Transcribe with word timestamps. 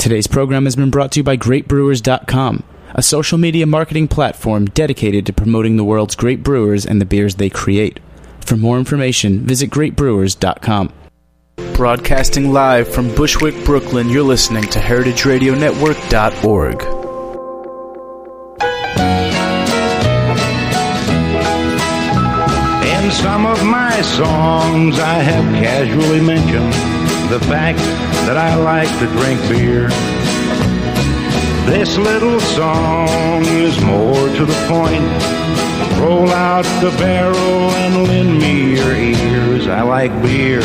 Today's 0.00 0.26
program 0.26 0.64
has 0.64 0.74
been 0.76 0.88
brought 0.88 1.12
to 1.12 1.20
you 1.20 1.24
by 1.24 1.36
GreatBrewers.com, 1.36 2.62
a 2.94 3.02
social 3.02 3.36
media 3.36 3.66
marketing 3.66 4.08
platform 4.08 4.64
dedicated 4.64 5.26
to 5.26 5.34
promoting 5.34 5.76
the 5.76 5.84
world's 5.84 6.16
great 6.16 6.42
brewers 6.42 6.86
and 6.86 7.02
the 7.02 7.04
beers 7.04 7.34
they 7.34 7.50
create. 7.50 8.00
For 8.40 8.56
more 8.56 8.78
information, 8.78 9.40
visit 9.40 9.68
GreatBrewers.com. 9.68 10.94
Broadcasting 11.74 12.50
live 12.50 12.88
from 12.88 13.14
Bushwick, 13.14 13.62
Brooklyn, 13.66 14.08
you're 14.08 14.22
listening 14.22 14.62
to 14.68 14.78
HeritageRadioNetwork.org. 14.78 16.82
In 22.86 23.10
some 23.10 23.44
of 23.44 23.62
my 23.66 24.00
songs, 24.00 24.98
I 24.98 25.22
have 25.22 25.44
casually 25.62 26.22
mentioned 26.22 26.89
the 27.30 27.38
fact 27.46 27.78
that 28.26 28.36
I 28.36 28.56
like 28.56 28.90
to 28.98 29.06
drink 29.06 29.38
beer. 29.48 29.86
This 31.70 31.96
little 31.96 32.40
song 32.40 33.44
is 33.46 33.80
more 33.82 34.26
to 34.34 34.44
the 34.44 34.58
point. 34.66 35.06
Roll 36.02 36.28
out 36.28 36.66
the 36.82 36.90
barrel 36.98 37.70
and 37.86 38.08
lend 38.08 38.36
me 38.40 38.74
your 38.74 38.96
ears. 38.96 39.68
I 39.68 39.82
like 39.82 40.10
beer. 40.22 40.58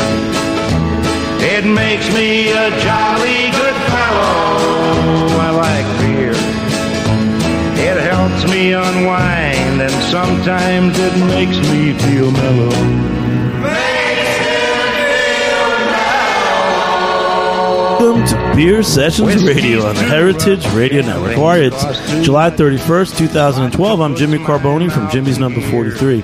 It 1.38 1.64
makes 1.64 2.12
me 2.12 2.50
a 2.50 2.70
jolly 2.82 3.42
good 3.54 3.78
fellow. 3.94 5.38
I 5.38 5.50
like 5.54 5.86
beer. 6.02 6.34
It 7.78 7.98
helps 8.10 8.42
me 8.50 8.72
unwind 8.72 9.82
and 9.82 9.96
sometimes 10.10 10.98
it 10.98 11.16
makes 11.30 11.58
me 11.70 11.92
feel 11.92 12.32
mellow. 12.32 13.15
Welcome 17.98 18.26
to 18.26 18.54
Beer 18.54 18.82
Sessions 18.82 19.42
Radio 19.42 19.86
on 19.86 19.94
the 19.94 20.02
Heritage 20.02 20.66
Radio 20.74 21.00
Network. 21.00 21.38
Are 21.38 21.56
you? 21.56 21.70
It's 21.72 22.26
July 22.26 22.50
31st, 22.50 23.16
2012. 23.16 24.00
I'm 24.02 24.14
Jimmy 24.14 24.36
Carbone 24.36 24.92
from 24.92 25.08
Jimmy's 25.08 25.38
Number 25.38 25.62
43. 25.62 26.22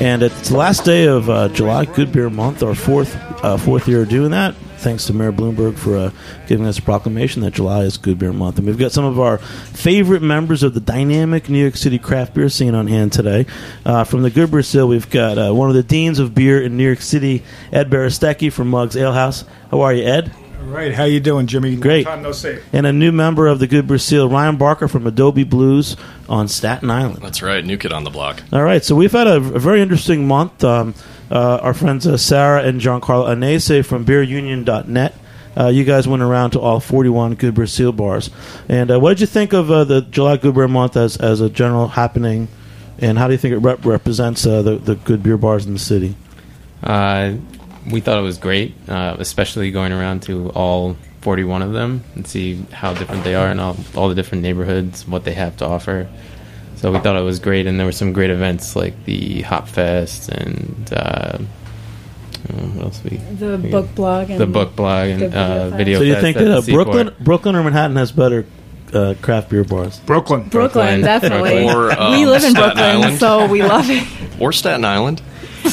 And 0.00 0.24
it's 0.24 0.48
the 0.48 0.56
last 0.56 0.84
day 0.84 1.06
of 1.06 1.30
uh, 1.30 1.48
July, 1.50 1.84
Good 1.84 2.10
Beer 2.10 2.28
Month, 2.28 2.64
our 2.64 2.74
fourth 2.74 3.14
uh, 3.44 3.56
fourth 3.56 3.86
year 3.86 4.02
of 4.02 4.08
doing 4.08 4.32
that. 4.32 4.56
Thanks 4.78 5.06
to 5.06 5.12
Mayor 5.12 5.30
Bloomberg 5.30 5.78
for 5.78 5.96
uh, 5.96 6.10
giving 6.48 6.66
us 6.66 6.80
a 6.80 6.82
proclamation 6.82 7.42
that 7.42 7.52
July 7.52 7.82
is 7.82 7.98
Good 7.98 8.18
Beer 8.18 8.32
Month. 8.32 8.58
And 8.58 8.66
we've 8.66 8.76
got 8.76 8.90
some 8.90 9.04
of 9.04 9.20
our 9.20 9.38
favorite 9.38 10.22
members 10.22 10.64
of 10.64 10.74
the 10.74 10.80
dynamic 10.80 11.48
New 11.48 11.60
York 11.60 11.76
City 11.76 12.00
craft 12.00 12.34
beer 12.34 12.48
scene 12.48 12.74
on 12.74 12.88
hand 12.88 13.12
today. 13.12 13.46
Uh, 13.86 14.02
from 14.02 14.22
the 14.22 14.30
Good 14.30 14.50
Beer 14.50 14.64
Seal, 14.64 14.88
we've 14.88 15.08
got 15.08 15.38
uh, 15.38 15.52
one 15.52 15.68
of 15.68 15.76
the 15.76 15.84
deans 15.84 16.18
of 16.18 16.34
beer 16.34 16.60
in 16.60 16.76
New 16.76 16.84
York 16.84 17.00
City, 17.00 17.44
Ed 17.70 17.90
Barastecki 17.90 18.52
from 18.52 18.70
Mugs 18.70 18.96
Ale 18.96 19.12
House. 19.12 19.44
How 19.70 19.82
are 19.82 19.94
you, 19.94 20.04
Ed? 20.04 20.32
All 20.62 20.68
right, 20.68 20.94
how 20.94 21.04
you 21.04 21.18
doing, 21.18 21.48
Jimmy? 21.48 21.74
Great. 21.74 22.06
Long 22.06 22.14
time 22.16 22.22
no 22.22 22.30
see. 22.30 22.56
and 22.72 22.86
a 22.86 22.92
new 22.92 23.10
member 23.10 23.48
of 23.48 23.58
the 23.58 23.66
Good 23.66 23.88
Beer 23.88 23.98
Seal, 23.98 24.28
Ryan 24.28 24.56
Barker 24.56 24.86
from 24.86 25.06
Adobe 25.08 25.42
Blues 25.42 25.96
on 26.28 26.46
Staten 26.46 26.88
Island. 26.88 27.20
That's 27.20 27.42
right, 27.42 27.64
new 27.64 27.76
kid 27.76 27.92
on 27.92 28.04
the 28.04 28.10
block. 28.10 28.42
All 28.52 28.62
right, 28.62 28.82
so 28.84 28.94
we've 28.94 29.10
had 29.10 29.26
a, 29.26 29.36
a 29.36 29.58
very 29.58 29.82
interesting 29.82 30.26
month. 30.28 30.62
Um, 30.62 30.94
uh, 31.32 31.58
our 31.62 31.74
friends 31.74 32.06
uh, 32.06 32.16
Sarah 32.16 32.62
and 32.62 32.80
Giancarlo 32.80 33.26
Anese 33.34 33.84
from 33.84 34.04
BeerUnion.net. 34.06 35.14
Uh, 35.58 35.66
you 35.66 35.82
guys 35.84 36.06
went 36.06 36.22
around 36.22 36.52
to 36.52 36.60
all 36.60 36.78
41 36.78 37.34
Good 37.34 37.54
Beer 37.54 37.66
Seal 37.66 37.90
bars. 37.92 38.30
And 38.68 38.90
uh, 38.92 39.00
what 39.00 39.10
did 39.10 39.20
you 39.22 39.26
think 39.26 39.52
of 39.52 39.68
uh, 39.70 39.82
the 39.82 40.02
July 40.02 40.36
Good 40.36 40.54
Beer 40.54 40.68
Month 40.68 40.96
as, 40.96 41.16
as 41.16 41.40
a 41.40 41.50
general 41.50 41.88
happening? 41.88 42.46
And 42.98 43.18
how 43.18 43.26
do 43.26 43.32
you 43.34 43.38
think 43.38 43.54
it 43.54 43.58
rep- 43.58 43.84
represents 43.84 44.46
uh, 44.46 44.62
the, 44.62 44.76
the 44.76 44.94
good 44.94 45.24
beer 45.24 45.36
bars 45.36 45.66
in 45.66 45.72
the 45.72 45.78
city? 45.80 46.14
Uh, 46.82 47.34
we 47.90 48.00
thought 48.00 48.18
it 48.18 48.22
was 48.22 48.38
great, 48.38 48.74
uh, 48.88 49.16
especially 49.18 49.70
going 49.70 49.92
around 49.92 50.22
to 50.24 50.50
all 50.50 50.96
41 51.22 51.62
of 51.62 51.72
them 51.72 52.02
and 52.14 52.26
see 52.26 52.56
how 52.72 52.94
different 52.94 53.24
they 53.24 53.34
are 53.34 53.48
in 53.50 53.60
all, 53.60 53.76
all 53.96 54.08
the 54.08 54.14
different 54.14 54.42
neighborhoods, 54.42 55.06
what 55.06 55.24
they 55.24 55.34
have 55.34 55.56
to 55.58 55.66
offer. 55.66 56.08
So 56.76 56.90
we 56.92 56.98
thought 56.98 57.16
it 57.16 57.22
was 57.22 57.38
great, 57.38 57.66
and 57.68 57.78
there 57.78 57.86
were 57.86 57.92
some 57.92 58.12
great 58.12 58.30
events 58.30 58.74
like 58.74 59.04
the 59.04 59.42
Hop 59.42 59.68
Fest 59.68 60.28
and 60.30 60.92
uh, 60.92 61.38
what 62.48 62.86
else 62.86 63.02
we 63.04 63.18
The 63.18 63.56
we- 63.56 63.70
book 63.70 63.94
blog 63.94 64.30
and 64.30 64.40
the 64.40 64.46
book 64.46 64.74
blog 64.74 65.08
and 65.10 65.20
the 65.22 65.28
video 65.28 65.40
uh, 65.40 65.70
video. 65.76 65.98
So 65.98 66.04
you 66.04 66.12
fest 66.14 66.22
think 66.22 66.36
that 66.38 66.44
the 66.44 66.58
uh, 66.58 66.60
Seaport. 66.60 66.84
Brooklyn, 66.86 67.14
Brooklyn 67.20 67.54
or 67.56 67.62
Manhattan 67.62 67.96
has 67.96 68.10
better 68.10 68.46
uh, 68.92 69.14
craft 69.22 69.50
beer 69.50 69.64
bars? 69.64 70.00
Brooklyn. 70.00 70.48
Brooklyn, 70.48 70.50
Brooklyn. 70.50 71.00
definitely. 71.02 71.68
Or, 71.70 71.92
um, 71.92 72.12
we 72.12 72.26
live 72.26 72.42
in 72.44 72.50
Staten 72.50 72.76
Brooklyn, 72.76 72.84
Island. 72.84 73.18
so 73.20 73.46
we 73.46 73.62
love 73.62 73.88
it. 73.88 74.06
Or 74.40 74.52
Staten 74.52 74.84
Island. 74.84 75.22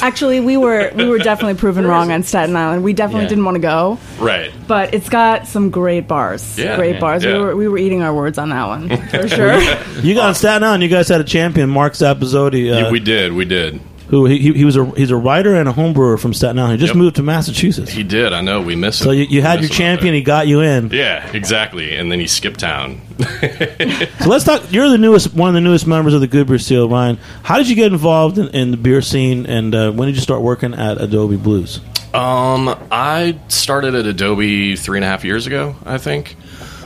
Actually, 0.02 0.40
we 0.40 0.58
were 0.58 0.92
we 0.96 1.06
were 1.08 1.18
definitely 1.18 1.56
proven 1.56 1.86
wrong 1.86 2.12
on 2.12 2.24
Staten 2.24 2.56
Island. 2.56 2.84
We 2.84 2.94
definitely 2.94 3.24
Yeah. 3.24 3.30
didn't 3.30 3.46
want 3.46 3.56
to 3.56 3.62
go, 3.62 3.98
Right. 4.20 4.52
but 4.68 4.94
it's 4.94 5.10
got 5.10 5.48
some 5.48 5.70
great 5.70 6.08
bars. 6.08 6.58
Yeah, 6.58 6.76
great 6.76 6.96
yeah, 6.96 7.00
bars. 7.00 7.24
yeah. 7.24 7.34
We 7.34 7.40
were 7.40 7.56
we 7.56 7.68
were 7.68 7.78
eating 7.78 8.02
our 8.02 8.14
words 8.14 8.38
on 8.38 8.50
that 8.50 8.68
one 8.68 8.90
for 9.08 9.28
sure. 9.36 9.60
You 10.02 10.16
got 10.16 10.28
on 10.30 10.36
Staten 10.36 10.64
Island. 10.64 10.84
You 10.84 10.90
guys 10.90 11.08
had 11.10 11.22
a 11.22 11.26
champion, 11.26 11.70
Mark 11.70 11.94
Zappizzotti. 11.94 12.72
Uh, 12.72 12.78
Yeah, 12.86 12.92
we 12.92 13.00
did, 13.00 13.34
we 13.34 13.46
did. 13.46 13.80
Who 14.10 14.26
he, 14.26 14.38
he, 14.40 14.54
he 14.54 14.66
was 14.66 14.76
a 14.76 14.86
he's 14.92 15.12
a 15.12 15.16
writer 15.16 15.56
and 15.56 15.70
a 15.70 15.74
homebrewer 15.74 16.20
from 16.20 16.34
Staten 16.34 16.58
Island. 16.60 16.74
He 16.74 16.78
just 16.80 16.96
Yep. 16.96 16.98
moved 16.98 17.16
to 17.18 17.24
Massachusetts. 17.24 17.92
He 17.92 18.04
did, 18.04 18.34
I 18.34 18.42
know, 18.42 18.62
we 18.62 18.76
missed 18.76 19.00
so 19.00 19.12
him. 19.12 19.20
you, 19.20 19.24
you 19.26 19.42
had 19.42 19.60
your 19.62 19.70
missed 19.70 19.74
him 19.80 19.86
out 19.86 19.96
champion. 19.98 20.14
He 20.16 20.22
got 20.22 20.48
you 20.48 20.62
in. 20.62 20.90
Yeah, 20.90 21.30
exactly. 21.32 21.96
And 21.96 22.12
then 22.12 22.20
he 22.20 22.28
skipped 22.28 22.60
town. 22.60 23.02
So 23.20 24.28
let's 24.30 24.44
talk. 24.46 24.72
You're 24.72 24.90
the 24.90 24.98
newest, 24.98 25.34
one 25.34 25.50
of 25.50 25.54
the 25.56 25.62
newest 25.62 25.86
members 25.88 26.14
of 26.14 26.22
the 26.22 26.28
Good 26.28 26.48
Beer 26.48 26.58
Seal, 26.60 26.90
Ryan. 26.90 27.18
How 27.44 27.58
did 27.58 27.70
you 27.70 27.76
get 27.76 27.92
involved 27.92 28.38
in, 28.38 28.48
in 28.50 28.72
the 28.72 28.78
beer 28.78 29.02
scene, 29.02 29.46
and 29.46 29.74
uh, 29.76 29.92
when 29.92 30.08
did 30.08 30.16
you 30.16 30.22
start 30.22 30.42
working 30.42 30.74
at 30.74 31.00
Adobe 31.02 31.38
Blues? 31.38 31.80
Um, 32.14 32.76
I 32.92 33.38
started 33.50 33.94
at 33.96 34.06
Adobe 34.08 34.76
three 34.76 34.98
and 34.98 35.06
a 35.06 35.08
half 35.08 35.24
years 35.24 35.46
ago, 35.48 35.76
I 35.86 35.98
think. 36.00 36.36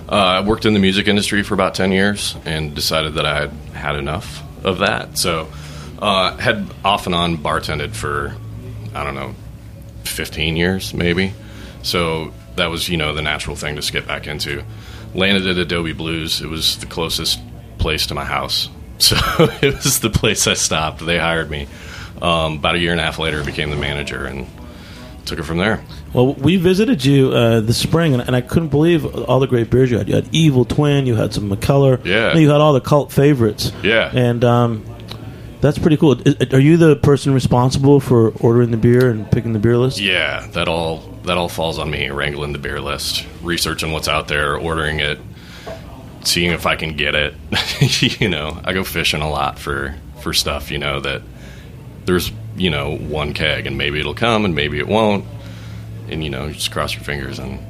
Uh, 0.10 0.16
I 0.16 0.42
worked 0.42 0.66
in 0.66 0.74
the 0.74 0.80
music 0.82 1.08
industry 1.08 1.44
for 1.44 1.54
about 1.54 1.76
10 1.76 1.92
years 1.94 2.36
and 2.46 2.76
decided 2.76 3.14
that 3.16 3.26
I 3.26 3.40
had 3.40 3.52
had 3.74 3.96
enough 3.96 4.44
of 4.66 4.80
that. 4.80 5.18
So, 5.18 5.48
uh, 6.04 6.38
had 6.38 6.68
off 6.84 7.06
and 7.06 7.16
on 7.16 7.38
bartended 7.38 7.96
for, 7.96 8.36
I 8.94 9.04
don't 9.04 9.16
know, 9.16 9.34
15 10.04 10.56
years 10.58 10.94
maybe. 10.94 11.34
So, 11.82 12.34
that 12.56 12.68
was, 12.68 12.88
you 12.88 12.98
know, 12.98 13.14
the 13.14 13.22
natural 13.22 13.56
thing 13.56 13.76
to 13.78 13.82
skip 13.82 14.06
back 14.08 14.28
into. 14.28 14.64
Landed 15.16 15.48
at 15.48 15.58
Adobe 15.58 15.94
Blues. 15.94 16.40
It 16.42 16.48
was 16.48 16.78
the 16.78 16.86
closest 16.86 17.40
place 17.80 18.08
to 18.08 18.14
my 18.16 18.26
house. 18.26 18.70
So, 19.00 19.18
it 19.62 19.74
was 19.74 20.00
the 20.00 20.10
place 20.12 20.48
I 20.48 20.54
stopped. 20.54 21.04
They 21.06 21.18
hired 21.18 21.50
me. 21.50 21.68
Um, 22.22 22.54
about 22.60 22.76
a 22.76 22.80
year 22.80 22.92
and 22.92 23.02
a 23.02 23.04
half 23.04 23.20
later, 23.20 23.42
I 23.42 23.44
became 23.44 23.70
the 23.70 23.76
manager 23.76 24.26
and 24.26 24.48
took 25.26 25.40
it 25.40 25.44
from 25.44 25.58
there. 25.58 25.84
Well, 26.14 26.36
we 26.36 26.56
visited 26.58 27.04
you 27.04 27.32
uh, 27.34 27.60
this 27.62 27.78
spring, 27.78 28.14
and, 28.14 28.22
and 28.22 28.34
I 28.36 28.40
couldn't 28.42 28.70
believe 28.70 29.04
all 29.06 29.40
the 29.42 29.48
great 29.48 29.70
beers 29.70 29.92
you 29.92 29.98
had. 29.98 30.08
You 30.08 30.16
had 30.16 30.30
Evil 30.34 30.64
Twin, 30.64 31.06
you 31.06 31.16
had 31.16 31.34
some 31.34 31.50
Mikkeller, 31.50 32.06
Yeah. 32.06 32.36
you 32.38 32.50
had 32.50 32.62
all 32.62 32.72
the 32.72 32.80
cult 32.82 33.12
favorites. 33.12 33.74
Yeah. 33.84 34.10
and 34.14 34.42
um, 34.46 34.86
that's 35.64 35.80
pretty 35.80 35.96
cool. 35.96 36.18
Are 36.52 36.60
you 36.60 36.76
the 36.76 36.98
person 36.98 37.34
responsible 37.34 38.02
for 38.02 38.32
ordering 38.42 38.72
the 38.72 38.78
beer 38.78 39.10
and 39.10 39.32
picking 39.32 39.54
the 39.54 39.60
beer 39.60 39.78
list? 39.78 39.98
Yeah, 39.98 40.46
that 40.48 40.68
all 40.68 40.98
that 41.24 41.38
all 41.38 41.48
falls 41.48 41.80
on 41.80 41.90
me. 41.90 42.10
Wrangling 42.10 42.52
the 42.52 42.60
beer 42.60 42.82
list, 42.82 43.26
researching 43.42 43.94
what's 43.94 44.10
out 44.10 44.28
there, 44.28 44.58
ordering 44.58 45.00
it, 45.00 45.22
seeing 46.26 46.52
if 46.52 46.66
I 46.66 46.76
can 46.76 46.98
get 46.98 47.16
it. 47.16 47.34
you 48.20 48.28
know, 48.28 48.60
I 48.66 48.74
go 48.74 48.84
fishing 48.84 49.22
a 49.22 49.30
lot 49.30 49.58
for 49.58 49.96
for 50.22 50.34
stuff. 50.34 50.70
You 50.70 50.80
know 50.80 51.00
that 51.00 51.22
there's 52.04 52.30
you 52.58 52.70
know 52.70 52.98
one 52.98 53.34
keg 53.34 53.66
and 53.66 53.78
maybe 53.78 54.02
it'll 54.02 54.14
come 54.14 54.44
and 54.44 54.54
maybe 54.54 54.80
it 54.80 54.88
won't, 54.88 55.24
and 56.10 56.22
you 56.26 56.30
know 56.30 56.48
you 56.48 56.56
just 56.56 56.72
cross 56.72 56.94
your 56.94 57.06
fingers 57.06 57.40
and 57.40 57.66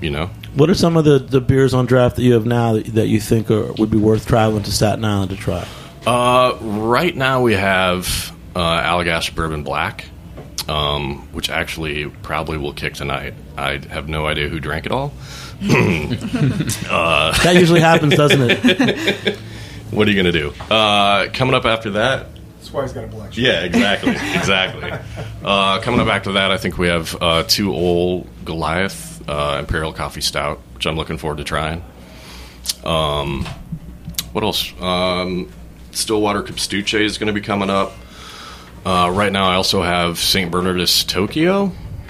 you 0.00 0.10
know 0.10 0.26
What 0.54 0.70
are 0.70 0.74
some 0.74 0.96
of 0.96 1.04
the, 1.04 1.18
the 1.18 1.40
beers 1.40 1.74
on 1.74 1.86
draft 1.86 2.14
that 2.16 2.22
you 2.22 2.34
have 2.34 2.46
now 2.46 2.74
that, 2.74 2.86
that 2.94 3.08
you 3.08 3.18
think 3.18 3.50
are, 3.50 3.72
would 3.72 3.90
be 3.90 3.96
worth 3.96 4.26
traveling 4.26 4.62
to 4.62 4.70
Staten 4.70 5.04
Island 5.04 5.30
to 5.32 5.36
try? 5.36 5.66
Uh, 6.06 6.56
right 6.60 7.16
now 7.16 7.40
we 7.42 7.54
have 7.54 8.34
uh, 8.54 8.82
Allagash 8.82 9.34
Bourbon 9.34 9.62
Black, 9.64 10.04
um, 10.68 11.28
which 11.32 11.48
actually 11.50 12.08
probably 12.22 12.58
will 12.58 12.74
kick 12.74 12.94
tonight. 12.94 13.34
I 13.56 13.78
have 13.90 14.08
no 14.08 14.26
idea 14.26 14.48
who 14.48 14.60
drank 14.60 14.86
it 14.86 14.92
all. 14.92 15.12
That 15.64 17.56
usually 17.58 17.80
happens, 17.80 18.16
doesn't 18.16 18.50
it? 18.50 19.38
What 19.90 20.08
are 20.08 20.10
you 20.10 20.20
going 20.20 20.32
to 20.32 20.40
do? 20.40 20.52
Uh, 20.74 21.28
coming 21.32 21.54
up 21.54 21.64
after 21.66 21.90
that, 21.92 22.26
That's 22.56 22.72
why 22.72 22.82
he's 22.82 22.92
got 22.92 23.04
a 23.04 23.06
black 23.06 23.32
shirt. 23.32 23.38
yeah, 23.44 23.60
exactly, 23.62 24.10
exactly. 24.10 24.92
Uh, 25.44 25.78
coming 25.82 26.00
up 26.00 26.08
after 26.08 26.32
that, 26.32 26.50
I 26.50 26.56
think 26.56 26.78
we 26.78 26.86
have 26.88 27.14
uh, 27.22 27.42
two 27.46 27.72
old 27.74 28.26
Goliath 28.46 29.22
uh, 29.28 29.56
Imperial 29.60 29.92
Coffee 29.92 30.22
Stout, 30.22 30.58
which 30.74 30.86
I'm 30.86 30.96
looking 30.96 31.18
forward 31.18 31.36
to 31.36 31.44
trying. 31.44 31.84
Um, 32.82 33.44
what 34.32 34.42
else? 34.42 34.72
Um, 34.80 35.52
Stillwater 35.96 36.42
Capstucce 36.42 37.00
is 37.00 37.18
going 37.18 37.28
to 37.28 37.32
be 37.32 37.40
coming 37.40 37.70
up. 37.70 37.92
Uh, 38.84 39.10
right 39.12 39.32
now, 39.32 39.46
I 39.48 39.54
also 39.54 39.82
have 39.82 40.18
St. 40.18 40.50
Bernardus 40.52 41.06
Tokyo, 41.06 41.68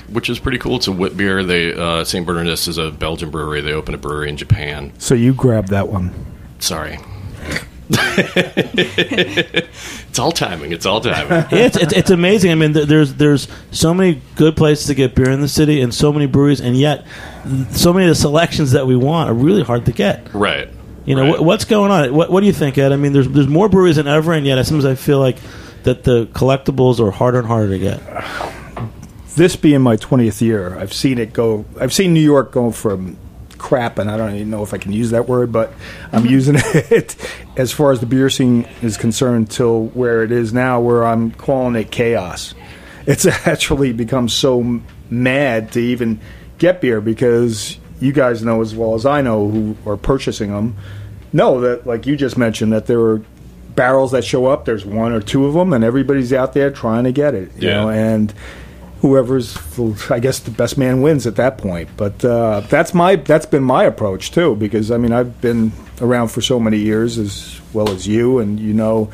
which 0.09 0.29
is 0.29 0.39
pretty 0.39 0.59
cool. 0.59 0.77
It's 0.77 0.89
a 0.89 0.93
wit 0.93 1.17
beer. 1.17 1.45
They 1.45 1.73
uh, 1.73 2.05
St. 2.05 2.27
Bernardus 2.27 2.67
is 2.69 2.79
a 2.79 2.91
Belgian 2.91 3.31
brewery. 3.31 3.61
They 3.61 3.73
opened 3.73 3.95
a 3.95 3.99
brewery 3.99 4.29
in 4.29 4.37
Japan. 4.37 4.93
So 4.99 5.15
you 5.15 5.33
grabbed 5.35 5.69
that 5.69 5.89
one. 5.89 6.13
Sorry. 6.59 6.99
It's 10.09 10.19
all 10.21 10.31
timing. 10.33 10.73
It's 10.73 10.87
all 10.87 11.01
timing. 11.01 11.45
it's, 11.51 11.77
it's 11.77 11.93
it's 11.93 12.11
amazing. 12.11 12.53
I 12.53 12.55
mean, 12.55 12.73
there's 12.73 13.15
there's 13.15 13.49
so 13.73 13.93
many 13.93 14.23
good 14.37 14.57
places 14.57 14.87
to 14.87 14.95
get 14.95 15.15
beer 15.17 15.29
in 15.31 15.41
the 15.41 15.49
city, 15.49 15.81
and 15.81 15.93
so 15.93 16.13
many 16.13 16.27
breweries, 16.27 16.61
and 16.61 16.77
yet 16.77 17.05
so 17.73 17.93
many 17.93 18.07
of 18.07 18.11
the 18.11 18.15
selections 18.15 18.73
that 18.73 18.87
we 18.87 18.95
want 18.97 19.29
are 19.29 19.35
really 19.35 19.63
hard 19.65 19.87
to 19.87 19.93
get. 19.93 20.33
right. 20.33 20.69
You 21.05 21.15
know, 21.15 21.23
Right. 21.25 21.37
wh- 21.39 21.43
what's 21.43 21.65
going 21.65 21.91
on? 21.91 22.15
What, 22.15 22.31
what 22.31 22.41
do 22.41 22.47
you 22.47 22.53
think, 22.53 22.79
Ed? 22.79 22.93
I 22.93 22.97
mean, 22.97 23.13
there's 23.13 23.29
there's 23.29 23.49
more 23.49 23.69
breweries 23.69 23.97
than 23.97 24.09
ever, 24.09 24.33
and 24.33 24.47
yet 24.47 24.65
sometimes 24.65 24.85
I 24.85 24.95
feel 24.95 25.19
like 25.19 25.37
that 25.85 26.05
the 26.05 26.27
collectibles 26.27 26.99
are 27.01 27.11
harder 27.11 27.39
and 27.39 27.47
harder 27.47 27.71
to 27.71 27.79
get. 27.79 28.01
This 29.37 29.57
being 29.57 29.83
my 29.83 29.97
20th 29.97 30.41
year, 30.41 30.79
I've 30.79 30.93
seen 30.93 31.19
it 31.19 31.33
go. 31.33 31.65
I've 31.81 31.93
seen 31.93 32.15
New 32.15 32.21
York 32.21 32.53
go 32.53 32.71
from 32.71 33.17
crap, 33.59 33.99
and 33.99 34.11
I 34.11 34.17
don't 34.17 34.35
even 34.35 34.51
know 34.51 34.63
if 34.63 34.73
I 34.75 34.79
can 34.79 34.93
use 34.93 35.11
that 35.11 35.29
word, 35.29 35.51
but 35.51 35.73
I'm 36.13 36.23
mm-hmm. 36.23 36.33
using 36.33 36.55
it 36.59 37.17
as 37.57 37.73
far 37.73 37.93
as 37.93 38.01
the 38.01 38.07
beer 38.07 38.31
scene 38.31 38.69
is 38.83 38.97
concerned 38.97 39.51
till 39.51 39.87
where 39.89 40.23
it 40.23 40.31
is 40.33 40.53
now, 40.53 40.81
where 40.81 41.05
I'm 41.05 41.33
calling 41.33 41.75
it 41.75 41.91
chaos. 41.91 42.55
It's 43.07 43.27
actually 43.47 43.93
become 43.93 44.29
so 44.29 44.81
mad 45.11 45.73
to 45.73 45.81
even 45.81 46.21
get 46.59 46.81
beer 46.81 47.01
because 47.01 47.79
you 48.01 48.13
guys 48.13 48.43
know 48.43 48.61
as 48.61 48.75
well 48.75 48.95
as 48.95 49.07
I 49.07 49.21
know 49.23 49.49
who 49.49 49.77
are 49.87 49.97
purchasing 49.97 50.51
them 50.53 50.77
know 51.33 51.61
that, 51.63 51.85
like 51.87 52.07
you 52.07 52.17
just 52.17 52.39
mentioned, 52.39 52.73
that 52.73 52.87
there 52.87 53.01
are 53.01 53.21
barrels 53.75 54.13
that 54.13 54.25
show 54.25 54.47
up. 54.47 54.65
There's 54.67 54.85
one 54.87 55.11
or 55.13 55.21
two 55.21 55.47
of 55.47 55.55
them, 55.55 55.73
and 55.73 55.83
everybody's 55.83 56.33
out 56.33 56.53
there 56.53 56.71
trying 56.71 57.03
to 57.05 57.13
get 57.13 57.35
it. 57.35 57.51
You 57.59 57.69
Yeah. 57.69 57.75
know, 57.81 57.89
and 57.91 58.33
whoever's, 59.01 59.59
I 60.11 60.19
guess, 60.21 60.39
the 60.39 60.51
best 60.53 60.79
man 60.79 61.03
wins 61.03 61.27
at 61.27 61.37
that 61.37 61.59
point. 61.59 61.89
But 61.97 62.25
uh, 62.25 62.61
that's 62.71 62.95
my 62.95 63.17
that's 63.17 63.47
been 63.47 63.65
my 63.65 63.85
approach 63.85 64.31
too, 64.31 64.55
because 64.57 64.91
I 64.91 64.97
mean 64.97 65.13
I've 65.13 65.41
been 65.41 65.73
around 66.01 66.29
for 66.29 66.41
so 66.41 66.59
many 66.61 66.79
years 66.79 67.19
as 67.19 67.61
well 67.73 67.91
as 67.91 68.07
you, 68.07 68.39
and 68.39 68.59
you 68.61 68.73
know 68.73 69.11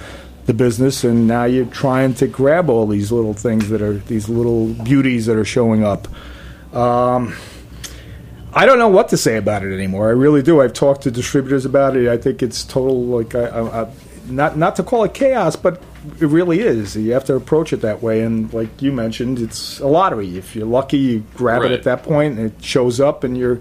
the 0.47 0.53
business, 0.55 1.05
and 1.05 1.27
now 1.27 1.45
you're 1.45 1.65
trying 1.67 2.13
to 2.15 2.27
grab 2.27 2.69
all 2.69 2.87
these 2.87 3.11
little 3.11 3.35
things 3.35 3.69
that 3.71 3.81
are 3.83 3.95
these 3.95 4.29
little 4.29 4.67
beauties 4.69 5.27
that 5.27 5.37
are 5.37 5.45
showing 5.45 5.85
up. 5.85 6.07
Um, 6.75 7.35
I 8.53 8.67
don't 8.67 8.79
know 8.79 8.89
what 8.89 9.09
to 9.11 9.17
say 9.17 9.37
about 9.37 9.63
it 9.63 9.73
anymore. 9.73 10.09
I 10.09 10.13
really 10.13 10.43
do. 10.43 10.61
I've 10.61 10.73
talked 10.73 11.03
to 11.03 11.11
distributors 11.11 11.65
about 11.65 11.97
it. 11.97 12.09
I 12.09 12.17
think 12.17 12.43
it's 12.43 12.65
total 12.65 13.05
like 13.07 13.35
I, 13.35 13.45
I, 13.47 13.83
I, 13.83 13.93
not 14.27 14.57
not 14.57 14.77
to 14.77 14.83
call 14.83 15.05
it 15.05 15.15
chaos, 15.15 15.57
but 15.57 15.81
it 16.21 16.27
really 16.27 16.61
is. 16.61 16.97
You 16.97 17.13
have 17.13 17.25
to 17.27 17.35
approach 17.35 17.73
it 17.73 17.79
that 17.83 18.03
way. 18.03 18.23
And 18.23 18.53
like 18.53 18.83
you 18.83 18.93
mentioned, 18.93 19.39
it's 19.39 19.79
a 19.81 19.87
lottery. 19.87 20.37
If 20.37 20.57
you're 20.57 20.67
lucky, 20.67 20.99
you 20.99 21.25
grab 21.35 21.63
it 21.63 21.73
at 21.73 21.85
that 21.85 22.03
point, 22.03 22.39
and 22.39 22.47
it 22.53 22.65
shows 22.65 23.01
up, 23.01 23.23
and 23.23 23.37
you're 23.39 23.61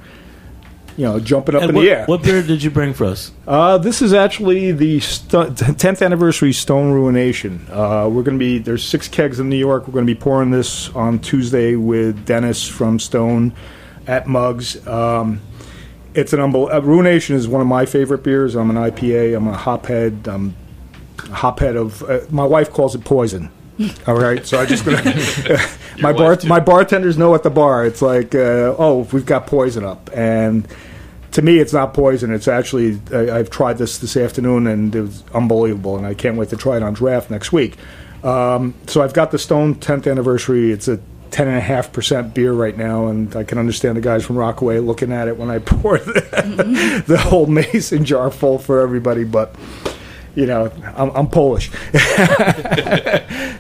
you 0.98 1.06
know 1.06 1.20
jumping 1.20 1.56
up 1.56 1.62
And 1.62 1.70
in 1.70 1.76
what, 1.76 1.82
the 1.84 1.92
air. 1.92 2.06
what 2.08 2.24
beer 2.24 2.42
did 2.42 2.64
you 2.64 2.72
bring 2.72 2.94
for 2.94 3.06
us? 3.06 3.32
Uh, 3.48 3.78
this 3.78 4.02
is 4.02 4.14
actually 4.14 4.72
the 4.72 5.00
st- 5.00 5.56
10th 5.56 6.04
anniversary 6.04 6.52
Stone 6.52 6.92
Ruination. 6.92 7.68
Uh, 7.70 8.10
we're 8.12 8.24
going 8.24 8.38
to 8.38 8.44
be 8.44 8.58
there's 8.58 8.84
six 8.84 9.08
kegs 9.08 9.40
in 9.40 9.50
New 9.50 9.56
York. 9.56 9.88
We're 9.88 9.94
going 9.94 10.08
to 10.08 10.14
be 10.14 10.20
pouring 10.20 10.50
this 10.52 10.90
on 10.96 11.20
Tuesday 11.20 11.76
with 11.76 12.26
Dennis 12.26 12.68
from 12.68 12.98
Stone 13.00 13.54
at 14.10 14.28
Mugs. 14.28 14.86
Um, 14.88 15.40
it's 16.16 16.34
an 16.34 16.40
unbel- 16.40 16.74
uh, 16.74 16.82
Ruination 16.82 17.36
is 17.36 17.48
one 17.48 17.62
of 17.62 17.68
my 17.68 17.86
favorite 17.86 18.24
beers. 18.24 18.56
I'm 18.56 18.70
an 18.72 18.76
IPA. 18.76 19.38
I'm 19.38 19.48
a 19.48 19.56
hophead. 19.56 20.28
I'm 20.28 20.56
a 21.20 21.22
hophead 21.22 21.76
of 21.78 22.02
uh, 22.04 22.22
my 22.32 22.44
wife 22.44 22.72
calls 22.72 22.96
it 22.96 23.06
poison. 23.06 23.52
All 24.08 24.16
right, 24.20 24.46
so 24.46 24.60
I 24.60 24.66
just 24.66 24.84
gonna 24.84 25.02
my 26.02 26.12
bar 26.12 26.36
too. 26.36 26.50
my 26.50 26.60
bartenders 26.60 27.18
know 27.18 27.34
at 27.36 27.44
the 27.44 27.50
bar. 27.50 27.86
It's 27.86 28.02
like, 28.02 28.36
uh, 28.36 28.76
oh, 28.78 29.08
we've 29.14 29.26
got 29.26 29.48
poison 29.48 29.86
up, 29.86 30.10
and 30.14 30.68
to 31.32 31.42
me, 31.42 31.60
it's 31.60 31.72
not 31.72 31.94
poison. 31.94 32.34
It's 32.34 32.50
actually 32.50 33.00
I, 33.14 33.38
I've 33.38 33.50
tried 33.50 33.78
this 33.78 34.00
this 34.00 34.18
afternoon, 34.18 34.68
and 34.68 34.94
it 34.94 35.02
was 35.02 35.24
unbelievable, 35.34 35.96
and 35.96 36.06
I 36.06 36.14
can't 36.14 36.36
wait 36.36 36.50
to 36.50 36.58
try 36.58 36.76
it 36.76 36.84
on 36.84 36.94
draft 36.94 37.30
next 37.30 37.54
week. 37.54 37.78
Um, 38.22 38.74
so 38.88 39.02
I've 39.02 39.14
got 39.14 39.32
the 39.32 39.40
Stone 39.40 39.76
10th 39.76 40.12
anniversary. 40.12 40.74
It's 40.74 40.90
a 40.90 41.00
10.5% 41.32 42.34
beer 42.34 42.54
right 42.54 42.78
now, 42.78 43.08
and 43.08 43.36
I 43.36 43.44
can 43.44 43.58
understand 43.58 43.98
the 43.98 44.02
guys 44.02 44.26
from 44.26 44.38
Rockaway 44.38 44.80
looking 44.80 45.12
at 45.12 45.28
it 45.28 45.38
when 45.38 45.50
I 45.50 45.60
pour 45.66 45.98
the, 45.98 47.04
the 47.08 47.18
whole 47.18 47.46
mason 47.46 48.06
jar 48.06 48.32
full 48.32 48.58
for 48.60 48.80
everybody, 48.80 49.24
but. 49.24 49.56
You 50.36 50.46
know, 50.46 50.72
I'm, 50.96 51.10
I'm 51.10 51.28
Polish. 51.28 51.70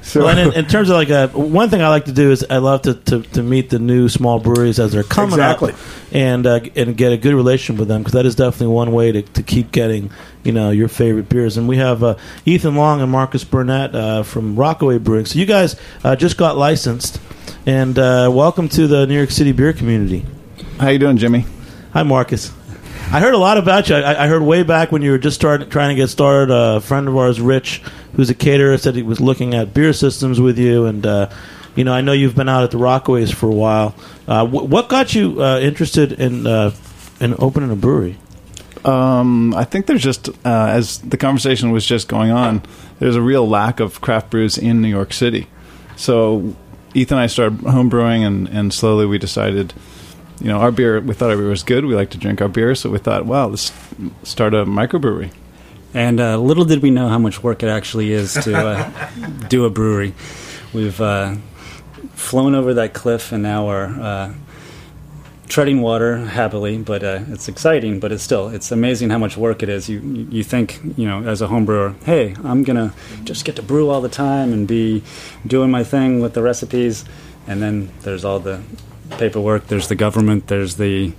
so 0.01 0.23
Well, 0.23 0.29
and 0.29 0.39
in, 0.39 0.53
in 0.53 0.65
terms 0.65 0.89
of 0.89 0.95
like 0.95 1.09
a, 1.09 1.27
one 1.27 1.69
thing 1.69 1.81
I 1.81 1.89
like 1.89 2.05
to 2.05 2.11
do 2.11 2.31
is 2.31 2.45
I 2.49 2.57
love 2.57 2.83
to, 2.83 2.93
to, 2.93 3.21
to 3.23 3.43
meet 3.43 3.69
the 3.69 3.79
new 3.79 4.07
small 4.07 4.39
breweries 4.39 4.79
as 4.79 4.91
they're 4.93 5.03
coming 5.03 5.33
Exactly. 5.33 5.73
up 5.73 5.79
and 6.11 6.45
uh, 6.47 6.59
and 6.75 6.95
get 6.95 7.11
a 7.11 7.17
good 7.17 7.33
relationship 7.33 7.79
with 7.79 7.87
them 7.87 8.01
because 8.01 8.13
that 8.13 8.25
is 8.25 8.35
definitely 8.35 8.73
one 8.73 8.91
way 8.91 9.11
to, 9.11 9.21
to 9.23 9.43
keep 9.43 9.71
getting 9.71 10.11
you 10.43 10.51
know 10.51 10.69
your 10.69 10.87
favorite 10.87 11.27
beers. 11.27 11.57
And 11.57 11.67
we 11.67 11.77
have 11.77 12.03
uh, 12.03 12.15
Ethan 12.45 12.75
Long 12.75 13.01
and 13.01 13.11
Marcus 13.11 13.43
Burnett 13.43 13.95
uh, 13.95 14.23
from 14.23 14.55
Rockaway 14.55 14.99
Brewing. 14.99 15.25
So 15.25 15.39
you 15.39 15.45
guys 15.47 15.75
uh, 16.03 16.15
just 16.15 16.37
got 16.37 16.55
licensed, 16.55 17.19
and 17.65 17.97
uh, 17.97 18.29
welcome 18.33 18.69
to 18.69 18.87
the 18.87 19.05
New 19.07 19.15
York 19.15 19.31
City 19.31 19.51
beer 19.51 19.73
community. 19.73 20.25
How 20.79 20.89
you 20.89 20.99
doing, 20.99 21.17
Jimmy? 21.17 21.45
Hi, 21.93 22.03
Marcus. 22.03 22.51
I 23.11 23.19
heard 23.19 23.33
a 23.33 23.37
lot 23.37 23.57
about 23.57 23.89
you. 23.89 23.95
I, 23.95 24.25
I 24.25 24.27
heard 24.27 24.41
way 24.41 24.63
back 24.63 24.91
when 24.91 25.01
you 25.01 25.11
were 25.11 25.17
just 25.17 25.35
started 25.35 25.71
trying 25.71 25.89
to 25.89 25.95
get 25.95 26.09
started. 26.09 26.53
A 26.53 26.79
friend 26.79 27.07
of 27.07 27.17
ours, 27.17 27.41
Rich, 27.41 27.81
who's 28.15 28.29
a 28.29 28.35
caterer, 28.35 28.77
said 28.77 28.95
he 28.95 29.01
was 29.01 29.19
looking 29.19 29.53
at 29.53 29.73
beer 29.73 29.93
systems 29.93 30.39
with 30.39 30.59
you, 30.59 30.85
and 30.85 31.05
uh, 31.05 31.29
you 31.75 31.83
know, 31.83 31.93
I 31.93 32.01
know 32.01 32.11
you've 32.11 32.35
been 32.35 32.49
out 32.49 32.63
at 32.63 32.71
the 32.71 32.77
Rockaways 32.77 33.33
for 33.33 33.47
a 33.47 33.53
while. 33.53 33.95
Uh, 34.27 34.45
wh- 34.45 34.69
what 34.69 34.89
got 34.89 35.15
you 35.15 35.41
uh, 35.41 35.59
interested 35.59 36.11
in 36.13 36.45
uh, 36.45 36.71
in 37.19 37.35
opening 37.39 37.71
a 37.71 37.75
brewery? 37.75 38.17
Um, 38.85 39.53
I 39.55 39.65
think 39.65 39.87
there's 39.87 40.03
just 40.03 40.29
uh, 40.29 40.67
as 40.69 40.99
the 40.99 41.17
conversation 41.17 41.71
was 41.71 41.85
just 41.85 42.07
going 42.07 42.31
on, 42.31 42.61
there's 42.99 43.15
a 43.15 43.21
real 43.21 43.47
lack 43.47 43.79
of 43.79 44.01
craft 44.01 44.29
brews 44.29 44.57
in 44.57 44.81
New 44.81 44.87
York 44.87 45.13
City. 45.13 45.47
So 45.95 46.55
Ethan 46.93 47.17
and 47.17 47.23
I 47.23 47.27
started 47.27 47.59
home 47.61 47.89
brewing, 47.89 48.23
and, 48.23 48.47
and 48.47 48.73
slowly 48.73 49.05
we 49.05 49.17
decided, 49.17 49.73
you 50.39 50.47
know, 50.47 50.57
our 50.59 50.71
beer. 50.71 50.99
We 50.99 51.13
thought 51.13 51.29
our 51.29 51.37
beer 51.37 51.49
was 51.49 51.63
good. 51.63 51.85
We 51.85 51.95
like 51.95 52.09
to 52.11 52.17
drink 52.17 52.41
our 52.41 52.47
beer, 52.47 52.75
so 52.75 52.89
we 52.89 52.97
thought, 52.97 53.25
wow, 53.25 53.47
let's 53.47 53.71
start 54.23 54.53
a 54.53 54.65
microbrewery. 54.65 55.31
And 55.93 56.19
uh, 56.19 56.37
little 56.37 56.65
did 56.65 56.81
we 56.81 56.91
know 56.91 57.09
how 57.09 57.17
much 57.17 57.41
work 57.41 57.63
it 57.63 57.69
actually 57.69 58.11
is 58.11 58.33
to 58.33 58.55
uh, 58.55 59.09
do 59.49 59.65
a 59.65 59.69
brewery. 59.69 60.13
We've 60.71 60.99
uh, 61.01 61.35
flown 62.13 62.53
over 62.53 62.75
that 62.75 62.93
cliff 62.93 63.31
and 63.31 63.41
now 63.41 63.67
we're 63.67 63.85
uh, 63.85 64.33
treading 65.49 65.81
water 65.81 66.17
happily, 66.17 66.77
but 66.77 67.03
uh, 67.03 67.19
it's 67.29 67.49
exciting. 67.49 67.99
But 67.99 68.11
it's 68.13 68.23
still 68.23 68.47
it's 68.47 68.71
amazing 68.71 69.09
how 69.09 69.17
much 69.17 69.35
work 69.35 69.61
it 69.61 69.69
is. 69.69 69.89
You 69.89 69.99
you 70.31 70.43
think 70.43 70.79
you 70.95 71.05
know 71.05 71.23
as 71.27 71.41
a 71.41 71.47
home 71.47 71.65
brewer, 71.65 71.95
hey, 72.05 72.35
I'm 72.43 72.63
gonna 72.63 72.93
just 73.25 73.43
get 73.43 73.55
to 73.57 73.61
brew 73.61 73.89
all 73.89 73.99
the 74.01 74.09
time 74.09 74.53
and 74.53 74.67
be 74.67 75.03
doing 75.45 75.69
my 75.71 75.83
thing 75.83 76.21
with 76.21 76.33
the 76.33 76.41
recipes, 76.41 77.03
and 77.47 77.61
then 77.61 77.89
there's 78.01 78.23
all 78.23 78.39
the 78.39 78.61
paperwork. 79.17 79.67
There's 79.67 79.87
the 79.89 79.95
government. 79.95 80.47
There's 80.47 80.75
the 80.75 81.13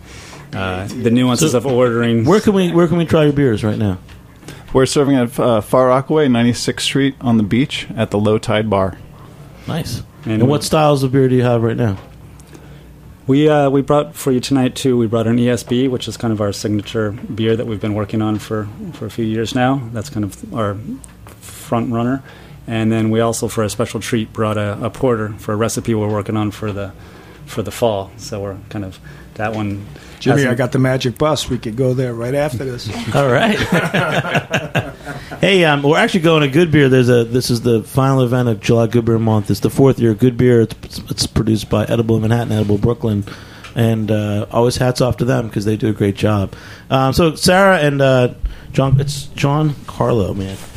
uh, 0.54 0.86
the 0.88 1.10
nuances 1.10 1.52
So, 1.52 1.58
of 1.58 1.66
ordering. 1.66 2.24
Where 2.24 2.40
can 2.40 2.54
we 2.54 2.72
where 2.72 2.88
can 2.88 2.96
we 2.96 3.04
try 3.04 3.24
your 3.24 3.32
beers 3.32 3.62
right 3.62 3.78
now? 3.78 3.98
We're 4.72 4.86
serving 4.86 5.16
at 5.16 5.38
uh, 5.38 5.60
Far 5.62 5.88
Rockaway, 5.88 6.28
96th 6.28 6.80
Street 6.80 7.16
on 7.20 7.38
the 7.38 7.42
beach 7.42 7.88
at 7.96 8.12
the 8.12 8.18
Low 8.20 8.38
Tide 8.38 8.70
Bar. 8.70 8.98
Nice. 9.66 10.04
And 10.24 10.42
And, 10.42 10.48
what 10.48 10.62
styles 10.62 11.02
of 11.02 11.10
beer 11.10 11.28
do 11.28 11.34
you 11.34 11.42
have 11.42 11.62
right 11.64 11.76
now? 11.76 11.98
We 13.26 13.48
uh, 13.48 13.70
we 13.70 13.82
brought 13.82 14.14
for 14.14 14.32
you 14.32 14.40
tonight 14.40 14.74
too. 14.74 14.96
We 14.96 15.06
brought 15.06 15.26
an 15.26 15.36
ESB, 15.36 15.88
which 15.90 16.08
is 16.08 16.16
kind 16.16 16.32
of 16.32 16.40
our 16.40 16.52
signature 16.52 17.12
beer 17.12 17.54
that 17.54 17.66
we've 17.66 17.80
been 17.80 17.94
working 17.94 18.22
on 18.22 18.38
for, 18.38 18.68
for 18.94 19.06
a 19.06 19.10
few 19.10 19.24
years 19.24 19.54
now. 19.54 19.88
That's 19.92 20.10
kind 20.10 20.24
of 20.24 20.54
our 20.54 20.76
front 21.40 21.92
runner. 21.92 22.22
And 22.66 22.90
then 22.90 23.10
we 23.10 23.20
also, 23.20 23.48
for 23.48 23.62
a 23.64 23.70
special 23.70 24.00
treat, 24.00 24.32
brought 24.32 24.56
a, 24.56 24.78
a 24.84 24.90
porter 24.90 25.30
for 25.38 25.52
a 25.52 25.56
recipe 25.56 25.94
we're 25.94 26.10
working 26.10 26.36
on 26.36 26.50
for 26.50 26.72
the 26.72 26.92
for 27.46 27.62
the 27.62 27.70
fall. 27.70 28.10
So 28.16 28.40
we're 28.40 28.58
kind 28.68 28.84
of 28.84 28.98
that 29.34 29.54
one. 29.54 29.86
Jimmy, 30.20 30.46
I 30.46 30.54
got 30.54 30.72
the 30.72 30.78
magic 30.78 31.16
bus. 31.16 31.48
We 31.48 31.58
could 31.58 31.76
go 31.76 31.94
there 31.94 32.12
right 32.12 32.34
after 32.34 32.58
this. 32.58 32.88
All 33.14 33.28
right. 33.28 33.58
hey, 35.40 35.64
um, 35.64 35.82
we're 35.82 35.96
actually 35.96 36.20
going 36.20 36.42
to 36.42 36.48
Good 36.48 36.70
Beer. 36.70 36.90
There's 36.90 37.08
a 37.08 37.24
this 37.24 37.50
is 37.50 37.62
the 37.62 37.82
final 37.82 38.22
event 38.22 38.50
of 38.50 38.60
July 38.60 38.86
Good 38.86 39.06
Beer 39.06 39.18
Month. 39.18 39.50
It's 39.50 39.60
the 39.60 39.70
fourth 39.70 39.98
year 39.98 40.10
of 40.10 40.18
Good 40.18 40.36
Beer. 40.36 40.60
It's, 40.60 40.98
it's 41.10 41.26
produced 41.26 41.70
by 41.70 41.86
Edible 41.86 42.20
Manhattan, 42.20 42.52
Edible 42.52 42.76
Brooklyn, 42.76 43.24
and 43.74 44.10
uh, 44.10 44.46
always 44.50 44.76
hats 44.76 45.00
off 45.00 45.16
to 45.18 45.24
them 45.24 45.48
because 45.48 45.64
they 45.64 45.78
do 45.78 45.88
a 45.88 45.94
great 45.94 46.16
job. 46.16 46.54
Um, 46.90 47.14
so 47.14 47.34
Sarah 47.34 47.78
and 47.78 48.02
uh, 48.02 48.34
John, 48.72 49.00
it's 49.00 49.24
John 49.28 49.74
Carlo, 49.86 50.34
man. 50.34 50.58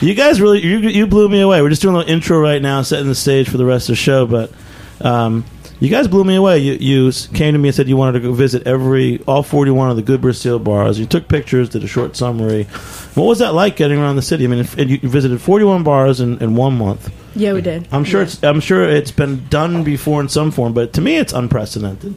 you 0.00 0.14
guys 0.14 0.38
really 0.38 0.60
you, 0.60 0.80
you 0.80 1.06
blew 1.06 1.30
me 1.30 1.40
away. 1.40 1.62
We're 1.62 1.70
just 1.70 1.80
doing 1.80 1.94
a 1.94 1.98
little 1.98 2.12
intro 2.12 2.38
right 2.38 2.60
now, 2.60 2.82
setting 2.82 3.08
the 3.08 3.14
stage 3.14 3.48
for 3.48 3.56
the 3.56 3.64
rest 3.64 3.88
of 3.88 3.94
the 3.94 3.96
show, 3.96 4.26
but. 4.26 4.52
Um, 5.00 5.44
you 5.80 5.88
guys 5.88 6.08
blew 6.08 6.24
me 6.24 6.34
away. 6.34 6.58
You, 6.58 6.72
you 6.74 7.12
came 7.34 7.52
to 7.52 7.58
me 7.58 7.68
and 7.68 7.74
said 7.74 7.88
you 7.88 7.96
wanted 7.96 8.12
to 8.12 8.20
go 8.20 8.32
visit 8.32 8.66
every 8.66 9.22
all 9.28 9.42
41 9.42 9.90
of 9.90 9.96
the 9.96 10.02
Good 10.02 10.34
Steel 10.34 10.58
bars. 10.58 10.98
You 10.98 11.06
took 11.06 11.28
pictures, 11.28 11.68
did 11.68 11.84
a 11.84 11.86
short 11.86 12.16
summary. 12.16 12.64
What 13.14 13.24
was 13.24 13.38
that 13.38 13.54
like 13.54 13.76
getting 13.76 13.98
around 13.98 14.16
the 14.16 14.22
city? 14.22 14.44
I 14.44 14.48
mean, 14.48 14.60
if, 14.60 14.76
and 14.78 14.90
you 14.90 14.98
you 15.02 15.08
visited 15.08 15.40
41 15.40 15.82
bars 15.84 16.20
in, 16.20 16.38
in 16.42 16.56
one 16.56 16.76
month. 16.76 17.12
Yeah, 17.36 17.52
we 17.52 17.60
did. 17.62 17.86
I'm 17.92 18.04
sure 18.04 18.20
Yeah. 18.20 18.26
it's 18.26 18.42
I'm 18.44 18.60
sure 18.60 18.82
it's 18.88 19.12
been 19.12 19.46
done 19.48 19.84
before 19.84 20.20
in 20.20 20.28
some 20.28 20.50
form, 20.50 20.72
but 20.72 20.92
to 20.94 21.00
me 21.00 21.16
it's 21.16 21.32
unprecedented. 21.32 22.14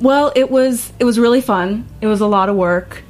Well, 0.00 0.32
it 0.36 0.50
was 0.50 0.92
it 0.98 1.04
was 1.04 1.18
really 1.18 1.40
fun. 1.40 1.86
It 2.00 2.06
was 2.06 2.20
a 2.20 2.26
lot 2.26 2.48
of 2.48 2.56
work, 2.56 3.02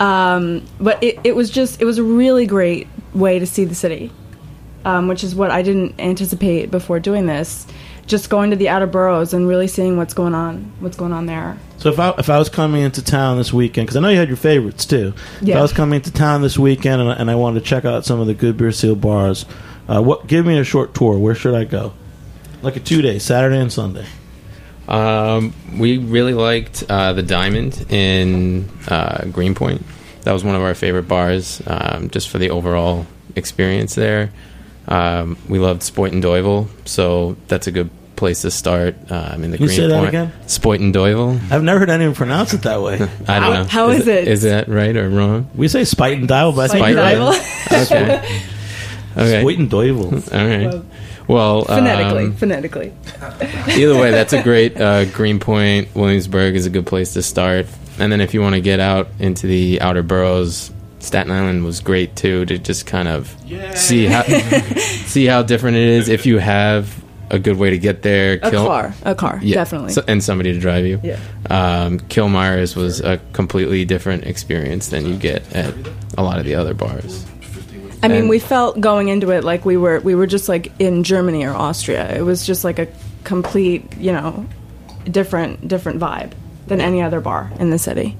Um, 0.00 0.62
but 0.80 1.02
it, 1.02 1.18
it 1.24 1.34
was 1.36 1.50
just 1.50 1.80
it 1.82 1.84
was 1.84 1.98
a 1.98 2.02
really 2.02 2.46
great 2.46 2.86
way 3.14 3.38
to 3.38 3.46
see 3.46 3.64
the 3.64 3.74
city, 3.74 4.10
um, 4.84 5.08
which 5.08 5.24
is 5.24 5.34
what 5.34 5.50
I 5.50 5.62
didn't 5.62 5.94
anticipate 5.98 6.70
before 6.70 7.00
doing 7.00 7.26
this. 7.26 7.66
Just 8.08 8.28
going 8.30 8.50
to 8.50 8.56
the 8.56 8.68
outer 8.70 8.86
boroughs 8.86 9.32
and 9.34 9.46
really 9.46 9.68
seeing 9.68 9.96
what's 9.96 10.14
going 10.14 10.34
on, 10.34 10.72
what's 10.80 10.96
going 10.96 11.12
on 11.12 11.26
there. 11.26 11.56
So 11.76 11.90
if 11.90 11.98
I 12.00 12.10
if 12.18 12.28
I 12.30 12.38
was 12.38 12.48
coming 12.48 12.82
into 12.82 13.04
town 13.04 13.36
this 13.38 13.52
weekend, 13.52 13.86
because 13.86 13.96
I 13.96 14.00
know 14.00 14.08
you 14.08 14.16
had 14.18 14.28
your 14.28 14.36
favorites 14.36 14.84
too. 14.86 15.12
If 15.40 15.48
I 15.58 15.62
was 15.62 15.72
coming 15.72 15.96
into 15.98 16.10
town 16.12 16.42
this 16.42 16.58
weekend 16.58 17.00
and, 17.02 17.10
I- 17.10 17.14
and 17.14 17.30
I 17.30 17.34
wanted 17.36 17.60
to 17.60 17.64
check 17.66 17.84
out 17.84 18.04
some 18.04 18.18
of 18.18 18.26
the 18.26 18.34
good 18.34 18.56
beer 18.56 18.72
seal 18.72 18.96
bars, 18.96 19.44
uh, 19.88 20.02
what? 20.02 20.26
Give 20.26 20.44
me 20.44 20.58
a 20.58 20.64
short 20.64 20.94
tour. 20.94 21.18
Where 21.18 21.34
should 21.34 21.54
I 21.54 21.64
go? 21.64 21.92
Like 22.62 22.76
a 22.76 22.80
two 22.80 23.02
day, 23.02 23.18
Saturday 23.20 23.58
and 23.60 23.72
Sunday. 23.72 24.06
Um, 24.88 25.52
we 25.78 25.98
really 25.98 26.32
liked 26.34 26.84
uh, 26.88 27.12
the 27.12 27.22
Diamond 27.22 27.86
in 27.92 28.68
uh, 28.88 29.26
Greenpoint. 29.26 29.84
That 30.22 30.32
was 30.32 30.44
one 30.44 30.54
of 30.54 30.62
our 30.62 30.74
favorite 30.74 31.08
bars, 31.08 31.62
um, 31.66 32.08
just 32.10 32.28
for 32.30 32.38
the 32.38 32.50
overall 32.50 33.06
experience 33.36 33.94
there. 33.94 34.30
Um, 34.88 35.36
we 35.48 35.58
loved 35.58 35.82
Spoit 35.82 36.12
and 36.12 36.22
Doivel, 36.24 36.68
so 36.86 37.36
that's 37.48 37.66
a 37.66 37.70
good 37.70 37.90
place 38.18 38.42
to 38.42 38.50
start. 38.50 38.96
Um, 39.10 39.44
in 39.44 39.50
the 39.52 39.56
Can 39.56 39.64
you 39.66 39.72
say 39.72 39.86
that 39.86 39.88
Greenpoint. 39.88 40.08
again? 40.08 40.32
Spoit 40.46 40.80
and 40.80 40.94
Doivel. 40.94 41.40
I've 41.50 41.62
never 41.62 41.78
heard 41.80 41.88
anyone 41.90 42.14
pronounce 42.14 42.52
it 42.52 42.62
that 42.62 42.82
way. 42.82 42.94
I 42.96 42.98
don't 42.98 43.16
How- 43.26 43.50
know. 43.54 43.64
how 43.64 43.88
is 43.88 44.06
it? 44.06 44.28
Is 44.28 44.42
that 44.42 44.68
right 44.68 44.94
or 44.96 45.08
wrong? 45.08 45.48
we 45.54 45.68
say 45.68 45.84
spite 45.84 46.18
and 46.18 46.28
dial, 46.28 46.52
but 46.52 46.70
I 46.70 46.74
think 46.74 46.86
you're 46.88 46.96
right. 46.96 47.14
dial. 47.14 47.44
Okay. 47.86 48.16
okay. 49.16 49.40
Spite 49.42 49.58
and 49.58 49.70
Doivel. 49.70 50.32
All 50.34 50.46
right. 50.46 50.84
Well, 51.28 51.64
Phonetically, 51.64 52.24
um, 52.24 52.32
phonetically. 52.36 52.92
either 53.68 53.94
way, 53.98 54.10
that's 54.10 54.32
a 54.32 54.42
great 54.42 54.80
uh, 54.80 55.04
Greenpoint. 55.06 55.94
Williamsburg 55.94 56.56
is 56.56 56.64
a 56.64 56.70
good 56.70 56.86
place 56.86 57.12
to 57.12 57.22
start. 57.22 57.66
And 57.98 58.10
then 58.10 58.20
if 58.22 58.32
you 58.32 58.40
want 58.40 58.54
to 58.54 58.62
get 58.62 58.80
out 58.80 59.08
into 59.18 59.46
the 59.46 59.80
outer 59.82 60.02
boroughs, 60.02 60.70
Staten 61.00 61.30
Island 61.30 61.64
was 61.64 61.80
great 61.80 62.16
too 62.16 62.46
to 62.46 62.58
just 62.58 62.86
kind 62.86 63.08
of 63.08 63.28
see 63.76 64.06
how 64.06 64.22
see 64.22 65.26
how 65.26 65.42
different 65.42 65.76
it 65.76 65.88
is. 65.88 66.08
If 66.08 66.24
you 66.24 66.38
have 66.38 66.94
a 67.30 67.38
good 67.38 67.56
way 67.58 67.70
to 67.70 67.78
get 67.78 68.02
there, 68.02 68.38
A 68.42 68.50
car, 68.50 68.94
a 69.04 69.14
car, 69.14 69.38
Yeah, 69.42 69.54
definitely. 69.54 69.92
so- 69.92 70.04
and 70.08 70.22
somebody 70.22 70.52
to 70.52 70.58
drive 70.60 70.86
you. 70.86 71.00
Yeah. 71.02 71.18
Um, 71.50 71.98
was 72.76 73.00
a 73.00 73.18
completely 73.32 73.84
different 73.84 74.24
experience 74.24 74.88
than 74.88 75.06
you 75.06 75.14
get 75.16 75.42
at 75.54 75.74
a 76.16 76.22
lot 76.22 76.38
of 76.38 76.44
the 76.44 76.54
other 76.54 76.74
bars. 76.74 77.24
I 78.02 78.08
mean, 78.08 78.20
And- 78.20 78.28
we 78.28 78.38
felt 78.38 78.80
going 78.80 79.08
into 79.08 79.30
it 79.30 79.44
like 79.44 79.64
we 79.64 79.76
were 79.76 80.00
we 80.00 80.14
were 80.14 80.26
just 80.26 80.48
like 80.48 80.72
in 80.78 81.02
Germany 81.04 81.44
or 81.44 81.54
Austria. 81.54 82.08
It 82.16 82.22
was 82.22 82.46
just 82.46 82.64
like 82.64 82.78
a 82.78 82.86
complete, 83.24 83.84
you 83.98 84.12
know, 84.12 84.46
different 85.10 85.66
different 85.66 85.98
vibe 86.00 86.30
than 86.68 86.80
any 86.80 87.02
other 87.02 87.20
bar 87.20 87.50
in 87.58 87.70
the 87.70 87.78
city. 87.78 88.16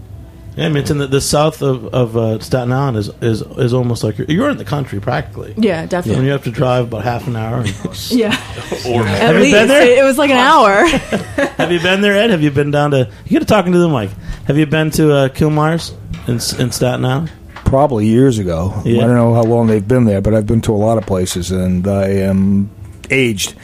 Yeah, 0.59 0.67
I 0.67 0.69
mean, 0.71 0.79
it's 0.79 0.91
in 0.91 0.99
the, 0.99 1.07
the 1.07 1.21
south 1.21 1.63
of, 1.63 1.87
of 1.95 2.17
uh, 2.17 2.41
Staten 2.41 2.73
Island 2.73 2.97
is, 2.97 3.11
is 3.21 3.43
is 3.43 3.73
almost 3.73 4.03
like 4.03 4.19
you're, 4.19 4.27
you're 4.27 4.51
in 4.51 4.57
the 4.57 4.65
country 4.65 5.01
practically. 5.01 5.55
Yeah, 5.57 5.87
definitely. 5.87 5.87
And 5.87 5.91
definitely. 5.91 6.25
you 6.27 6.33
have 6.33 6.45
to 6.45 6.51
drive 6.51 6.85
about 6.89 7.05
half 7.05 7.29
an 7.29 7.37
hour. 7.37 7.65
Yeah, 8.11 8.31
Or 8.87 9.03
at 9.03 9.21
Have 9.21 9.35
you 9.37 9.41
least 9.43 9.55
been 9.55 9.69
there? 9.69 9.83
It, 9.83 9.99
it 9.99 10.03
was 10.03 10.19
like 10.19 10.31
an 10.31 10.37
hour. 10.37 10.85
have 11.57 11.71
you 11.71 11.79
been 11.79 12.01
there, 12.01 12.15
Ed? 12.15 12.31
Have 12.31 12.43
you 12.43 12.51
been 12.51 12.73
down 12.73 12.91
to? 12.91 13.09
You 13.25 13.39
got 13.39 13.39
to 13.39 13.45
talking 13.45 13.73
to 13.73 13.79
them, 13.79 13.93
Mike. 13.93 14.11
Have 14.47 14.59
you 14.59 14.67
been 14.67 14.91
to 14.93 15.15
uh, 15.15 15.29
Killmeyer's 15.29 15.95
in, 16.27 16.35
in 16.61 16.73
Staten 16.73 17.05
Island? 17.05 17.31
Probably 17.65 18.07
years 18.07 18.41
ago. 18.41 18.83
Yeah. 18.85 19.05
I 19.05 19.07
don't 19.07 19.15
know 19.15 19.35
how 19.35 19.45
long 19.45 19.69
they've 19.69 19.87
been 19.87 20.07
there, 20.07 20.21
but 20.21 20.35
I've 20.35 20.47
been 20.47 20.61
to 20.63 20.73
a 20.73 20.77
lot 20.77 20.99
of 20.99 21.07
places, 21.07 21.53
and 21.53 21.87
I 21.87 22.09
am 22.09 22.71
aged 23.11 23.55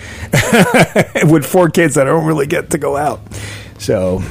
with 1.24 1.44
four 1.44 1.70
kids 1.70 1.96
that 1.96 2.06
I 2.06 2.10
don't 2.10 2.26
really 2.26 2.46
get 2.46 2.70
to 2.70 2.78
go 2.78 2.96
out. 2.96 3.20
So, 3.78 4.22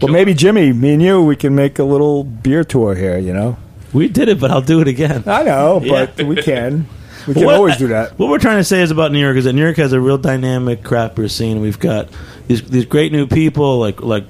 but 0.00 0.10
maybe 0.10 0.34
Jimmy, 0.34 0.72
me 0.72 0.92
and 0.94 1.02
you, 1.02 1.22
we 1.22 1.36
can 1.36 1.54
make 1.54 1.78
a 1.78 1.84
little 1.84 2.24
beer 2.24 2.64
tour 2.64 2.94
here. 2.94 3.18
You 3.18 3.32
know, 3.32 3.56
We 3.92 4.08
did 4.08 4.28
it, 4.28 4.38
but 4.40 4.50
I'll 4.50 4.60
do 4.62 4.80
it 4.80 4.88
again. 4.88 5.24
I 5.26 5.42
know, 5.42 5.80
but 5.88 6.22
we 6.22 6.36
can. 6.42 6.88
We 7.26 7.34
can 7.34 7.44
What- 7.44 7.54
always 7.56 7.76
do 7.76 7.88
that. 7.88 8.12
What 8.18 8.28
we're 8.30 8.38
trying 8.38 8.58
to 8.58 8.64
say 8.64 8.82
is 8.82 8.90
about 8.90 9.10
New 9.12 9.20
York 9.20 9.36
is 9.36 9.44
that 9.44 9.52
New 9.52 9.62
York 9.64 9.76
has 9.78 9.92
a 9.92 10.00
real 10.00 10.18
dynamic 10.18 10.82
craft 10.84 11.16
beer 11.16 11.28
scene. 11.28 11.60
We've 11.60 11.78
got 11.78 12.08
these 12.46 12.62
these 12.62 12.84
great 12.84 13.10
new 13.12 13.26
people 13.26 13.78
like 13.78 14.00
like 14.02 14.24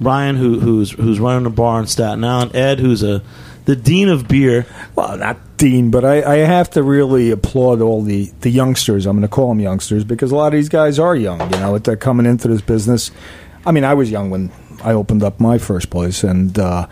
Brian 0.00 0.36
who 0.36 0.60
who's 0.60 0.90
who's 0.90 1.20
running 1.20 1.46
a 1.46 1.50
bar 1.50 1.80
in 1.80 1.86
Staten 1.86 2.22
Island, 2.24 2.54
Ed 2.54 2.80
who's 2.80 3.02
a 3.02 3.22
the 3.64 3.74
dean 3.76 4.10
of 4.10 4.28
beer. 4.28 4.66
Well, 4.94 5.16
not 5.16 5.38
Dean, 5.56 5.90
but 5.90 6.04
I, 6.04 6.22
I 6.22 6.36
have 6.38 6.68
to 6.70 6.82
really 6.82 7.30
applaud 7.30 7.80
all 7.80 8.02
the, 8.02 8.30
the 8.40 8.50
youngsters. 8.50 9.06
I'm 9.06 9.16
going 9.16 9.22
to 9.22 9.28
call 9.28 9.48
them 9.48 9.60
youngsters 9.60 10.04
because 10.04 10.32
a 10.32 10.36
lot 10.36 10.48
of 10.48 10.52
these 10.54 10.68
guys 10.68 10.98
are 10.98 11.16
young. 11.16 11.40
You 11.40 11.58
know, 11.60 11.78
they're 11.78 11.96
coming 11.96 12.26
into 12.26 12.48
this 12.48 12.60
business. 12.60 13.10
I 13.64 13.70
mean, 13.72 13.84
I 13.84 13.94
was 13.94 14.10
young 14.10 14.28
when 14.28 14.50
I 14.84 14.92
opened 14.92 15.22
up 15.22 15.40
my 15.40 15.58
first 15.58 15.90
place, 15.90 16.22
and 16.22 16.56
uh, 16.58 16.86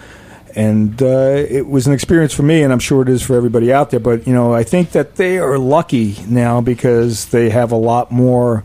and 0.55 1.01
uh, 1.03 1.45
it 1.49 1.67
was 1.67 1.87
an 1.87 1.93
experience 1.93 2.35
for 2.35 2.43
me, 2.43 2.63
and 2.63 2.73
I'm 2.73 2.79
sure 2.79 3.03
it 3.03 3.09
is 3.09 3.23
for 3.23 3.37
everybody 3.37 3.73
out 3.73 3.91
there. 3.91 4.01
But 4.01 4.27
you 4.27 4.33
know, 4.33 4.53
I 4.53 4.65
think 4.65 4.93
that 4.93 5.17
they 5.17 5.39
are 5.39 5.59
lucky 5.59 6.17
now 6.27 6.61
because 6.61 7.27
they 7.27 7.51
have 7.51 7.71
a 7.71 7.77
lot 7.77 8.11
more 8.11 8.65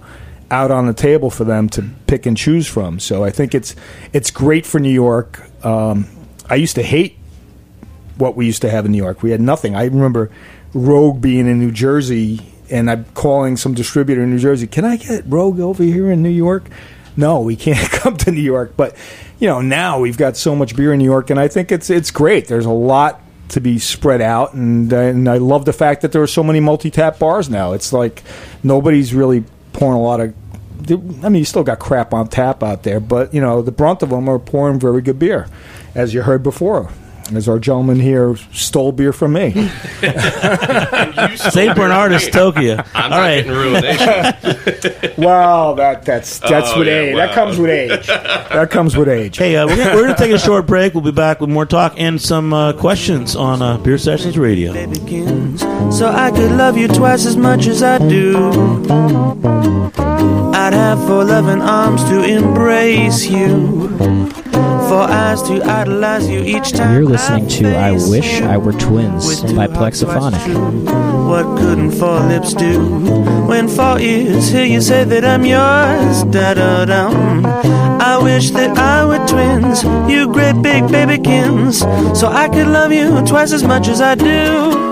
out 0.50 0.72
on 0.72 0.88
the 0.88 0.94
table 0.94 1.30
for 1.30 1.44
them 1.44 1.68
to 1.68 1.84
pick 2.08 2.26
and 2.26 2.38
choose 2.38 2.68
from. 2.68 3.00
So 3.00 3.24
I 3.24 3.30
think 3.30 3.54
it's 3.54 3.76
it's 4.14 4.32
great 4.32 4.66
for 4.66 4.80
New 4.80 4.92
York. 4.92 5.44
Um, 5.66 6.08
I 6.50 6.56
used 6.56 6.76
to 6.76 6.84
hate 6.84 7.18
what 8.18 8.36
we 8.36 8.46
used 8.46 8.62
to 8.62 8.70
have 8.70 8.86
in 8.86 8.92
New 8.92 8.98
York. 8.98 9.22
We 9.22 9.32
had 9.32 9.42
nothing. 9.42 9.76
I 9.76 9.86
remember 9.86 10.32
Rogue 10.74 11.22
being 11.22 11.48
in 11.48 11.60
New 11.60 11.72
Jersey, 11.72 12.42
and 12.70 12.90
I'm 12.90 13.06
calling 13.14 13.58
some 13.58 13.74
distributor 13.74 14.24
in 14.24 14.32
New 14.32 14.40
Jersey. 14.40 14.68
Can 14.68 14.86
I 14.86 14.98
get 14.98 15.24
Rogue 15.28 15.60
over 15.60 15.84
here 15.84 16.10
in 16.12 16.24
New 16.24 16.30
York? 16.30 16.70
No, 17.18 17.42
we 17.42 17.56
can't 17.56 17.90
come 17.92 18.16
to 18.18 18.32
New 18.32 18.42
York. 18.42 18.74
But 18.78 18.96
you 19.40 19.48
know, 19.48 19.62
now 19.62 20.00
we've 20.00 20.18
got 20.18 20.38
so 20.38 20.56
much 20.56 20.76
beer 20.76 20.94
in 20.94 21.00
New 21.00 21.06
York, 21.06 21.30
and 21.30 21.40
I 21.40 21.48
think 21.48 21.72
it's 21.72 21.90
it's 21.90 22.12
great. 22.12 22.48
There's 22.48 22.66
a 22.66 22.72
lot 22.72 23.22
to 23.50 23.60
be 23.62 23.80
spread 23.80 24.22
out, 24.22 24.54
and 24.54 24.92
uh, 24.94 24.98
and 24.98 25.28
I 25.28 25.38
love 25.38 25.66
the 25.66 25.74
fact 25.74 26.02
that 26.02 26.12
there 26.12 26.22
are 26.22 26.28
so 26.28 26.44
many 26.44 26.60
multi 26.60 26.92
tap 26.92 27.20
bars 27.20 27.50
now. 27.50 27.74
It's 27.74 27.92
like 27.92 28.24
nobody's 28.64 29.14
really 29.14 29.44
pouring 29.74 29.98
a 29.98 30.02
lot 30.02 30.20
of. 30.22 30.34
I 30.90 30.96
mean, 30.96 31.36
you 31.36 31.46
still 31.46 31.64
got 31.64 31.80
crap 31.80 32.14
on 32.14 32.28
tap 32.30 32.64
out 32.64 32.84
there, 32.84 33.00
but 33.00 33.34
you 33.34 33.42
know 33.42 33.62
the 33.62 33.72
brunt 33.72 34.04
of 34.04 34.10
them 34.10 34.30
are 34.30 34.40
pouring 34.40 34.80
very 34.80 35.02
good 35.02 35.20
beer, 35.20 35.48
as 35.96 36.14
you 36.14 36.22
heard 36.22 36.44
before. 36.44 36.90
As 37.34 37.50
our 37.50 37.60
gentleman 37.60 38.00
here 38.00 38.38
stole 38.54 38.94
beer 38.94 39.12
from 39.12 39.34
me. 39.34 39.52
St. 39.52 39.68
Bernardus 41.76 42.32
Tokyo. 42.32 42.82
I'm 42.94 43.04
All 43.04 43.10
not 43.10 43.18
right. 43.20 43.46
getting 45.02 45.24
ruination. 45.24 45.24
Well, 45.24 45.76
that 45.76 46.06
that's 46.06 46.40
that's 46.40 46.72
Oh, 46.74 46.80
with 46.80 46.88
yeah, 46.88 46.94
age. 46.94 47.16
wow. 47.16 47.26
That 47.26 47.36
comes 47.36 47.58
with 47.58 47.70
age. 47.70 48.08
That 48.08 48.70
comes 48.72 48.98
with 48.98 49.08
age. 49.10 49.38
Hey, 49.38 49.56
uh, 49.56 49.66
we're 49.68 49.78
gonna, 49.78 49.96
we're 49.96 50.02
gonna 50.04 50.18
take 50.18 50.32
a 50.32 50.40
short 50.40 50.66
break. 50.66 50.94
We'll 50.94 51.04
be 51.04 51.12
back 51.12 51.40
with 51.42 51.50
more 51.50 51.66
talk 51.66 51.94
and 51.98 52.22
some 52.22 52.54
uh, 52.54 52.74
questions 52.74 53.36
on 53.36 53.62
uh, 53.62 53.78
Beer 53.78 53.98
Sessions 53.98 54.38
Radio. 54.38 54.74
so 55.92 56.08
I 56.10 56.32
could 56.32 56.52
love 56.52 56.78
you 56.78 56.88
twice 56.88 57.26
as 57.26 57.36
much 57.38 57.68
as 57.68 57.84
I 57.84 57.98
do. 58.00 58.52
I'd 60.54 60.74
have 60.74 61.00
four 61.08 61.24
loving 61.24 61.62
arms 61.62 62.04
to 62.06 62.24
embrace 62.24 63.26
you, 63.28 63.78
four 64.90 65.04
eyes 65.04 65.42
to 65.44 65.62
idolize 65.64 66.30
you 66.30 66.42
each 66.42 66.72
time. 66.72 66.94
You're 66.94 67.06
listening 67.06 67.48
to 67.48 67.76
I 67.76 67.92
Wish. 67.92 68.42
I 68.42 68.58
Were 68.58 68.74
Twins 68.74 69.42
by 69.54 69.68
Plexophonic. 69.68 70.44
What 71.28 71.58
couldn't 71.58 71.92
four 71.92 72.20
lips 72.22 72.54
do? 72.54 72.80
When 73.48 73.68
four 73.68 74.00
ears 74.00 74.50
hear 74.50 74.66
you 74.66 74.82
say 74.82 75.04
that 75.04 75.26
I'm 75.26 75.46
yours, 75.46 76.24
da 76.32 76.54
da 76.54 76.86
dum. 76.86 77.46
I 77.46 78.18
wish 78.18 78.52
that 78.52 78.78
I 78.78 79.06
were 79.06 79.26
twins, 79.28 79.84
you 80.10 80.32
great 80.32 80.62
big 80.62 80.84
babykins, 80.86 81.84
so 82.16 82.28
I 82.28 82.48
could 82.48 82.68
love 82.68 82.92
you 82.92 83.26
twice 83.26 83.52
as 83.52 83.64
much 83.64 83.88
as 83.88 84.02
I 84.02 84.16
do. 84.16 84.88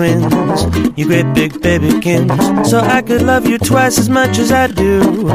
Twins, 0.00 0.64
you 0.96 1.04
great 1.04 1.30
big 1.34 1.52
babykins, 1.60 2.66
so 2.66 2.78
I 2.78 3.02
could 3.02 3.20
love 3.20 3.46
you 3.46 3.58
twice 3.58 3.98
as 3.98 4.08
much 4.08 4.38
as 4.38 4.50
I 4.50 4.66
do. 4.66 5.28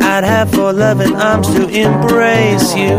I'd 0.00 0.24
have 0.24 0.50
four 0.50 0.72
loving 0.72 1.14
arms 1.14 1.46
to 1.54 1.68
embrace 1.68 2.74
you, 2.74 2.96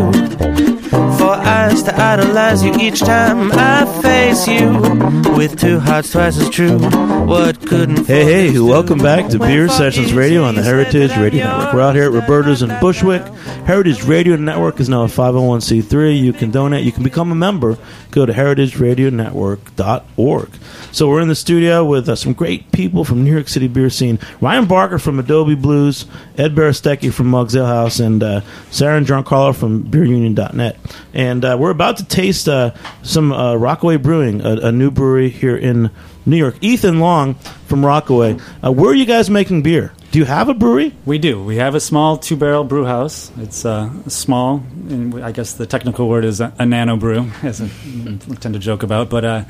for 1.18 1.34
eyes 1.34 1.84
to 1.84 1.94
idolize 1.94 2.64
you 2.64 2.74
each 2.76 3.02
time 3.02 3.52
I 3.52 3.86
face 4.02 4.48
you. 4.48 5.36
With 5.36 5.60
two 5.60 5.82
hearts 5.82 6.14
twice 6.14 6.38
as 6.38 6.50
true, 6.50 6.80
what 7.28 7.60
couldn't 7.68 8.08
Hey, 8.08 8.52
hey, 8.52 8.60
welcome 8.60 9.00
back 9.00 9.30
to 9.32 9.40
Beer 9.40 9.68
Sessions 9.68 10.14
Radio 10.14 10.44
on 10.44 10.56
the 10.56 10.64
Heritage 10.64 11.18
Radio 11.18 11.44
Network. 11.44 11.74
We're 11.74 11.82
out 11.82 11.96
here 11.96 12.06
at 12.06 12.14
Roberta's 12.14 12.62
in 12.62 12.70
Bushwick. 12.80 13.24
Heritage 13.66 14.04
Radio 14.04 14.36
Network 14.36 14.80
is 14.80 14.90
now 14.90 15.04
a 15.04 15.08
501c3. 15.08 16.20
You 16.20 16.34
can 16.34 16.50
donate, 16.52 16.84
you 16.84 16.92
can 16.92 17.04
become 17.04 17.32
a 17.32 17.36
member. 17.36 17.78
Go 18.10 18.26
to 18.26 18.34
heritageradionetwork.org. 18.34 20.50
So 20.92 21.08
we're 21.08 21.22
in 21.22 21.28
the 21.28 21.36
studio 21.36 21.86
with 21.86 22.10
uh, 22.10 22.16
some 22.16 22.34
great 22.34 22.72
people 22.72 23.06
from 23.06 23.24
New 23.24 23.32
York 23.32 23.48
City 23.48 23.68
beer 23.68 23.92
scene. 23.92 24.18
Ryan 24.42 24.66
Barker 24.66 24.98
from 25.00 25.20
Adobe 25.20 25.54
Blues, 25.56 26.06
Ed 26.38 26.54
Barastecki 26.56 27.14
from 27.14 27.28
Mugs 27.28 27.56
Ale 27.56 27.68
House, 27.68 28.00
and 28.00 28.24
uh, 28.24 28.42
Sarah 28.72 28.98
and 28.98 29.06
Giancarlo 29.06 29.56
from 29.56 29.84
BeerUnion.net. 29.86 30.78
And 31.14 31.46
uh, 31.46 31.56
we're 31.60 31.70
about 31.70 31.98
to 31.98 32.06
taste 32.06 32.50
uh, 32.50 32.72
some 33.04 33.32
uh, 33.32 33.54
Rockaway 33.56 33.98
Brewing, 33.98 34.42
a, 34.42 34.56
a 34.68 34.72
new 34.72 34.90
brewery 34.92 35.30
here 35.30 35.56
in 35.56 35.92
New 36.26 36.38
York. 36.38 36.56
Ethan 36.62 37.00
Long 37.00 37.36
from 37.68 37.86
Rockaway. 37.86 38.40
Uh, 38.64 38.72
where 38.72 38.90
are 38.92 38.96
you 38.96 39.06
guys 39.06 39.30
making 39.30 39.62
beer? 39.62 39.94
Do 40.12 40.20
you 40.20 40.26
have 40.26 40.50
a 40.50 40.54
brewery? 40.54 40.94
We 41.06 41.20
do. 41.20 41.42
We 41.42 41.56
have 41.56 41.74
a 41.74 41.80
small 41.80 42.18
two 42.18 42.36
barrel 42.36 42.66
brew 42.66 42.84
house. 42.84 43.32
It's 43.38 43.64
uh, 43.64 43.90
small, 44.10 44.62
and 44.90 45.24
I 45.24 45.32
guess 45.32 45.54
the 45.54 45.66
technical 45.66 46.10
word 46.10 46.26
is 46.26 46.42
a, 46.42 46.54
a 46.60 46.66
nano 46.66 46.98
brew, 46.98 47.32
as 47.44 47.62
I 47.62 47.68
tend 47.68 48.54
to 48.54 48.60
joke 48.60 48.84
about. 48.84 49.10
But 49.10 49.24
uh, 49.24 49.44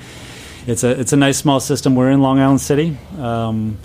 it's 0.67 0.83
a 0.83 0.91
it's 0.91 1.13
a 1.13 1.17
nice 1.17 1.39
small 1.39 1.59
system. 1.59 1.95
We're 1.95 2.11
in 2.11 2.21
Long 2.21 2.39
Island 2.39 2.61
City, 2.61 2.95
um, 3.17 3.79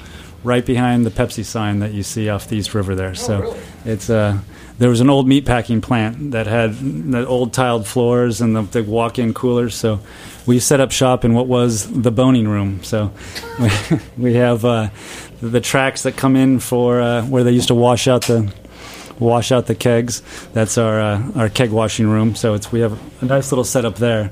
right 0.45 0.67
behind 0.67 1.07
the 1.07 1.11
Pepsi 1.11 1.47
sign 1.47 1.79
that 1.79 1.95
you 1.95 2.03
see 2.03 2.29
off 2.29 2.47
the 2.49 2.59
East 2.59 2.75
River 2.75 2.95
there. 2.95 3.15
so 3.15 3.57
it's 3.87 4.11
uh, 4.11 4.39
there 4.79 4.91
was 4.91 5.01
an 5.01 5.09
old 5.09 5.27
meatpacking 5.27 5.81
plant 5.81 6.33
that 6.33 6.47
had 6.47 6.79
the 6.79 7.27
old 7.27 7.55
tiled 7.55 7.87
floors 7.87 8.43
and 8.43 8.55
the, 8.55 8.63
the 8.63 8.83
walk-in 8.83 9.33
coolers. 9.33 9.75
So 9.75 10.01
we 10.45 10.61
set 10.61 10.81
up 10.81 10.93
shop 10.93 11.25
in 11.25 11.33
what 11.33 11.47
was 11.47 11.91
the 11.91 12.11
boning 12.11 12.47
room. 12.47 12.83
So 12.83 13.13
we, 13.59 13.71
we 14.19 14.35
have 14.35 14.65
uh, 14.65 14.91
the 15.41 15.61
tracks 15.61 16.03
that 16.05 16.17
come 16.17 16.37
in 16.37 16.61
for 16.61 17.01
uh, 17.01 17.23
where 17.25 17.45
they 17.45 17.53
used 17.53 17.69
to 17.69 17.75
wash 17.75 18.09
out 18.09 18.23
the 18.23 18.53
wash 19.19 19.53
out 19.53 19.67
the 19.67 19.75
kegs. 19.75 20.23
That's 20.53 20.79
our 20.79 21.01
uh, 21.01 21.33
our 21.37 21.49
keg 21.49 21.71
washing 21.71 22.09
room. 22.09 22.35
So 22.35 22.55
it's 22.55 22.71
we 22.73 22.81
have 22.81 22.99
a 23.23 23.27
nice 23.27 23.53
little 23.53 23.65
setup 23.65 23.97
there. 23.97 24.31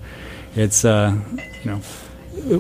It's 0.57 0.85
uh, 0.85 1.17
you 1.63 1.71
know 1.71 1.81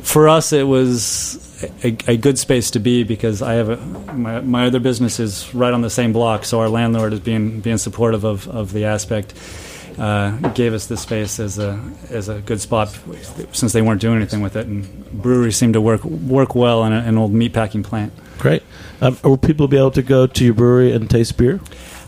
for 0.02 0.28
us 0.28 0.52
it 0.52 0.66
was 0.66 1.64
a, 1.82 1.96
a 2.08 2.16
good 2.16 2.38
space 2.38 2.70
to 2.72 2.78
be 2.78 3.04
because 3.04 3.42
I 3.42 3.54
have 3.54 3.68
a, 3.70 3.76
my, 4.12 4.40
my 4.40 4.66
other 4.66 4.80
business 4.80 5.20
is 5.20 5.52
right 5.54 5.72
on 5.72 5.82
the 5.82 5.90
same 5.90 6.12
block, 6.12 6.44
so 6.44 6.60
our 6.60 6.68
landlord 6.68 7.12
is 7.12 7.20
being 7.20 7.60
being 7.60 7.78
supportive 7.78 8.24
of, 8.24 8.48
of 8.48 8.72
the 8.72 8.84
aspect. 8.84 9.34
Uh, 9.98 10.36
gave 10.54 10.74
us 10.74 10.86
this 10.86 11.02
space 11.02 11.38
as 11.38 11.56
a 11.58 11.80
as 12.10 12.28
a 12.28 12.40
good 12.40 12.60
spot 12.60 12.98
since 13.52 13.72
they 13.72 13.80
weren't 13.80 14.00
doing 14.00 14.16
anything 14.16 14.42
with 14.42 14.56
it, 14.56 14.66
and 14.66 15.22
breweries 15.22 15.56
seem 15.56 15.72
to 15.72 15.80
work 15.80 16.04
work 16.04 16.54
well 16.54 16.84
in 16.84 16.92
a, 16.92 16.98
an 16.98 17.16
old 17.16 17.32
meatpacking 17.32 17.84
plant. 17.84 18.12
Um, 19.00 19.18
will 19.22 19.36
people 19.36 19.68
be 19.68 19.76
able 19.76 19.90
to 19.92 20.02
go 20.02 20.26
to 20.26 20.44
your 20.44 20.54
brewery 20.54 20.92
and 20.92 21.08
taste 21.08 21.36
beer? 21.36 21.60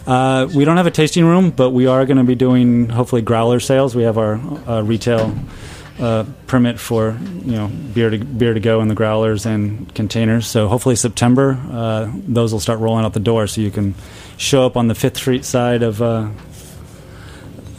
Uh, 0.06 0.48
we 0.54 0.64
don't 0.64 0.76
have 0.76 0.86
a 0.86 0.90
tasting 0.92 1.24
room, 1.24 1.50
but 1.50 1.70
we 1.70 1.86
are 1.86 2.06
going 2.06 2.16
to 2.18 2.24
be 2.24 2.36
doing 2.36 2.88
hopefully 2.88 3.22
growler 3.22 3.58
sales. 3.58 3.96
We 3.96 4.04
have 4.04 4.18
our 4.18 4.34
uh, 4.68 4.82
retail 4.82 5.34
uh, 5.98 6.24
permit 6.46 6.78
for 6.78 7.18
you 7.44 7.52
know 7.52 7.68
beer 7.68 8.10
to 8.10 8.18
beer 8.18 8.54
to 8.54 8.60
go 8.60 8.80
in 8.82 8.88
the 8.88 8.94
growlers 8.94 9.46
and 9.46 9.92
containers. 9.94 10.46
So 10.46 10.68
hopefully 10.68 10.94
September 10.94 11.58
uh, 11.70 12.12
those 12.12 12.52
will 12.52 12.60
start 12.60 12.78
rolling 12.78 13.04
out 13.04 13.14
the 13.14 13.20
door, 13.20 13.46
so 13.46 13.60
you 13.60 13.70
can 13.70 13.94
show 14.36 14.64
up 14.64 14.76
on 14.76 14.88
the 14.88 14.94
Fifth 14.94 15.16
Street 15.16 15.44
side 15.44 15.82
of. 15.82 16.00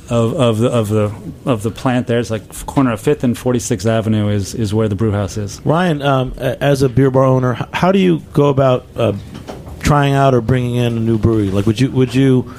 Of, 0.09 0.33
of 0.35 0.57
the 0.59 0.69
of 0.69 0.87
the 0.87 1.13
of 1.45 1.63
the 1.63 1.71
plant 1.71 2.07
there, 2.07 2.19
it's 2.19 2.31
like 2.31 2.65
corner 2.65 2.93
of 2.93 3.01
Fifth 3.01 3.25
and 3.25 3.37
Forty 3.37 3.59
Sixth 3.59 3.85
Avenue 3.85 4.29
is, 4.29 4.55
is 4.55 4.73
where 4.73 4.87
the 4.87 4.95
brew 4.95 5.11
house 5.11 5.35
is. 5.35 5.59
Ryan, 5.65 6.01
um, 6.01 6.33
as 6.37 6.81
a 6.81 6.87
beer 6.87 7.11
bar 7.11 7.25
owner, 7.25 7.53
how 7.73 7.91
do 7.91 7.99
you 7.99 8.19
go 8.31 8.47
about 8.47 8.85
uh, 8.95 9.11
trying 9.81 10.13
out 10.13 10.33
or 10.33 10.39
bringing 10.39 10.75
in 10.75 10.95
a 10.95 10.99
new 11.01 11.17
brewery? 11.17 11.49
Like, 11.51 11.65
would 11.65 11.81
you 11.81 11.91
would 11.91 12.15
you 12.15 12.53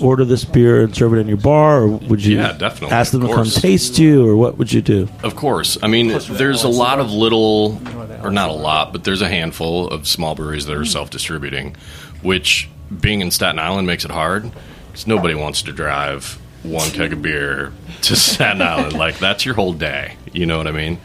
order 0.00 0.24
this 0.24 0.44
beer 0.44 0.82
and 0.82 0.96
serve 0.96 1.12
it 1.14 1.18
in 1.18 1.28
your 1.28 1.36
bar, 1.36 1.82
or 1.82 1.88
would 1.88 2.24
you 2.24 2.36
Yeah, 2.38 2.52
definitely, 2.52 2.96
ask 2.96 3.12
them 3.12 3.20
to 3.20 3.26
come 3.28 3.36
course. 3.36 3.60
taste 3.60 3.98
you, 3.98 4.26
or 4.26 4.34
what 4.36 4.56
would 4.58 4.72
you 4.72 4.80
do? 4.82 5.08
Of 5.22 5.36
course. 5.36 5.76
I 5.82 5.86
mean, 5.88 6.08
there's 6.08 6.64
a 6.64 6.68
lot 6.68 6.98
of 7.00 7.10
little, 7.12 7.78
or 8.22 8.30
not 8.30 8.48
a 8.48 8.54
lot, 8.54 8.92
but 8.92 9.04
there's 9.04 9.22
a 9.22 9.28
handful 9.28 9.88
of 9.88 10.08
small 10.08 10.34
breweries 10.34 10.66
that 10.66 10.76
are 10.76 10.84
self 10.86 11.10
distributing, 11.10 11.76
which, 12.22 12.68
being 13.00 13.20
in 13.20 13.30
Staten 13.30 13.58
Island, 13.58 13.86
makes 13.86 14.04
it 14.06 14.10
hard 14.10 14.50
because 14.86 15.06
nobody 15.06 15.34
wants 15.34 15.62
to 15.62 15.72
drive 15.72 16.38
one 16.62 16.90
keg 16.90 17.12
of 17.12 17.22
beer 17.22 17.72
to 18.02 18.16
Staten 18.16 18.62
Island. 18.62 18.94
Like, 18.94 19.18
that's 19.18 19.44
your 19.44 19.54
whole 19.54 19.72
day. 19.72 20.16
You 20.32 20.46
know 20.46 20.58
what 20.58 20.66
I 20.66 20.72
mean? 20.72 20.98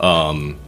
Um, 0.00 0.58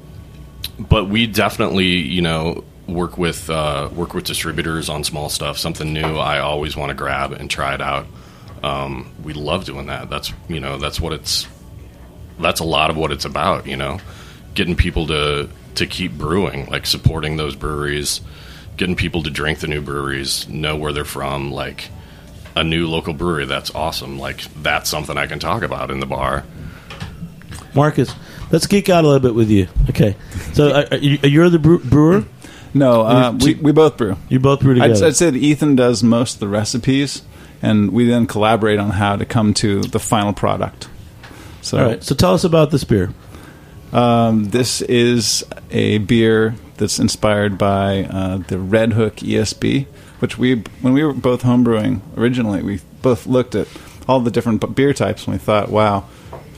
but 0.78 1.08
we 1.08 1.26
definitely, 1.26 1.86
you 1.86 2.22
know, 2.22 2.64
work 2.86 3.18
with 3.18 3.50
uh, 3.50 3.88
work 3.92 4.14
with 4.14 4.24
distributors 4.24 4.88
on 4.88 5.04
small 5.04 5.28
stuff. 5.28 5.58
Something 5.58 5.92
new, 5.92 6.16
I 6.16 6.38
always 6.38 6.76
want 6.76 6.90
to 6.90 6.94
grab 6.94 7.32
and 7.32 7.50
try 7.50 7.74
it 7.74 7.80
out. 7.80 8.06
Um, 8.62 9.12
we 9.22 9.32
love 9.32 9.64
doing 9.64 9.86
that. 9.86 10.10
That's 10.10 10.32
you 10.48 10.60
know 10.60 10.78
that's 10.78 11.00
what 11.00 11.12
it's 11.12 11.46
that's 12.38 12.60
a 12.60 12.64
lot 12.64 12.90
of 12.90 12.96
what 12.96 13.12
it's 13.12 13.24
about. 13.24 13.66
You 13.66 13.76
know, 13.76 13.98
getting 14.54 14.76
people 14.76 15.06
to 15.08 15.48
to 15.76 15.86
keep 15.86 16.12
brewing, 16.12 16.66
like 16.66 16.86
supporting 16.86 17.36
those 17.36 17.54
breweries, 17.54 18.20
getting 18.76 18.96
people 18.96 19.22
to 19.24 19.30
drink 19.30 19.60
the 19.60 19.66
new 19.66 19.82
breweries, 19.82 20.48
know 20.48 20.76
where 20.76 20.92
they're 20.92 21.04
from, 21.04 21.52
like 21.52 21.90
a 22.56 22.64
new 22.64 22.88
local 22.88 23.14
brewery. 23.14 23.44
That's 23.44 23.72
awesome. 23.74 24.18
Like 24.18 24.40
that's 24.62 24.90
something 24.90 25.16
I 25.16 25.26
can 25.26 25.38
talk 25.38 25.62
about 25.62 25.90
in 25.92 26.00
the 26.00 26.06
bar. 26.06 26.44
Marcus, 27.74 28.12
let's 28.50 28.66
geek 28.66 28.88
out 28.88 29.04
a 29.04 29.06
little 29.06 29.20
bit 29.22 29.34
with 29.34 29.50
you. 29.50 29.68
Okay, 29.90 30.16
so 30.54 30.68
uh, 30.70 30.86
are 30.92 30.96
you- 30.96 31.18
you're 31.22 31.50
the 31.50 31.58
brew- 31.58 31.78
brewer. 31.78 32.24
No, 32.74 33.02
uh, 33.02 33.32
we, 33.40 33.54
we 33.54 33.72
both 33.72 33.96
brew. 33.96 34.16
You 34.28 34.38
both 34.40 34.60
brew 34.60 34.72
I'd, 34.74 34.88
together. 34.88 35.06
I'd 35.06 35.16
say 35.16 35.30
that 35.30 35.38
Ethan 35.38 35.76
does 35.76 36.02
most 36.02 36.34
of 36.34 36.40
the 36.40 36.48
recipes, 36.48 37.22
and 37.62 37.90
we 37.92 38.06
then 38.06 38.26
collaborate 38.26 38.78
on 38.78 38.90
how 38.90 39.16
to 39.16 39.24
come 39.24 39.54
to 39.54 39.82
the 39.82 39.98
final 39.98 40.32
product. 40.34 40.88
So, 41.62 41.78
All 41.78 41.84
right. 41.86 42.02
So 42.04 42.14
tell 42.14 42.34
us 42.34 42.44
about 42.44 42.70
this 42.70 42.84
beer. 42.84 43.12
um, 43.92 44.44
this 44.50 44.82
is 44.82 45.42
a 45.70 45.98
beer 45.98 46.54
that's 46.76 46.98
inspired 46.98 47.56
by 47.56 48.04
uh, 48.04 48.38
the 48.38 48.58
Red 48.58 48.92
Hook 48.92 49.16
ESB, 49.16 49.86
which 50.18 50.38
we, 50.38 50.56
when 50.80 50.92
we 50.92 51.04
were 51.04 51.12
both 51.12 51.42
homebrewing 51.42 52.00
originally, 52.16 52.62
we 52.62 52.80
both 53.02 53.26
looked 53.26 53.54
at 53.54 53.68
all 54.08 54.20
the 54.20 54.30
different 54.30 54.74
beer 54.74 54.92
types 54.92 55.26
and 55.26 55.34
we 55.34 55.38
thought, 55.38 55.68
wow, 55.68 56.06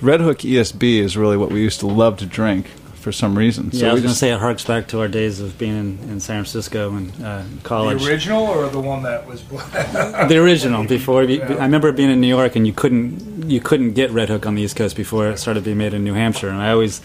Red 0.00 0.20
Hook 0.20 0.38
ESB 0.38 0.98
is 0.98 1.16
really 1.16 1.36
what 1.36 1.50
we 1.50 1.60
used 1.60 1.80
to 1.80 1.86
love 1.86 2.18
to 2.18 2.26
drink 2.26 2.66
for 2.98 3.12
some 3.12 3.38
reason. 3.38 3.70
yeah, 3.72 3.90
I 3.90 3.92
was 3.92 4.02
going 4.02 4.12
to 4.12 4.18
say 4.18 4.32
it 4.32 4.38
harks 4.38 4.64
back 4.64 4.88
to 4.88 5.00
our 5.00 5.08
days 5.08 5.40
of 5.40 5.56
being 5.56 5.78
in, 5.78 6.10
in 6.10 6.20
San 6.20 6.42
Francisco 6.42 6.94
and 6.94 7.24
uh, 7.24 7.44
college. 7.62 8.02
The 8.02 8.10
original 8.10 8.44
or 8.44 8.68
the 8.68 8.80
one 8.80 9.04
that 9.04 9.26
was? 9.26 9.42
the 9.48 10.38
original 10.38 10.84
before 10.84 11.24
we, 11.24 11.40
I 11.40 11.64
remember 11.64 11.90
being 11.92 12.10
in 12.10 12.20
New 12.20 12.28
York 12.28 12.56
and 12.56 12.66
you 12.66 12.72
couldn't 12.72 13.48
you 13.48 13.60
couldn't 13.60 13.92
get 13.92 14.10
Red 14.10 14.28
Hook 14.28 14.44
on 14.46 14.56
the 14.56 14.62
East 14.62 14.76
Coast 14.76 14.94
before 14.94 15.28
it 15.28 15.38
started 15.38 15.64
being 15.64 15.78
made 15.78 15.94
in 15.94 16.04
New 16.04 16.12
Hampshire 16.14 16.48
and 16.48 16.58
I 16.60 16.70
always 16.70 17.00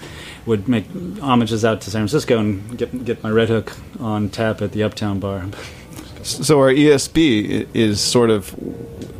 would 0.45 0.67
make 0.67 0.85
homages 1.21 1.63
out 1.63 1.79
to 1.81 1.91
San 1.91 2.01
Francisco 2.01 2.37
and 2.39 2.77
get 2.77 3.05
get 3.05 3.23
my 3.23 3.29
Red 3.29 3.49
Hook 3.49 3.71
on 3.99 4.29
tap 4.29 4.61
at 4.61 4.71
the 4.71 4.83
Uptown 4.83 5.19
Bar. 5.19 5.45
So 6.23 6.59
our 6.59 6.69
ESB 6.71 7.67
is 7.73 7.99
sort 8.01 8.29
of 8.29 8.55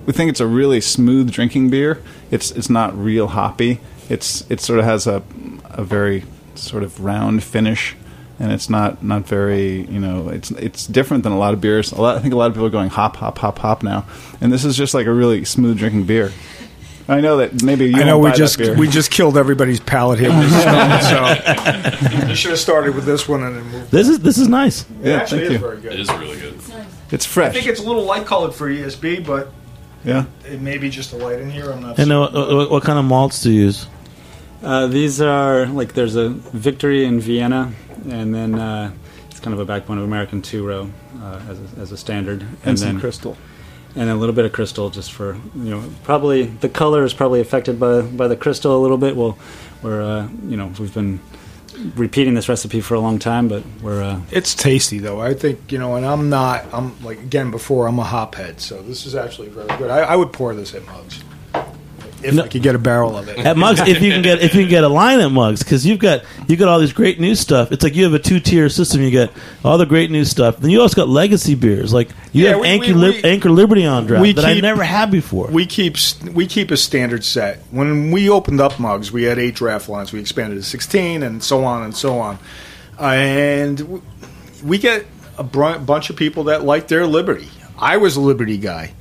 we 0.08 0.14
think 0.14 0.30
it's 0.30 0.40
a 0.40 0.48
really 0.48 0.82
smooth 0.82 1.32
drinking 1.32 1.70
beer. 1.70 2.02
It's 2.32 2.52
it's 2.52 2.70
not 2.70 2.98
real 2.98 3.28
hoppy. 3.28 3.80
It's 4.10 4.50
it 4.50 4.60
sort 4.60 4.80
of 4.80 4.86
has 4.86 5.06
a 5.08 5.22
a 5.66 5.84
very 5.84 6.24
sort 6.56 6.84
of 6.84 7.04
round 7.04 7.44
finish 7.44 7.96
and 8.40 8.52
it's 8.52 8.70
not 8.70 9.04
not 9.04 9.28
very, 9.28 9.82
you 9.88 10.00
know, 10.00 10.30
it's 10.30 10.52
it's 10.52 10.88
different 10.88 11.24
than 11.24 11.34
a 11.34 11.38
lot 11.38 11.54
of 11.54 11.62
beers. 11.62 11.92
A 11.92 12.02
lot 12.02 12.18
I 12.18 12.20
think 12.20 12.34
a 12.34 12.38
lot 12.38 12.48
of 12.48 12.54
people 12.54 12.68
are 12.68 12.72
going 12.72 12.90
hop 12.90 13.18
hop 13.18 13.38
hop 13.38 13.60
hop 13.60 13.84
now. 13.84 14.06
And 14.42 14.52
this 14.52 14.64
is 14.66 14.76
just 14.76 14.94
like 14.94 15.06
a 15.06 15.14
really 15.14 15.46
smooth 15.46 15.78
drinking 15.78 16.06
beer. 16.06 16.32
I 17.08 17.20
know 17.20 17.38
that 17.38 17.64
maybe 17.64 17.88
you 17.90 17.98
I 17.98 18.04
know 18.06 18.18
we 18.18 18.30
buy 18.30 18.36
just 18.36 18.58
we 18.60 18.88
just 18.88 19.12
killed 19.12 19.38
everybody's 19.38 19.82
palate 19.82 20.20
here. 20.20 20.30
with 20.30 20.50
this 20.50 20.66
one, 20.66 21.02
so 22.22 22.28
you 22.30 22.36
should 22.36 22.52
have 22.52 22.60
started 22.60 22.96
with 22.96 23.04
this 23.06 23.28
one 23.28 23.44
and 23.44 23.58
then 23.58 23.64
moved. 23.72 23.92
This 23.92 24.08
is 24.08 24.20
this 24.20 24.38
is 24.38 24.48
nice. 24.48 24.82
It 24.84 24.88
Yeah, 25.04 25.16
actually 25.18 25.40
thank 25.42 25.52
is 25.56 25.62
you. 25.62 25.68
very 25.68 25.82
good. 25.82 25.94
It 25.94 26.00
is 26.00 26.10
really 26.14 26.40
good. 26.40 26.53
It's 27.14 27.26
fresh. 27.26 27.52
I 27.52 27.54
think 27.54 27.68
it's 27.68 27.80
a 27.80 27.84
little 27.84 28.04
light 28.04 28.26
colored 28.26 28.54
for 28.54 28.68
ESB, 28.68 29.26
but 29.26 29.52
yeah. 30.04 30.26
it 30.46 30.60
may 30.60 30.78
be 30.78 30.90
just 30.90 31.14
a 31.14 31.18
light 31.18 31.40
in 31.40 31.50
here. 31.50 31.72
I'm 31.72 31.82
not. 31.82 32.00
And 32.00 32.08
sure. 32.08 32.36
uh, 32.36 32.56
what, 32.56 32.72
what 32.72 32.84
kind 32.84 32.98
of 32.98 33.06
malts 33.06 33.44
do 33.44 33.52
you 33.52 33.62
use? 33.66 33.88
Uh, 34.64 34.88
these 34.88 35.22
are 35.22 35.68
like 35.68 35.94
there's 35.94 36.16
a 36.16 36.30
Victory 36.30 37.06
in 37.06 37.20
Vienna 37.20 37.74
and 38.10 38.34
then 38.34 38.56
uh, 38.56 38.92
it's 39.30 39.40
kind 39.40 39.54
of 39.54 39.60
a 39.60 39.66
backbone 39.66 39.98
of 39.98 40.04
American 40.06 40.42
two 40.42 40.66
row 40.66 40.90
uh, 41.22 41.42
as, 41.50 41.60
a, 41.60 41.82
as 41.82 41.92
a 41.92 41.98
standard 41.98 42.42
and, 42.42 42.58
And 42.64 42.80
some 42.80 42.88
then 42.94 43.00
crystal. 43.00 43.38
and 43.96 44.10
a 44.10 44.16
little 44.16 44.34
bit 44.34 44.46
of 44.46 44.54
crystal 44.54 44.90
just 44.90 45.12
for 45.12 45.36
you 45.56 45.70
know 45.70 45.84
probably 46.04 46.44
the 46.44 46.70
color 46.70 47.04
is 47.04 47.14
probably 47.14 47.42
affected 47.42 47.80
by 47.80 48.02
by 48.02 48.28
the 48.28 48.38
crystal 48.38 48.78
a 48.78 48.82
little 48.82 48.98
bit. 48.98 49.16
Well, 49.16 49.38
we're 49.82 50.02
uh, 50.02 50.30
you 50.48 50.58
know 50.58 50.72
we've 50.80 50.94
been 50.94 51.20
repeating 51.96 52.34
this 52.34 52.50
recipe 52.50 52.82
for 52.82 52.96
a 52.96 53.00
long 53.00 53.20
time, 53.20 53.48
but 53.48 53.64
we're 53.82 54.02
uh, 54.04 54.22
It's 54.32 54.56
tasty 54.56 55.00
though. 55.00 55.22
I 55.22 55.34
think 55.34 55.72
you 55.72 55.78
know, 55.78 55.96
and 55.96 56.06
I'm 56.06 56.30
not. 56.30 56.66
I'm 56.74 57.02
like 57.04 57.20
again 57.20 57.52
before. 57.52 57.88
I'm 57.88 58.00
a 58.00 58.04
hop 58.04 58.36
head, 58.36 58.60
so 58.60 58.82
this 58.82 59.06
is 59.06 59.16
actually 59.16 59.50
very 59.50 59.68
good. 59.78 59.90
I, 59.90 60.00
I 60.00 60.16
would 60.16 60.32
pour 60.34 60.54
this 60.56 60.74
at 60.74 60.86
mugs. 60.86 61.24
If 62.26 62.40
I 62.40 62.48
could 62.48 62.62
get 62.64 62.76
a 62.76 62.80
barrel 62.80 63.18
of 63.18 63.28
it. 63.30 63.38
at 63.40 63.58
Mugs 63.58 63.80
if 63.82 64.02
you 64.02 64.12
can 64.12 64.22
get 64.22 64.42
if 64.42 64.54
you 64.56 64.62
can 64.62 64.70
get 64.70 64.84
a 64.84 64.90
line 64.90 65.20
at 65.20 65.32
Mugs 65.32 65.64
because 65.64 65.86
you've 65.86 66.00
got 66.00 66.24
you 66.48 66.56
got 66.56 66.68
all 66.70 66.80
these 66.80 66.94
great 66.94 67.20
new 67.20 67.36
stuff. 67.36 67.72
It's 67.72 67.84
like 67.84 67.96
you 67.96 68.04
have 68.06 68.14
a 68.14 68.20
two 68.20 68.40
tier 68.40 68.70
system. 68.70 69.02
You 69.02 69.12
get 69.12 69.32
all 69.64 69.78
the 69.78 69.86
great 69.86 70.12
new 70.12 70.26
stuff, 70.26 70.58
then 70.58 70.70
you 70.72 70.82
also 70.82 70.96
got 70.96 71.10
legacy 71.10 71.56
beers. 71.56 71.94
Like 71.94 72.10
you 72.32 72.44
Yeah, 72.46 72.52
have 72.52 72.60
we- 72.62 72.68
Anchor, 72.68 72.94
we- 72.96 73.24
Anchor 73.24 73.50
Liberty 73.52 73.86
on 73.86 74.06
draft 74.08 74.36
that 74.38 74.46
I 74.46 74.60
never 74.60 74.84
had 74.84 75.12
before. 75.12 75.48
We 75.48 75.66
keep 75.66 75.98
we 76.34 76.48
keep 76.48 76.72
a 76.72 76.78
standard 76.78 77.24
set. 77.24 77.60
When 77.72 78.12
we 78.12 78.30
opened 78.30 78.62
up 78.62 78.80
mugs, 78.80 79.12
we 79.12 79.24
had 79.24 79.38
eight 79.40 79.56
draft 79.56 79.90
lines. 79.90 80.12
We 80.14 80.20
expanded 80.20 80.58
to 80.58 80.64
sixteen, 80.64 81.24
and 81.24 81.44
so 81.44 81.64
on 81.66 81.84
and 81.84 81.96
so 81.96 82.20
on. 82.20 82.40
Uh, 83.00 83.06
and 83.06 84.02
we 84.64 84.78
get 84.78 85.06
a 85.38 85.44
bunch 85.44 86.10
of 86.10 86.16
people 86.16 86.46
that 86.46 86.64
like 86.64 86.88
their 86.88 87.08
Liberty. 87.08 87.50
I 87.80 87.98
was 87.98 88.16
a 88.16 88.22
Liberty 88.22 88.58
guy. 88.58 88.94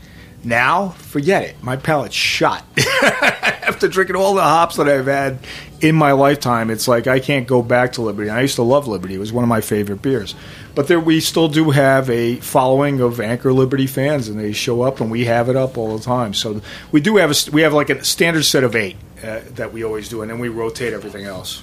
Now, 0.45 0.89
forget 0.91 1.45
it. 1.45 1.63
My 1.63 1.77
palate's 1.77 2.15
shot. 2.15 2.65
After 3.03 3.87
drinking 3.89 4.17
all 4.17 4.35
the 4.35 4.43
hops 4.43 4.77
that 4.77 4.89
I've 4.89 5.07
had 5.07 5.39
in 5.81 5.95
my 5.95 6.13
lifetime, 6.13 6.69
it's 6.69 6.89
like 6.89 7.07
I 7.07 7.21
can't 7.21 7.47
go 7.47 7.63
back 7.63 7.93
to 7.93 8.03
Liberty. 8.03 8.29
I 8.29 8.41
used 8.41 8.57
to 8.57 8.63
love 8.63 8.89
Liberty; 8.89 9.15
it 9.15 9.19
was 9.19 9.33
one 9.33 9.45
of 9.45 9.49
my 9.49 9.61
favorite 9.61 10.03
beers. 10.03 10.35
But 10.75 10.89
there, 10.89 10.99
we 10.99 11.21
still 11.21 11.49
do 11.49 11.71
have 11.71 12.11
a 12.11 12.37
following 12.37 13.01
of 13.01 13.21
Anchor 13.21 13.53
Liberty 13.53 13.87
fans, 13.87 14.29
and 14.29 14.39
they 14.39 14.53
show 14.53 14.83
up, 14.83 15.01
and 15.01 15.11
we 15.11 15.27
have 15.27 15.49
it 15.49 15.57
up 15.57 15.79
all 15.79 15.97
the 15.97 16.03
time. 16.03 16.35
So 16.35 16.61
we 16.91 17.01
do 17.01 17.17
have 17.17 17.31
a 17.31 17.51
we 17.53 17.63
have 17.63 17.73
like 17.73 17.91
a 17.91 18.05
standard 18.05 18.45
set 18.45 18.65
of 18.65 18.75
eight 18.75 18.97
uh, 19.23 19.41
that 19.55 19.73
we 19.73 19.85
always 19.85 20.09
do, 20.09 20.23
and 20.23 20.31
then 20.31 20.41
we 20.41 20.49
rotate 20.49 20.93
everything 20.93 21.25
else. 21.25 21.63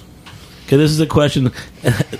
Okay, 0.70 0.76
this 0.76 0.92
is 0.92 1.00
a 1.00 1.06
question. 1.06 1.50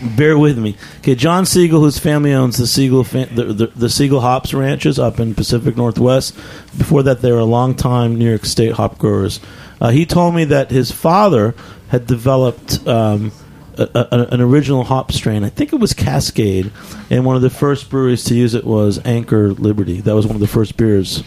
Bear 0.16 0.36
with 0.36 0.58
me. 0.58 0.74
Okay, 0.98 1.14
John 1.14 1.44
Segal, 1.44 1.78
whose 1.78 2.00
family 2.00 2.34
owns 2.34 2.56
the 2.56 2.64
Segal 2.64 3.06
fa- 3.06 3.32
the, 3.32 3.44
the, 3.44 3.66
the 3.68 3.86
Segal 3.86 4.20
Hops 4.20 4.52
Ranches 4.52 4.98
up 4.98 5.20
in 5.20 5.36
Pacific 5.36 5.76
Northwest. 5.76 6.34
Before 6.76 7.04
that, 7.04 7.20
they 7.20 7.30
were 7.30 7.38
a 7.38 7.44
long-time 7.44 8.18
New 8.18 8.28
York 8.28 8.44
State 8.44 8.72
hop 8.72 8.98
growers. 8.98 9.38
Uh, 9.80 9.90
he 9.90 10.04
told 10.04 10.34
me 10.34 10.42
that 10.46 10.72
his 10.72 10.90
father 10.90 11.54
had 11.90 12.08
developed 12.08 12.84
um, 12.88 13.30
a, 13.78 13.88
a, 13.94 14.34
an 14.34 14.40
original 14.40 14.82
hop 14.82 15.12
strain. 15.12 15.44
I 15.44 15.48
think 15.48 15.72
it 15.72 15.78
was 15.78 15.94
Cascade, 15.94 16.72
and 17.08 17.24
one 17.24 17.36
of 17.36 17.42
the 17.42 17.50
first 17.50 17.88
breweries 17.88 18.24
to 18.24 18.34
use 18.34 18.54
it 18.54 18.64
was 18.64 18.98
Anchor 19.04 19.52
Liberty. 19.52 20.00
That 20.00 20.16
was 20.16 20.26
one 20.26 20.34
of 20.34 20.40
the 20.40 20.48
first 20.48 20.76
beers 20.76 21.22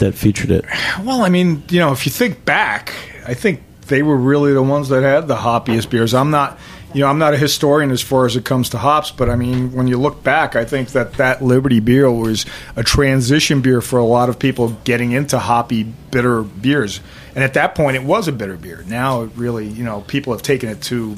that 0.00 0.16
featured 0.16 0.50
it. 0.50 0.64
Well, 1.04 1.22
I 1.22 1.28
mean, 1.28 1.62
you 1.68 1.78
know, 1.78 1.92
if 1.92 2.04
you 2.04 2.10
think 2.10 2.44
back, 2.44 2.92
I 3.28 3.34
think 3.34 3.62
they 3.88 4.02
were 4.02 4.16
really 4.16 4.52
the 4.52 4.62
ones 4.62 4.88
that 4.88 5.02
had 5.02 5.28
the 5.28 5.36
hoppiest 5.36 5.90
beers. 5.90 6.14
I'm 6.14 6.30
not, 6.30 6.58
you 6.92 7.00
know, 7.00 7.08
I'm 7.08 7.18
not 7.18 7.34
a 7.34 7.36
historian 7.36 7.90
as 7.90 8.00
far 8.00 8.26
as 8.26 8.36
it 8.36 8.44
comes 8.44 8.68
to 8.70 8.78
hops, 8.78 9.10
but 9.10 9.28
I 9.28 9.36
mean, 9.36 9.72
when 9.72 9.88
you 9.88 9.98
look 9.98 10.22
back, 10.22 10.56
I 10.56 10.64
think 10.64 10.90
that 10.90 11.14
that 11.14 11.42
Liberty 11.42 11.80
beer 11.80 12.10
was 12.10 12.46
a 12.76 12.82
transition 12.82 13.60
beer 13.60 13.80
for 13.80 13.98
a 13.98 14.04
lot 14.04 14.28
of 14.28 14.38
people 14.38 14.70
getting 14.84 15.12
into 15.12 15.38
hoppy, 15.38 15.82
bitter 15.84 16.42
beers. 16.42 17.00
And 17.34 17.42
at 17.42 17.54
that 17.54 17.74
point, 17.74 17.96
it 17.96 18.04
was 18.04 18.28
a 18.28 18.32
bitter 18.32 18.56
beer. 18.56 18.84
Now, 18.86 19.22
it 19.22 19.30
really, 19.36 19.66
you 19.66 19.84
know, 19.84 20.02
people 20.02 20.32
have 20.32 20.42
taken 20.42 20.68
it 20.68 20.80
to 20.82 21.16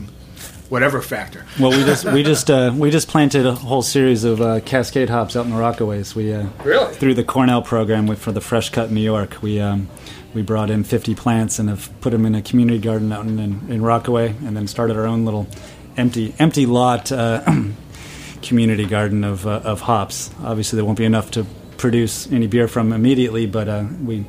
whatever 0.68 1.00
factor. 1.00 1.44
Well, 1.60 1.70
we 1.70 1.84
just 1.84 2.04
we 2.06 2.22
just 2.22 2.50
uh, 2.50 2.72
we 2.76 2.90
just 2.90 3.08
planted 3.08 3.46
a 3.46 3.54
whole 3.54 3.82
series 3.82 4.24
of 4.24 4.40
uh, 4.40 4.60
Cascade 4.60 5.10
hops 5.10 5.36
out 5.36 5.44
in 5.44 5.50
the 5.52 5.56
Rockaways. 5.56 6.14
We 6.14 6.32
uh, 6.32 6.46
Really? 6.64 6.94
through 6.94 7.14
the 7.14 7.24
Cornell 7.24 7.62
program 7.62 8.12
for 8.16 8.32
the 8.32 8.40
Fresh 8.40 8.70
Cut 8.70 8.88
in 8.88 8.94
New 8.94 9.02
York. 9.02 9.42
We 9.42 9.60
um, 9.60 9.88
we 10.36 10.42
brought 10.42 10.70
in 10.70 10.84
50 10.84 11.14
plants 11.14 11.58
and 11.58 11.68
have 11.68 11.90
put 12.02 12.10
them 12.10 12.26
in 12.26 12.34
a 12.34 12.42
community 12.42 12.78
garden 12.78 13.10
out 13.10 13.24
in, 13.26 13.38
in, 13.38 13.72
in 13.72 13.82
Rockaway, 13.82 14.28
and 14.44 14.54
then 14.56 14.68
started 14.68 14.96
our 14.96 15.06
own 15.06 15.24
little 15.24 15.48
empty 15.96 16.34
empty 16.38 16.66
lot 16.66 17.10
uh, 17.10 17.42
community 18.42 18.84
garden 18.84 19.24
of 19.24 19.46
uh, 19.46 19.62
of 19.64 19.80
hops. 19.80 20.30
Obviously, 20.44 20.76
there 20.76 20.84
won't 20.84 20.98
be 20.98 21.04
enough 21.06 21.30
to 21.32 21.46
produce 21.78 22.30
any 22.30 22.46
beer 22.46 22.68
from 22.68 22.92
immediately, 22.92 23.46
but 23.46 23.68
uh, 23.68 23.84
we. 24.04 24.24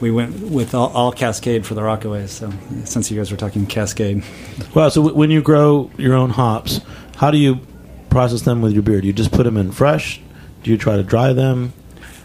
We 0.00 0.10
went 0.10 0.50
with 0.50 0.74
all, 0.74 0.88
all 0.94 1.12
Cascade 1.12 1.64
for 1.64 1.74
the 1.74 1.80
Rockaways. 1.80 2.30
So, 2.30 2.52
since 2.84 3.08
you 3.08 3.16
guys 3.16 3.30
were 3.30 3.36
talking 3.36 3.66
Cascade, 3.66 4.24
Well, 4.74 4.90
so 4.90 5.00
w- 5.00 5.16
when 5.16 5.30
you 5.30 5.42
grow 5.42 5.92
your 5.96 6.14
own 6.14 6.30
hops, 6.30 6.80
how 7.14 7.30
do 7.30 7.38
you 7.38 7.60
process 8.10 8.42
them 8.42 8.62
with 8.62 8.72
your 8.72 8.82
beer? 8.82 9.00
Do 9.00 9.06
you 9.06 9.12
just 9.12 9.30
put 9.30 9.44
them 9.44 9.56
in 9.56 9.70
fresh? 9.70 10.20
Do 10.64 10.72
you 10.72 10.76
try 10.76 10.96
to 10.96 11.04
dry 11.04 11.32
them? 11.32 11.72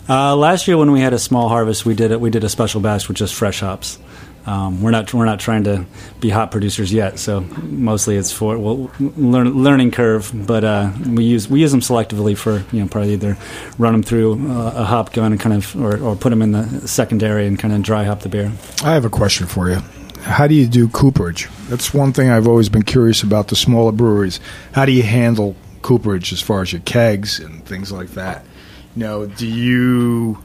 Uh, 0.10 0.36
last 0.36 0.68
year, 0.68 0.78
when 0.78 0.92
we 0.92 1.02
had 1.02 1.14
a 1.14 1.20
small 1.20 1.50
harvest, 1.50 1.86
we 1.86 1.94
did 1.94 2.12
it. 2.12 2.22
We 2.22 2.30
did 2.30 2.44
a 2.44 2.50
special 2.50 2.80
batch 2.80 3.08
with 3.08 3.18
just 3.18 3.36
fresh 3.36 3.60
hops. 3.60 4.00
Um, 4.46 4.82
we're 4.82 4.92
not 4.92 5.14
we're 5.14 5.26
not 5.26 5.42
trying 5.42 5.66
to 5.66 5.86
be 6.22 6.30
hop 6.30 6.52
producers 6.52 6.94
yet, 6.94 7.20
so 7.20 7.42
mostly 7.42 8.16
it's 8.16 8.32
for 8.32 8.58
well, 8.58 8.90
learn, 9.00 9.62
learning 9.62 9.92
curve. 9.92 10.32
But 10.34 10.64
uh, 10.64 10.92
we 11.06 11.26
use 11.26 11.50
we 11.50 11.60
use 11.60 11.72
them 11.72 11.82
selectively 11.82 12.38
for 12.38 12.64
you 12.72 12.82
know 12.82 12.88
probably 12.88 13.14
either 13.14 13.38
run 13.78 13.92
them 13.92 14.04
through 14.04 14.50
uh, 14.50 14.72
a 14.74 14.84
hop 14.86 15.12
gun 15.12 15.34
and 15.34 15.42
kind 15.42 15.54
of 15.54 15.76
or, 15.76 16.00
or 16.00 16.16
put 16.16 16.30
them 16.30 16.42
in 16.42 16.54
the 16.54 16.88
secondary 16.88 17.46
and 17.46 17.60
kind 17.60 17.74
of 17.74 17.82
dry 17.82 18.06
hop 18.06 18.22
the 18.22 18.30
beer. 18.30 18.54
I 18.86 18.94
have 18.94 19.04
a 19.04 19.10
question 19.10 19.48
for 19.48 19.70
you. 19.70 19.82
How 20.22 20.48
do 20.48 20.56
you 20.56 20.66
do 20.66 20.88
cooperage? 20.88 21.50
That's 21.68 21.94
one 21.94 22.14
thing 22.14 22.30
I've 22.30 22.48
always 22.48 22.70
been 22.70 22.84
curious 22.84 23.24
about 23.24 23.50
the 23.50 23.58
smaller 23.58 23.92
breweries. 23.92 24.40
How 24.72 24.86
do 24.86 24.94
you 24.94 25.04
handle 25.04 25.58
cooperage 25.82 26.32
as 26.32 26.42
far 26.42 26.62
as 26.62 26.72
your 26.72 26.82
kegs 26.82 27.40
and 27.42 27.66
things 27.66 27.92
like 27.92 28.12
that? 28.12 28.46
You 28.98 29.04
know, 29.04 29.28
do 29.28 29.46
you 29.46 30.40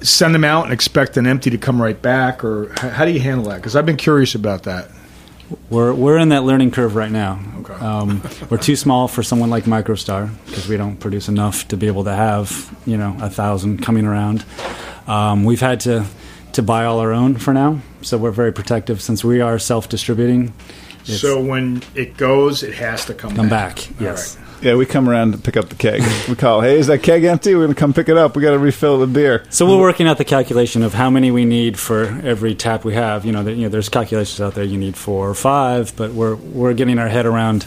send 0.00 0.34
them 0.34 0.42
out 0.42 0.64
and 0.64 0.72
expect 0.72 1.18
an 1.18 1.26
empty 1.26 1.50
to 1.50 1.58
come 1.58 1.82
right 1.82 2.00
back, 2.00 2.42
or 2.42 2.72
how 2.78 3.04
do 3.04 3.10
you 3.10 3.20
handle 3.20 3.50
that? 3.50 3.56
Because 3.56 3.76
I've 3.76 3.84
been 3.84 3.98
curious 3.98 4.34
about 4.34 4.62
that. 4.62 4.90
We're 5.68 5.92
we're 5.92 6.16
in 6.16 6.30
that 6.30 6.44
learning 6.44 6.70
curve 6.70 6.96
right 6.96 7.10
now. 7.10 7.38
Okay. 7.58 7.74
Um, 7.74 8.22
we're 8.48 8.56
too 8.56 8.74
small 8.74 9.06
for 9.06 9.22
someone 9.22 9.50
like 9.50 9.64
MicroStar 9.64 10.30
because 10.46 10.66
we 10.66 10.78
don't 10.78 10.96
produce 10.96 11.28
enough 11.28 11.68
to 11.68 11.76
be 11.76 11.88
able 11.88 12.04
to 12.04 12.14
have 12.14 12.74
you 12.86 12.96
know 12.96 13.14
a 13.20 13.28
thousand 13.28 13.82
coming 13.82 14.06
around. 14.06 14.46
Um, 15.06 15.44
we've 15.44 15.60
had 15.60 15.80
to 15.80 16.06
to 16.54 16.62
buy 16.62 16.86
all 16.86 17.00
our 17.00 17.12
own 17.12 17.36
for 17.36 17.52
now, 17.52 17.80
so 18.00 18.16
we're 18.16 18.30
very 18.30 18.52
protective 18.54 19.02
since 19.02 19.22
we 19.22 19.42
are 19.42 19.58
self 19.58 19.90
distributing. 19.90 20.54
So 21.04 21.38
when 21.38 21.82
it 21.94 22.16
goes, 22.16 22.62
it 22.62 22.72
has 22.76 23.04
to 23.06 23.14
come, 23.14 23.36
come 23.36 23.50
back. 23.50 23.76
back. 23.76 24.00
Yes. 24.00 24.36
right. 24.38 24.47
Yeah, 24.60 24.74
we 24.74 24.86
come 24.86 25.08
around 25.08 25.32
to 25.32 25.38
pick 25.38 25.56
up 25.56 25.68
the 25.68 25.76
keg. 25.76 26.02
We 26.28 26.34
call, 26.34 26.60
hey, 26.60 26.78
is 26.78 26.88
that 26.88 27.02
keg 27.02 27.22
empty? 27.24 27.54
We're 27.54 27.62
going 27.64 27.74
to 27.74 27.78
come 27.78 27.92
pick 27.92 28.08
it 28.08 28.16
up. 28.16 28.34
We 28.34 28.42
got 28.42 28.50
to 28.50 28.58
refill 28.58 28.98
the 28.98 29.06
beer. 29.06 29.44
So 29.50 29.66
we're 29.66 29.80
working 29.80 30.08
out 30.08 30.18
the 30.18 30.24
calculation 30.24 30.82
of 30.82 30.94
how 30.94 31.10
many 31.10 31.30
we 31.30 31.44
need 31.44 31.78
for 31.78 32.04
every 32.24 32.54
tap 32.56 32.84
we 32.84 32.94
have. 32.94 33.24
You 33.24 33.32
know, 33.32 33.44
there, 33.44 33.54
you 33.54 33.62
know, 33.62 33.68
there's 33.68 33.88
calculations 33.88 34.40
out 34.40 34.54
there. 34.54 34.64
You 34.64 34.76
need 34.78 34.96
four 34.96 35.28
or 35.28 35.34
five, 35.34 35.94
but 35.96 36.12
we're 36.12 36.34
we're 36.36 36.74
getting 36.74 36.98
our 36.98 37.08
head 37.08 37.24
around, 37.24 37.66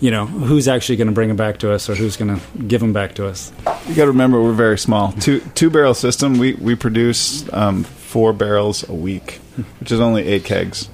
you 0.00 0.10
know, 0.10 0.24
who's 0.26 0.68
actually 0.68 0.96
going 0.96 1.08
to 1.08 1.12
bring 1.12 1.28
them 1.28 1.36
back 1.36 1.58
to 1.58 1.72
us 1.72 1.90
or 1.90 1.94
who's 1.94 2.16
going 2.16 2.34
to 2.34 2.58
give 2.66 2.80
them 2.80 2.94
back 2.94 3.14
to 3.16 3.26
us. 3.26 3.52
You 3.86 3.94
got 3.94 4.04
to 4.04 4.12
remember, 4.12 4.42
we're 4.42 4.52
very 4.52 4.78
small. 4.78 5.12
Two 5.12 5.40
two 5.54 5.68
barrel 5.68 5.94
system. 5.94 6.38
We 6.38 6.54
we 6.54 6.74
produce 6.76 7.50
um, 7.52 7.84
four 7.84 8.32
barrels 8.32 8.88
a 8.88 8.94
week, 8.94 9.40
which 9.80 9.92
is 9.92 10.00
only 10.00 10.26
eight 10.26 10.44
kegs. 10.44 10.88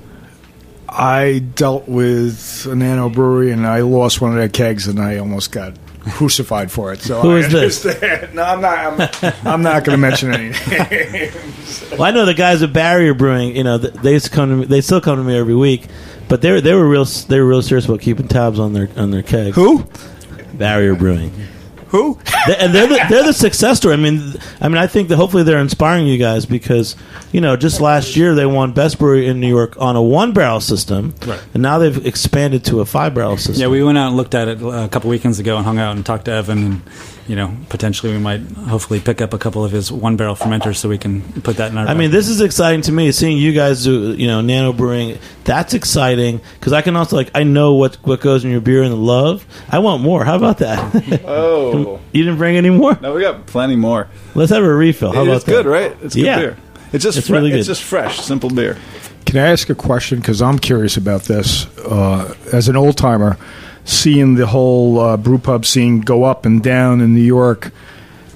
I 0.89 1.41
dealt 1.55 1.87
with 1.89 2.67
a 2.71 2.75
nano 2.75 3.09
brewery 3.09 3.51
and 3.53 3.67
I 3.67 3.81
lost 3.83 4.21
one 4.21 4.31
of 4.33 4.37
their 4.39 4.49
kegs 4.49 4.87
and 4.87 4.99
I 5.01 5.19
almost 5.19 5.53
got 5.53 5.75
crucified 6.13 6.71
for 6.73 6.93
it. 6.93 7.01
So 7.03 7.21
Who 7.21 7.37
I 7.37 7.39
is 7.41 7.53
this? 7.53 7.85
understand. 7.85 8.35
No, 8.35 8.43
I'm 8.43 8.61
not. 8.63 9.25
I'm, 9.25 9.47
I'm 9.47 9.63
not 9.63 9.85
going 9.85 9.97
to 9.97 10.01
mention 10.01 10.33
any 10.33 10.51
names. 10.51 11.35
Well, 11.91 12.03
I 12.03 12.11
know 12.13 12.25
the 12.25 12.35
guys 12.35 12.63
at 12.63 12.73
Barrier 12.73 13.13
Brewing. 13.15 13.57
You 13.57 13.65
know, 13.65 13.79
th- 13.79 13.93
they 13.95 14.13
used 14.13 14.27
to 14.27 14.31
come 14.31 14.49
to 14.51 14.57
me. 14.57 14.65
They 14.67 14.81
still 14.81 15.01
come 15.01 15.17
to 15.19 15.25
me 15.25 15.37
every 15.37 15.55
week, 15.55 15.87
but 16.29 16.41
they 16.43 16.51
were 16.53 16.61
they 16.61 16.73
were 16.75 16.89
real 16.89 17.05
they 17.05 17.41
were 17.41 17.47
real 17.47 17.61
serious 17.63 17.85
about 17.87 18.01
keeping 18.01 18.29
tabs 18.29 18.59
on 18.59 18.73
their 18.73 18.89
on 18.97 19.11
their 19.11 19.23
kegs. 19.23 19.57
Who? 19.57 19.85
Barrier 20.55 20.95
Brewing. 20.95 21.33
Who? 21.89 22.19
They- 22.47 22.57
and 22.57 22.75
they're 22.75 22.87
the, 22.87 23.01
they're 23.09 23.25
the 23.25 23.33
success 23.33 23.79
story. 23.79 23.95
I 23.95 23.97
mean, 23.97 24.35
I 24.61 24.69
mean, 24.69 24.79
I 24.79 24.87
think 24.87 25.09
that 25.09 25.17
hopefully 25.17 25.43
they're 25.43 25.59
inspiring 25.59 26.07
you 26.07 26.19
guys 26.19 26.47
because 26.47 26.97
you 27.33 27.41
know 27.41 27.57
just 27.57 27.81
last 27.81 28.17
year 28.17 28.35
they 28.35 28.47
won 28.47 28.73
best 28.73 28.99
brewery 28.99 29.27
in 29.27 29.41
New 29.41 29.49
York 29.49 29.77
on 29.81 29.97
a 29.97 30.03
one 30.03 30.33
barrel 30.33 30.61
system, 30.61 31.15
Right. 31.27 31.41
and 31.55 31.63
now 31.63 31.79
they've 31.79 32.07
expanded 32.07 32.65
to 32.67 32.81
a 32.81 32.85
five 32.87 33.15
barrel 33.15 33.37
system. 33.37 33.61
Yeah, 33.61 33.69
we 33.69 33.83
went 33.83 33.99
out 33.99 34.09
and 34.09 34.17
looked 34.17 34.35
at 34.35 34.49
it 34.49 34.63
uh, 34.63 34.69
a 34.85 34.89
couple 34.89 35.11
weekends 35.11 35.39
ago 35.39 35.57
and 35.57 35.65
hung 35.65 35.79
out 35.79 35.97
and 35.97 36.05
talked 36.05 36.27
to 36.27 36.33
Evan 36.33 36.59
and. 36.65 36.83
You 37.29 37.37
know, 37.37 37.55
potentially 37.69 38.13
we 38.13 38.19
might 38.19 38.41
hopefully 38.41 39.01
pick 39.01 39.21
up 39.21 39.35
a 39.35 39.39
couple 39.39 39.63
of 39.63 39.71
his 39.71 39.93
one 39.93 40.17
barrel 40.17 40.35
fermenters 40.35 40.77
so 40.77 40.89
we 40.89 40.97
can 40.97 41.21
put 41.43 41.59
that 41.59 41.71
in 41.71 41.77
our. 41.77 41.87
I 41.87 41.93
mean, 41.93 42.11
this 42.11 42.27
is 42.27 42.41
exciting 42.41 42.81
to 42.83 42.93
me. 42.93 43.13
Seeing 43.13 43.37
you 43.37 43.53
guys 43.53 43.85
do, 43.85 44.15
you 44.15 44.27
know, 44.27 44.41
nano 44.41 44.73
brewing, 44.73 45.19
that's 45.45 45.75
exciting 45.75 46.41
because 46.59 46.73
I 46.73 46.81
can 46.81 46.97
also 46.97 47.17
like 47.17 47.31
I 47.35 47.43
know 47.45 47.75
what 47.75 47.97
what 47.97 48.23
goes 48.23 48.47
in 48.47 48.51
your 48.51 48.63
beer 48.63 48.83
and 48.83 48.91
the 48.91 48.97
love. 48.97 49.47
I 49.69 49.79
want 49.81 50.03
more. 50.03 50.25
How 50.25 50.37
about 50.37 50.59
that? 50.59 50.79
Oh. 51.29 52.01
you 52.13 52.25
didn't 52.25 52.39
bring 52.39 52.57
any 52.57 52.71
more? 52.71 52.99
No, 53.03 53.13
we 53.15 53.21
got 53.21 53.45
plenty 53.47 53.77
more. 53.77 54.09
Let's 54.35 54.51
have 54.51 54.65
a 54.65 54.75
refill. 54.75 55.13
How 55.13 55.23
about 55.25 55.37
it's 55.37 55.45
good, 55.45 55.67
that? 55.67 55.71
right? 55.71 55.97
It's 56.03 56.15
good 56.15 56.25
Yeah. 56.25 56.39
beer. 56.39 56.57
It's 56.95 57.05
just 57.05 57.19
It's 57.19 57.27
fre- 57.29 57.35
really 57.35 57.51
good. 57.51 57.59
It's 57.59 57.69
just 57.69 57.83
fresh, 57.85 58.21
simple 58.21 58.49
beer. 58.49 58.79
Can 59.27 59.37
I 59.37 59.49
ask 59.49 59.69
a 59.69 59.75
question? 59.75 60.21
Because 60.21 60.41
I'm 60.41 60.59
curious 60.59 60.97
about 60.97 61.25
this. 61.25 61.67
Uh, 61.79 62.35
as 62.55 62.69
an 62.69 62.77
old 62.77 62.97
timer, 62.97 63.37
seeing 63.89 64.35
the 64.35 64.47
whole 64.47 65.01
uh, 65.01 65.17
brew 65.17 65.39
pub 65.39 65.65
scene 65.65 66.01
go 66.01 66.25
up 66.25 66.45
and 66.45 66.63
down 66.63 67.01
in 67.01 67.15
New 67.15 67.23
York, 67.23 67.73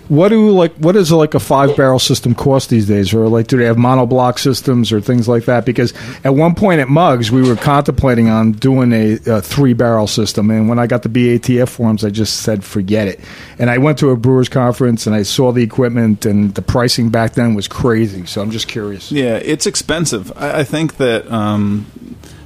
What 0.09 0.29
do 0.29 0.51
like 0.51 0.75
what 0.75 0.97
is 0.97 1.11
like 1.11 1.33
a 1.35 1.41
five 1.41 1.75
barrel 1.77 1.99
system 1.99 2.35
cost 2.35 2.69
these 2.69 2.87
days, 2.87 3.15
or 3.15 3.29
like 3.29 3.47
do 3.47 3.57
they 3.57 3.65
have 3.65 3.77
monoblock 3.77 4.39
systems 4.39 4.93
or 4.93 5.01
things 5.01 5.27
like 5.27 5.47
that? 5.47 5.65
Because 5.65 5.95
at 6.23 6.35
one 6.35 6.55
point 6.55 6.81
at 6.81 6.89
Mugs, 6.89 7.31
we 7.31 7.41
were 7.49 7.57
contemplating 7.57 8.29
on 8.29 8.53
doing 8.53 8.93
a, 8.93 9.13
a 9.27 9.41
three 9.41 9.73
barrel 9.75 10.07
system, 10.07 10.51
and 10.51 10.69
when 10.69 10.79
I 10.79 10.87
got 10.87 11.03
the 11.03 11.09
BATF 11.09 11.69
forms, 11.69 12.05
I 12.05 12.11
just 12.11 12.43
said 12.43 12.63
forget 12.63 13.09
it. 13.09 13.21
And 13.59 13.71
I 13.71 13.79
went 13.79 13.99
to 14.01 14.11
a 14.11 14.17
brewers 14.17 14.51
conference 14.51 15.07
and 15.07 15.17
I 15.17 15.23
saw 15.23 15.53
the 15.53 15.63
equipment, 15.63 16.27
and 16.27 16.55
the 16.55 16.63
pricing 16.63 17.09
back 17.11 17.33
then 17.33 17.55
was 17.55 17.69
crazy. 17.69 18.27
So 18.27 18.43
I'm 18.43 18.51
just 18.51 18.69
curious. 18.69 19.11
Yeah, 19.13 19.37
it's 19.37 19.67
expensive. 19.67 20.33
I, 20.37 20.61
I 20.61 20.65
think 20.65 20.97
that 20.97 21.31
um, 21.33 21.87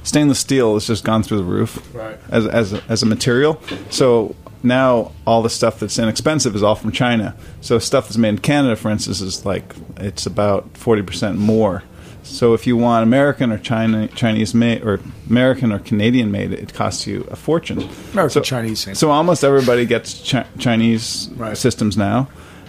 stainless 0.07 0.39
steel 0.39 0.73
has 0.75 0.87
just 0.87 1.03
gone 1.03 1.21
through 1.23 1.37
the 1.37 1.43
roof 1.43 1.71
Right. 1.93 2.17
as 2.29 2.47
as 2.47 2.73
a, 2.73 2.83
as 2.89 3.03
a 3.03 3.05
material. 3.05 3.61
So 3.89 4.35
now 4.63 5.11
all 5.25 5.41
the 5.43 5.49
stuff 5.49 5.79
that's 5.79 5.99
inexpensive 5.99 6.55
is 6.55 6.63
all 6.63 6.75
from 6.75 6.91
China. 6.91 7.35
So 7.61 7.77
stuff 7.79 8.05
that's 8.07 8.17
made 8.17 8.29
in 8.29 8.37
Canada, 8.39 8.75
for 8.75 8.89
instance, 8.89 9.21
is 9.21 9.45
like 9.45 9.75
it's 9.97 10.25
about 10.25 10.77
forty 10.77 11.01
percent 11.03 11.37
more. 11.37 11.83
So 12.23 12.53
if 12.53 12.67
you 12.67 12.75
want 12.75 13.03
American 13.03 13.51
or 13.53 13.57
China 13.57 14.07
Chinese 14.09 14.53
made 14.53 14.83
or 14.83 14.99
American 15.29 15.71
or 15.71 15.79
Canadian 15.79 16.29
made, 16.31 16.51
it 16.51 16.73
costs 16.73 17.07
you 17.07 17.25
a 17.31 17.35
fortune. 17.37 17.79
American, 18.13 18.29
so, 18.31 18.41
Chinese, 18.41 18.79
same. 18.81 18.95
So 18.95 19.11
almost 19.11 19.43
everybody 19.45 19.85
gets 19.85 20.29
chi- 20.29 20.45
Chinese 20.59 21.29
Right. 21.37 21.55
systems 21.57 21.95
now. 21.95 22.27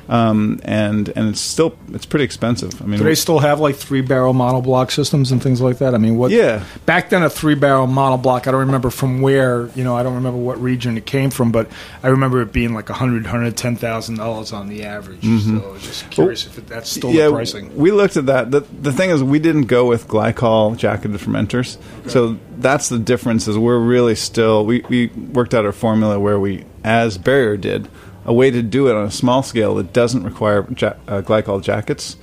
Um, 0.08 0.58
and 0.64 1.10
and 1.10 1.28
it's 1.28 1.40
still 1.40 1.76
it's 1.92 2.06
pretty 2.06 2.24
expensive. 2.24 2.80
I 2.80 2.86
mean, 2.86 2.98
Do 2.98 3.04
they 3.04 3.14
still 3.14 3.40
have 3.40 3.60
like 3.60 3.76
three 3.76 4.00
barrel 4.00 4.32
monoblock 4.32 4.90
systems 4.90 5.30
and 5.30 5.42
things 5.42 5.60
like 5.60 5.78
that? 5.78 5.94
I 5.94 5.98
mean, 5.98 6.16
what? 6.16 6.30
Yeah. 6.30 6.64
Back 6.86 7.10
then, 7.10 7.22
a 7.22 7.28
three 7.28 7.54
barrel 7.54 7.86
monoblock. 7.86 8.46
I 8.46 8.52
don't 8.52 8.60
remember 8.60 8.88
from 8.90 9.20
where. 9.20 9.68
You 9.74 9.84
know, 9.84 9.94
I 9.96 10.02
don't 10.02 10.14
remember 10.14 10.38
what 10.38 10.60
region 10.60 10.96
it 10.96 11.04
came 11.04 11.28
from, 11.30 11.52
but 11.52 11.70
I 12.02 12.08
remember 12.08 12.40
it 12.40 12.52
being 12.52 12.72
like 12.72 12.88
a 12.88 12.94
hundred, 12.94 13.26
hundred 13.26 13.56
ten 13.56 13.76
thousand 13.76 14.16
dollars 14.16 14.52
on 14.52 14.68
the 14.68 14.84
average. 14.84 15.22
So 15.22 15.62
I 15.62 15.72
was 15.72 15.82
just 15.82 16.10
curious 16.10 16.46
if 16.46 16.56
it, 16.56 16.66
that's 16.68 16.88
still 16.90 17.10
yeah, 17.10 17.26
the 17.26 17.32
pricing. 17.32 17.76
we 17.76 17.90
looked 17.90 18.16
at 18.16 18.26
that. 18.26 18.50
The, 18.50 18.60
the 18.60 18.92
thing 18.92 19.10
is, 19.10 19.22
we 19.22 19.38
didn't 19.38 19.64
go 19.66 19.86
with 19.86 20.08
glycol 20.08 20.76
jacketed 20.76 21.20
fermenters. 21.20 21.76
So 22.08 22.38
that's 22.56 22.88
the 22.88 22.98
difference. 22.98 23.46
Is 23.46 23.58
we're 23.58 23.78
really 23.78 24.14
still 24.14 24.64
we, 24.64 24.80
we 24.88 25.08
worked 25.08 25.52
out 25.52 25.66
our 25.66 25.72
formula 25.72 26.18
where 26.18 26.40
we, 26.40 26.64
as 26.82 27.18
Barrier 27.18 27.56
did, 27.58 27.88
a 28.28 28.32
way 28.32 28.50
to 28.50 28.62
do 28.62 28.88
it 28.88 28.94
on 28.94 29.06
a 29.06 29.10
small 29.10 29.42
scale 29.42 29.74
that 29.76 29.92
doesn't 29.92 30.22
require 30.22 30.60
ja- 30.76 30.94
uh, 31.08 31.22
glycol 31.22 31.62
jackets, 31.62 32.16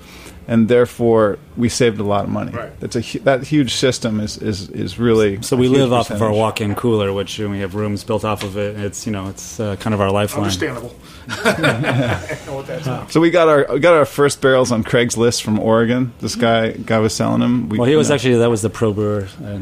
and 0.48 0.68
therefore 0.70 1.38
we 1.58 1.68
saved 1.70 2.00
a 2.00 2.04
lot 2.04 2.24
of 2.26 2.30
money. 2.30 2.52
Right. 2.52 2.80
That's 2.80 2.96
a 2.96 3.02
hu- 3.02 3.20
that 3.28 3.44
huge 3.48 3.74
system 3.74 4.20
is 4.20 4.38
is 4.38 4.70
is 4.70 5.00
really 5.00 5.42
So 5.42 5.56
a 5.56 5.60
we 5.60 5.68
huge 5.68 5.80
live 5.80 5.94
off 5.94 6.12
of 6.12 6.22
our 6.22 6.32
walk-in 6.32 6.76
cooler, 6.76 7.12
which 7.12 7.40
we 7.40 7.60
have 7.62 7.74
rooms 7.76 8.04
built 8.04 8.24
off 8.24 8.44
of 8.44 8.56
it. 8.56 8.78
It's 8.80 9.06
you 9.08 9.12
know 9.12 9.30
it's 9.30 9.60
uh, 9.60 9.76
kind 9.78 9.94
of 9.96 10.00
our 10.02 10.12
lifeline. 10.12 10.44
Understandable. 10.46 10.94
I 11.28 12.38
know 12.46 12.56
what 12.58 12.68
that's 12.68 12.86
like. 12.88 13.12
So 13.12 13.20
we 13.20 13.32
got 13.32 13.48
our 13.48 13.66
we 13.74 13.80
got 13.80 13.94
our 13.96 14.06
first 14.06 14.42
barrels 14.42 14.72
on 14.72 14.84
Craigslist 14.84 15.42
from 15.42 15.60
Oregon. 15.60 16.14
This 16.20 16.36
guy 16.36 16.72
guy 16.74 17.00
was 17.00 17.14
selling 17.16 17.40
them. 17.42 17.68
We, 17.70 17.80
Well, 17.80 17.90
he 17.90 17.96
was 17.96 18.10
know- 18.10 18.16
actually 18.16 18.38
that 18.38 18.50
was 18.50 18.62
the 18.62 18.70
pro 18.70 18.94
brewer 18.94 19.28
uh, 19.44 19.58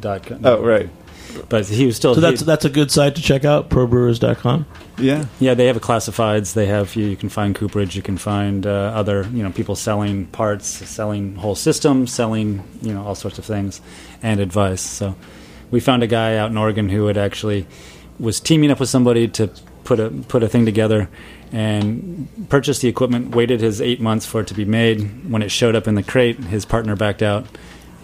dot 0.00 0.26
com. 0.26 0.40
Oh 0.44 0.60
right. 0.62 0.88
But 1.48 1.66
he 1.66 1.86
was 1.86 1.96
still 1.96 2.14
So 2.14 2.20
that's 2.20 2.40
he- 2.40 2.46
that's 2.46 2.64
a 2.64 2.70
good 2.70 2.90
site 2.90 3.14
to 3.16 3.22
check 3.22 3.44
out, 3.44 3.68
probrewers.com. 3.70 4.66
Yeah. 4.98 5.24
yeah. 5.40 5.54
They 5.54 5.66
have 5.66 5.76
a 5.76 5.80
classifieds. 5.80 6.54
They 6.54 6.66
have 6.66 6.94
you, 6.96 7.06
you 7.06 7.16
can 7.16 7.28
find 7.28 7.54
cooperage. 7.54 7.96
You 7.96 8.02
can 8.02 8.16
find 8.18 8.66
uh, 8.66 8.70
other 8.94 9.28
you 9.32 9.42
know 9.42 9.50
people 9.50 9.74
selling 9.76 10.26
parts, 10.26 10.66
selling 10.66 11.34
whole 11.36 11.54
systems, 11.56 12.12
selling 12.12 12.62
you 12.82 12.92
know 12.94 13.04
all 13.04 13.14
sorts 13.14 13.38
of 13.38 13.44
things, 13.44 13.80
and 14.22 14.40
advice. 14.40 14.80
So 14.82 15.14
we 15.70 15.80
found 15.80 16.02
a 16.02 16.06
guy 16.06 16.36
out 16.36 16.50
in 16.50 16.56
Oregon 16.56 16.88
who 16.88 17.06
had 17.06 17.16
actually 17.18 17.66
was 18.20 18.38
teaming 18.40 18.70
up 18.70 18.78
with 18.78 18.88
somebody 18.88 19.26
to 19.28 19.48
put 19.82 19.98
a 20.00 20.10
put 20.10 20.42
a 20.42 20.48
thing 20.48 20.64
together 20.64 21.08
and 21.52 22.28
purchased 22.48 22.82
the 22.82 22.88
equipment. 22.88 23.34
Waited 23.34 23.60
his 23.60 23.80
eight 23.80 24.00
months 24.00 24.26
for 24.26 24.40
it 24.40 24.46
to 24.48 24.54
be 24.54 24.64
made. 24.64 25.28
When 25.30 25.42
it 25.42 25.50
showed 25.50 25.74
up 25.74 25.88
in 25.88 25.94
the 25.94 26.02
crate, 26.02 26.38
his 26.38 26.64
partner 26.64 26.94
backed 26.96 27.22
out. 27.22 27.46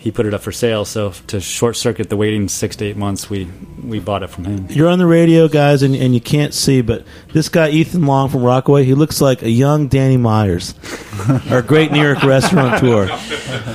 He 0.01 0.11
put 0.11 0.25
it 0.25 0.33
up 0.33 0.41
for 0.41 0.51
sale. 0.51 0.87
So 0.87 1.11
to 1.27 1.41
short 1.41 1.77
circuit 1.77 2.09
the 2.09 2.17
waiting 2.17 2.49
six 2.49 2.75
to 2.77 2.87
eight 2.87 2.97
months, 2.97 3.29
we 3.29 3.47
we 3.85 3.99
bought 4.01 4.23
it 4.23 4.29
from 4.31 4.45
him. 4.47 4.67
You're 4.71 4.89
on 4.89 4.99
the 4.99 5.05
radio, 5.07 5.47
guys, 5.47 5.83
and, 5.83 5.95
and 5.95 6.15
you 6.15 6.23
can't 6.23 6.55
see, 6.55 6.81
but 6.81 7.05
this 7.35 7.51
guy 7.51 7.69
Ethan 7.69 8.07
Long 8.07 8.31
from 8.31 8.43
Rockaway, 8.43 8.85
he 8.85 8.95
looks 8.95 9.21
like 9.21 9.43
a 9.43 9.51
young 9.51 9.89
Danny 9.89 10.17
Myers, 10.17 10.75
our 11.51 11.61
great 11.61 11.93
New 11.93 12.01
York 12.03 12.23
restaurateur. 12.23 13.09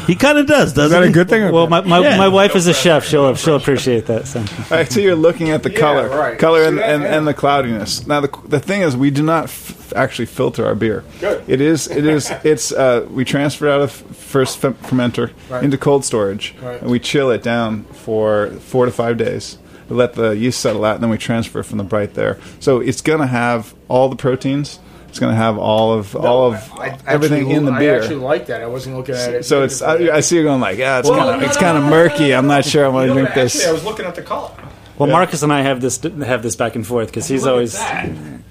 He 0.07 0.15
kind 0.15 0.39
of 0.39 0.47
does, 0.47 0.73
doesn't 0.73 0.85
Is 0.85 0.91
that 0.91 1.03
a 1.09 1.11
good 1.11 1.29
thing? 1.29 1.43
or 1.43 1.51
Well, 1.51 1.67
my, 1.67 1.81
my, 1.81 1.99
Yeah. 1.99 2.17
my 2.17 2.27
wife 2.27 2.55
is 2.55 2.65
a 2.65 2.73
chef. 2.73 3.05
She'll 3.05 3.35
she'll 3.35 3.55
appreciate 3.55 4.07
that. 4.07 4.25
So. 4.27 4.43
I 4.71 4.83
see 4.85 5.03
you're 5.03 5.15
looking 5.15 5.51
at 5.51 5.61
the 5.61 5.69
color, 5.69 6.09
right. 6.09 6.39
color, 6.39 6.63
and, 6.63 6.79
and, 6.79 7.03
and 7.03 7.27
the 7.27 7.33
cloudiness. 7.35 8.07
Now, 8.07 8.21
the 8.21 8.35
the 8.47 8.59
thing 8.59 8.81
is, 8.81 8.97
we 8.97 9.11
do 9.11 9.21
not 9.21 9.45
f- 9.45 9.84
actually 9.95 10.25
filter 10.27 10.65
our 10.65 10.75
beer. 10.75 11.03
Good. 11.19 11.43
It 11.47 11.61
is. 11.61 11.87
It 11.87 12.05
is. 12.05 12.31
It's. 12.43 12.71
Uh, 12.71 13.05
we 13.09 13.25
transfer 13.25 13.67
it 13.67 13.71
out 13.71 13.81
of 13.81 13.91
first 13.91 14.57
fe- 14.59 14.69
fermenter 14.69 15.31
Right. 15.49 15.63
into 15.63 15.77
cold 15.77 16.05
storage, 16.05 16.55
Right. 16.61 16.81
and 16.81 16.89
we 16.89 16.99
chill 16.99 17.31
it 17.31 17.43
down 17.43 17.83
for 17.85 18.51
four 18.59 18.85
to 18.85 18.91
five 18.91 19.17
days. 19.17 19.57
We 19.89 19.95
let 19.95 20.13
the 20.15 20.31
yeast 20.31 20.59
settle 20.61 20.83
out, 20.85 20.95
and 20.95 21.03
then 21.03 21.09
we 21.11 21.17
transfer 21.17 21.61
from 21.63 21.77
the 21.77 21.83
bright 21.83 22.13
there. 22.15 22.37
So 22.59 22.79
it's 22.79 23.01
going 23.01 23.19
to 23.19 23.27
have 23.27 23.75
all 23.87 24.09
the 24.09 24.15
proteins. 24.15 24.79
It's 25.09 25.19
going 25.19 25.31
to 25.31 25.37
have 25.37 25.57
all 25.57 25.93
of 25.93 26.13
all 26.15 26.47
of 26.51 26.55
I 26.73 26.97
everything 27.07 27.41
actually- 27.43 27.53
in 27.55 27.65
the 27.65 27.71
beer. 27.71 27.93
I 27.93 27.97
actually 27.99 28.15
like 28.17 28.47
that. 28.47 28.61
I 28.61 28.65
wasn't 28.67 28.97
looking 28.97 29.15
at 29.15 29.33
it. 29.33 29.45
so 29.45 29.63
it's. 29.63 29.81
I, 29.81 29.95
I 30.17 30.19
see 30.19 30.35
you 30.37 30.43
going 30.43 30.59
like, 30.59 30.77
yeah, 30.77 30.99
it's 30.99 31.09
Well, 31.09 31.19
kind 31.19 31.35
of 31.35 31.41
no, 31.41 31.45
it's 31.47 31.55
no, 31.55 31.61
kind 31.61 31.77
of 31.77 31.83
no, 31.85 31.89
no, 31.89 31.95
murky. 31.95 32.33
I'm 32.35 32.47
not 32.47 32.65
sure 32.65 32.83
I 32.83 32.89
want 32.89 33.05
to 33.05 33.07
You 33.09 33.13
know, 33.15 33.21
drink 33.21 33.35
this. 33.35 33.55
Actually, 33.55 33.69
I 33.69 33.73
was 33.73 33.83
looking 33.85 34.05
at 34.05 34.15
the 34.15 34.21
color. 34.23 34.51
Well, 34.97 35.09
Marcus 35.09 35.43
and 35.43 35.53
I 35.53 35.61
have 35.61 35.79
this 35.81 36.01
have 36.03 36.41
this 36.43 36.55
back 36.55 36.75
and 36.75 36.85
forth 36.87 37.07
because 37.07 37.27
he's 37.27 37.43
Look 37.43 37.49
at 37.49 37.53
always 37.53 38.43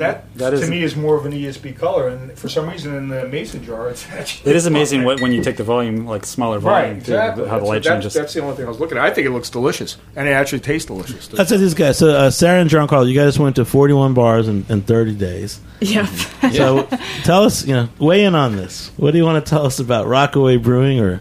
that. 0.00 0.34
That, 0.36 0.50
That 0.50 0.60
to 0.60 0.66
me 0.66 0.82
is 0.82 0.96
more 0.96 1.16
of 1.16 1.24
an 1.24 1.32
ESB 1.32 1.76
color, 1.78 2.08
and 2.08 2.36
for 2.36 2.48
some 2.48 2.68
reason 2.68 2.94
in 2.94 3.08
the 3.08 3.26
mason 3.28 3.62
jar, 3.64 3.88
it's 3.88 4.06
actually 4.10 4.50
It 4.50 4.56
is 4.56 4.66
amazing 4.66 5.04
what, 5.04 5.20
when 5.20 5.32
you 5.32 5.42
take 5.42 5.56
the 5.56 5.64
volume, 5.64 6.04
like 6.06 6.26
smaller 6.26 6.58
Right, 6.58 6.82
volume, 6.82 6.94
too, 6.96 7.12
exactly. 7.12 7.44
how 7.48 7.54
the 7.54 7.60
That's- 7.60 7.68
light 7.68 7.74
that's, 7.84 7.86
changes. 7.86 8.14
That's 8.14 8.34
the 8.34 8.40
only 8.42 8.56
thing 8.56 8.64
I 8.66 8.68
was 8.68 8.80
looking 8.80 8.98
at. 8.98 9.04
I 9.04 9.10
think 9.14 9.26
it 9.26 9.30
looks 9.30 9.48
delicious, 9.50 9.96
and 10.16 10.28
it 10.28 10.32
actually 10.32 10.60
tastes 10.60 10.86
delicious. 10.86 11.28
too. 11.28 11.36
That's 11.36 11.52
it, 11.52 11.58
this 11.58 11.74
guy. 11.74 11.92
So 11.92 12.10
uh, 12.10 12.30
Sarah 12.30 12.60
and 12.60 12.68
John 12.68 12.88
Carl, 12.88 13.08
you 13.08 13.14
guys 13.18 13.38
went 13.38 13.56
to 13.56 13.64
41 13.64 14.12
bars 14.14 14.48
in, 14.48 14.66
in 14.68 14.82
30 14.82 15.14
days. 15.14 15.60
Yeah. 15.80 16.06
So 16.52 16.82
tell 17.22 17.44
us, 17.44 17.64
you 17.66 17.74
know, 17.74 17.88
weigh 17.98 18.24
in 18.24 18.34
on 18.34 18.56
this. 18.56 18.90
What 18.96 19.12
do 19.12 19.18
you 19.18 19.24
want 19.24 19.44
to 19.44 19.48
tell 19.48 19.64
us 19.64 19.78
about 19.78 20.06
Rockaway 20.06 20.56
Brewing 20.58 21.00
or 21.00 21.20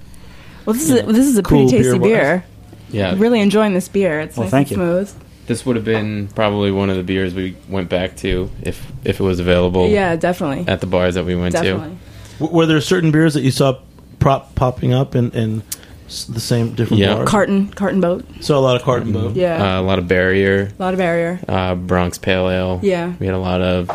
Well, 0.66 0.74
this 0.74 0.90
is 0.90 1.00
a, 1.00 1.04
this 1.04 1.28
is 1.28 1.38
a 1.38 1.44
Cool 1.44 1.70
pretty 1.70 1.84
tasty 1.84 2.00
beer-wise. 2.00 2.10
beer. 2.10 2.46
Yeah, 2.92 3.16
Really 3.18 3.40
enjoying 3.40 3.74
this 3.74 3.88
beer. 3.88 4.20
It's 4.20 4.36
Well, 4.36 4.46
nice 4.46 4.52
thank 4.52 4.72
and 4.72 4.80
you. 4.82 5.08
Smooth. 5.50 5.58
this 5.58 5.66
would 5.66 5.76
have 5.76 5.86
been 5.86 6.28
probably 6.30 6.72
one 6.72 6.90
of 6.90 6.96
the 6.98 7.04
beers 7.04 7.34
we 7.34 7.56
went 7.68 7.90
back 7.90 8.16
to 8.18 8.50
if 8.62 8.86
if 9.04 9.20
it 9.20 9.24
was 9.24 9.40
available 9.40 9.90
Yeah, 9.90 10.16
definitely. 10.16 10.66
at 10.72 10.80
the 10.82 10.88
bars 10.88 11.16
that 11.16 11.26
we 11.26 11.36
went 11.36 11.56
to. 11.56 11.62
Definitely. 11.64 11.98
w- 12.40 12.56
were 12.58 12.66
there 12.66 12.82
certain 12.82 13.12
beers 13.12 13.34
that 13.34 13.42
you 13.42 13.52
saw 13.52 13.80
prop 14.20 14.56
popping 14.56 14.94
up 14.94 15.16
in, 15.16 15.32
in 15.32 15.64
the 16.28 16.40
same 16.40 16.74
different 16.74 17.02
Yeah. 17.02 17.16
bars? 17.16 17.30
Carton, 17.30 17.68
carton 17.70 18.02
boat. 18.02 18.26
Saw 18.42 18.58
a 18.58 18.62
lot 18.62 18.76
of 18.76 18.82
carton 18.82 19.12
boat. 19.14 19.36
Yeah. 19.36 19.78
Uh, 19.78 19.82
a 19.82 19.84
lot 19.84 20.00
of 20.00 20.08
Barrier, 20.08 20.72
a 20.78 20.82
lot 20.82 20.94
of 20.94 20.98
barrier. 20.98 21.40
uh, 21.48 21.76
Bronx 21.76 22.18
Pale 22.18 22.50
Ale. 22.50 22.80
Yeah. 22.82 23.14
we 23.20 23.26
had 23.28 23.36
a 23.36 23.40
lot 23.40 23.62
of. 23.62 23.90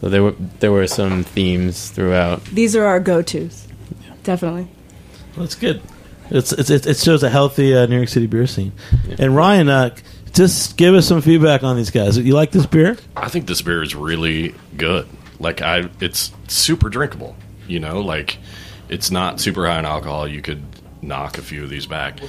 So 0.00 0.08
there 0.08 0.22
were 0.22 0.34
there 0.60 0.70
were 0.72 0.86
some 0.86 1.24
themes 1.24 1.90
throughout. 1.90 2.44
These 2.46 2.76
are 2.76 2.84
our 2.84 3.00
go-tos. 3.00 3.66
Definitely. 4.22 4.68
That's 5.36 5.54
good. 5.56 5.82
It's, 6.30 6.52
it's, 6.52 6.70
it 6.70 6.86
it 6.86 6.96
shows 6.98 7.22
a 7.22 7.30
healthy 7.30 7.74
uh, 7.74 7.86
New 7.86 7.96
York 7.96 8.08
City 8.08 8.26
beer 8.26 8.46
scene. 8.46 8.72
And 9.18 9.34
Ryan, 9.34 9.68
uh, 9.68 9.90
just 10.38 10.76
give 10.76 10.94
us 10.94 11.06
some 11.06 11.20
feedback 11.20 11.62
on 11.64 11.76
these 11.76 11.90
guys. 11.90 12.16
You 12.16 12.34
like 12.34 12.52
this 12.52 12.64
beer? 12.64 12.96
I 13.16 13.28
think 13.28 13.46
this 13.46 13.60
beer 13.60 13.82
is 13.82 13.94
really 13.94 14.54
good. 14.76 15.06
Like 15.38 15.60
I, 15.60 15.90
it's 16.00 16.32
super 16.46 16.88
drinkable. 16.88 17.36
You 17.66 17.80
know, 17.80 18.00
like 18.00 18.38
it's 18.88 19.10
not 19.10 19.40
super 19.40 19.66
high 19.66 19.78
in 19.80 19.84
alcohol. 19.84 20.26
You 20.26 20.40
could 20.40 20.62
knock 21.02 21.38
a 21.38 21.42
few 21.42 21.64
of 21.64 21.70
these 21.70 21.86
back. 21.86 22.20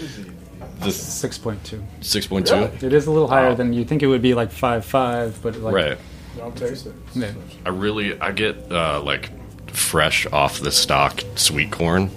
This 0.79 1.01
Six 1.01 1.37
point 1.37 1.63
two. 1.63 1.83
six 2.01 2.25
point 2.25 2.47
two, 2.47 2.69
It 2.81 2.93
is 2.93 3.05
a 3.05 3.11
little 3.11 3.27
higher 3.27 3.53
than 3.53 3.73
you 3.73 3.85
think 3.85 4.01
it 4.01 4.07
would 4.07 4.21
be, 4.21 4.33
like 4.33 4.51
five 4.51 4.85
five, 4.85 5.39
but 5.41 5.55
like 5.57 5.75
right? 5.75 5.97
Don't 6.37 6.55
taste 6.55 6.87
it. 6.87 6.93
Yeah. 7.13 7.31
I 7.65 7.69
really, 7.69 8.19
I 8.19 8.31
get 8.31 8.71
uh, 8.71 9.01
like 9.01 9.29
fresh 9.71 10.25
off 10.27 10.59
the 10.59 10.71
stock 10.71 11.21
sweet 11.35 11.71
corn, 11.71 12.09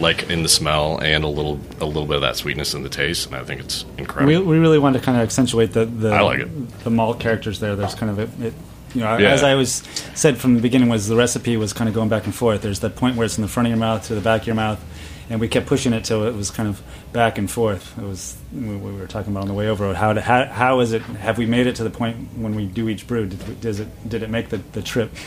like 0.00 0.30
in 0.30 0.42
the 0.42 0.48
smell 0.48 0.98
and 0.98 1.24
a 1.24 1.28
little, 1.28 1.58
a 1.80 1.84
little 1.84 2.06
bit 2.06 2.16
of 2.16 2.22
that 2.22 2.36
sweetness 2.36 2.74
in 2.74 2.82
the 2.82 2.88
taste, 2.88 3.26
and 3.26 3.34
I 3.36 3.44
think 3.44 3.60
it's 3.60 3.84
incredible. 3.96 4.40
We, 4.44 4.46
we 4.46 4.58
really 4.58 4.78
wanted 4.78 4.98
to 5.00 5.04
kind 5.04 5.16
of 5.18 5.22
accentuate 5.24 5.72
the 5.72 5.84
the, 5.86 6.10
I 6.10 6.20
like 6.20 6.40
it. 6.40 6.78
the 6.84 6.90
malt 6.90 7.18
characters 7.20 7.60
there. 7.60 7.74
There's 7.76 7.94
kind 7.94 8.10
of 8.10 8.18
a, 8.40 8.46
it, 8.46 8.54
you 8.94 9.00
know, 9.02 9.16
Yeah. 9.18 9.30
as 9.32 9.42
I 9.42 9.52
always 9.52 9.82
said 10.14 10.38
from 10.38 10.54
the 10.54 10.60
beginning, 10.60 10.88
was 10.88 11.08
the 11.08 11.16
recipe 11.16 11.56
was 11.56 11.72
kind 11.72 11.88
of 11.88 11.94
going 11.94 12.08
back 12.08 12.24
and 12.26 12.34
forth. 12.34 12.62
There's 12.62 12.80
that 12.80 12.96
point 12.96 13.16
where 13.16 13.24
it's 13.26 13.36
in 13.38 13.42
the 13.42 13.48
front 13.48 13.66
of 13.66 13.70
your 13.70 13.78
mouth 13.78 14.06
to 14.06 14.14
the 14.14 14.20
back 14.20 14.42
of 14.42 14.46
your 14.46 14.56
mouth, 14.56 14.82
and 15.30 15.40
we 15.40 15.48
kept 15.48 15.66
pushing 15.66 15.92
it 15.92 16.04
till 16.04 16.24
it 16.26 16.34
was 16.34 16.50
kind 16.50 16.68
of 16.68 16.80
back 17.12 17.38
and 17.38 17.50
forth. 17.50 17.96
It 17.98 18.04
was 18.04 18.36
we, 18.52 18.76
we 18.76 18.92
were 18.92 19.06
talking 19.06 19.32
about 19.32 19.42
on 19.42 19.48
the 19.48 19.54
way 19.54 19.68
over. 19.68 19.92
How 19.94 20.12
to, 20.12 20.20
how 20.20 20.44
how 20.46 20.80
is 20.80 20.92
it? 20.92 21.02
Have 21.02 21.38
we 21.38 21.46
made 21.46 21.66
it 21.66 21.76
to 21.76 21.84
the 21.84 21.90
point 21.90 22.16
when 22.36 22.54
we 22.54 22.66
do 22.66 22.88
each 22.88 23.06
brew? 23.06 23.26
Did, 23.26 23.48
we- 23.48 23.54
does 23.54 23.80
it 23.80 24.08
did 24.08 24.22
it 24.22 24.30
make 24.30 24.48
the, 24.50 24.58
the 24.72 24.82
trip? 24.82 25.10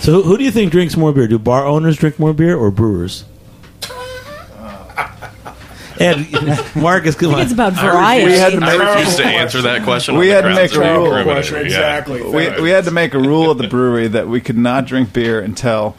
So 0.00 0.12
who, 0.12 0.22
who 0.22 0.38
do 0.38 0.44
you 0.44 0.50
think 0.52 0.70
drinks 0.72 0.96
more 0.96 1.12
beer? 1.12 1.26
Do 1.26 1.38
bar 1.38 1.66
owners 1.66 1.96
drink 1.96 2.18
more 2.20 2.32
beer 2.32 2.56
or 2.56 2.70
brewers? 2.70 3.24
Ed, 5.98 6.26
Marcus, 6.76 7.14
come 7.14 7.34
on. 7.34 7.40
It's 7.40 7.52
about 7.52 7.72
I 7.74 8.18
refuse, 8.22 8.38
variety. 8.38 8.38
had 8.38 8.52
to 8.60 8.66
I 8.84 8.94
refuse 8.96 9.16
to 9.16 9.24
answer 9.24 9.62
that 9.62 9.82
question. 9.84 10.16
We 10.16 10.28
had 10.28 10.42
to 10.42 10.54
make 10.54 10.72
a 10.74 10.78
rule. 10.80 11.08
perimeter. 11.08 11.32
Question, 11.32 11.56
Yeah. 11.56 11.62
exactly. 11.64 12.22
we, 12.22 12.60
we 12.60 12.70
had 12.70 12.84
to 12.84 12.90
make 12.90 13.14
a 13.14 13.18
rule 13.18 13.50
at 13.50 13.56
the 13.58 13.66
brewery 13.68 14.06
that 14.08 14.28
we 14.28 14.40
could 14.42 14.58
not 14.58 14.84
drink 14.86 15.12
beer 15.12 15.40
until 15.40 15.96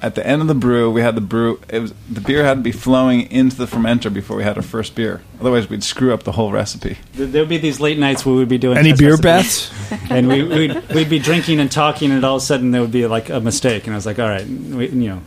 at 0.00 0.14
the 0.14 0.26
end 0.26 0.42
of 0.42 0.48
the 0.48 0.54
brew 0.54 0.90
we 0.90 1.00
had 1.00 1.14
the 1.14 1.20
brew 1.20 1.60
it 1.68 1.80
was 1.80 1.92
the 2.10 2.20
beer 2.20 2.44
had 2.44 2.54
to 2.54 2.60
be 2.60 2.72
flowing 2.72 3.30
into 3.30 3.56
the 3.56 3.66
fermenter 3.66 4.12
before 4.12 4.36
we 4.36 4.42
had 4.42 4.56
our 4.56 4.62
first 4.62 4.94
beer. 4.94 5.22
Otherwise 5.40 5.68
we'd 5.68 5.84
screw 5.84 6.12
up 6.12 6.22
the 6.24 6.32
whole 6.32 6.52
recipe. 6.52 6.98
There 7.14 7.42
would 7.42 7.48
be 7.48 7.58
these 7.58 7.80
late 7.80 7.98
nights 7.98 8.24
where 8.24 8.34
we'd 8.34 8.48
be 8.48 8.58
doing 8.58 8.78
Any 8.78 8.92
beer 8.92 9.16
recipes, 9.16 9.70
bets? 9.90 10.10
and 10.10 10.28
we, 10.28 10.42
we'd, 10.42 10.88
we'd 10.90 11.10
be 11.10 11.18
drinking 11.18 11.60
and 11.60 11.70
talking, 11.70 12.10
and 12.10 12.24
all 12.24 12.36
of 12.36 12.42
a 12.42 12.44
sudden 12.44 12.70
there 12.70 12.80
would 12.80 12.92
be 12.92 13.06
like 13.06 13.28
a 13.28 13.40
mistake, 13.40 13.86
and 13.86 13.94
I 13.94 13.96
was 13.96 14.06
like, 14.06 14.18
all 14.18 14.28
right, 14.28 14.46
we, 14.46 14.88
you 14.88 15.08
know, 15.08 15.22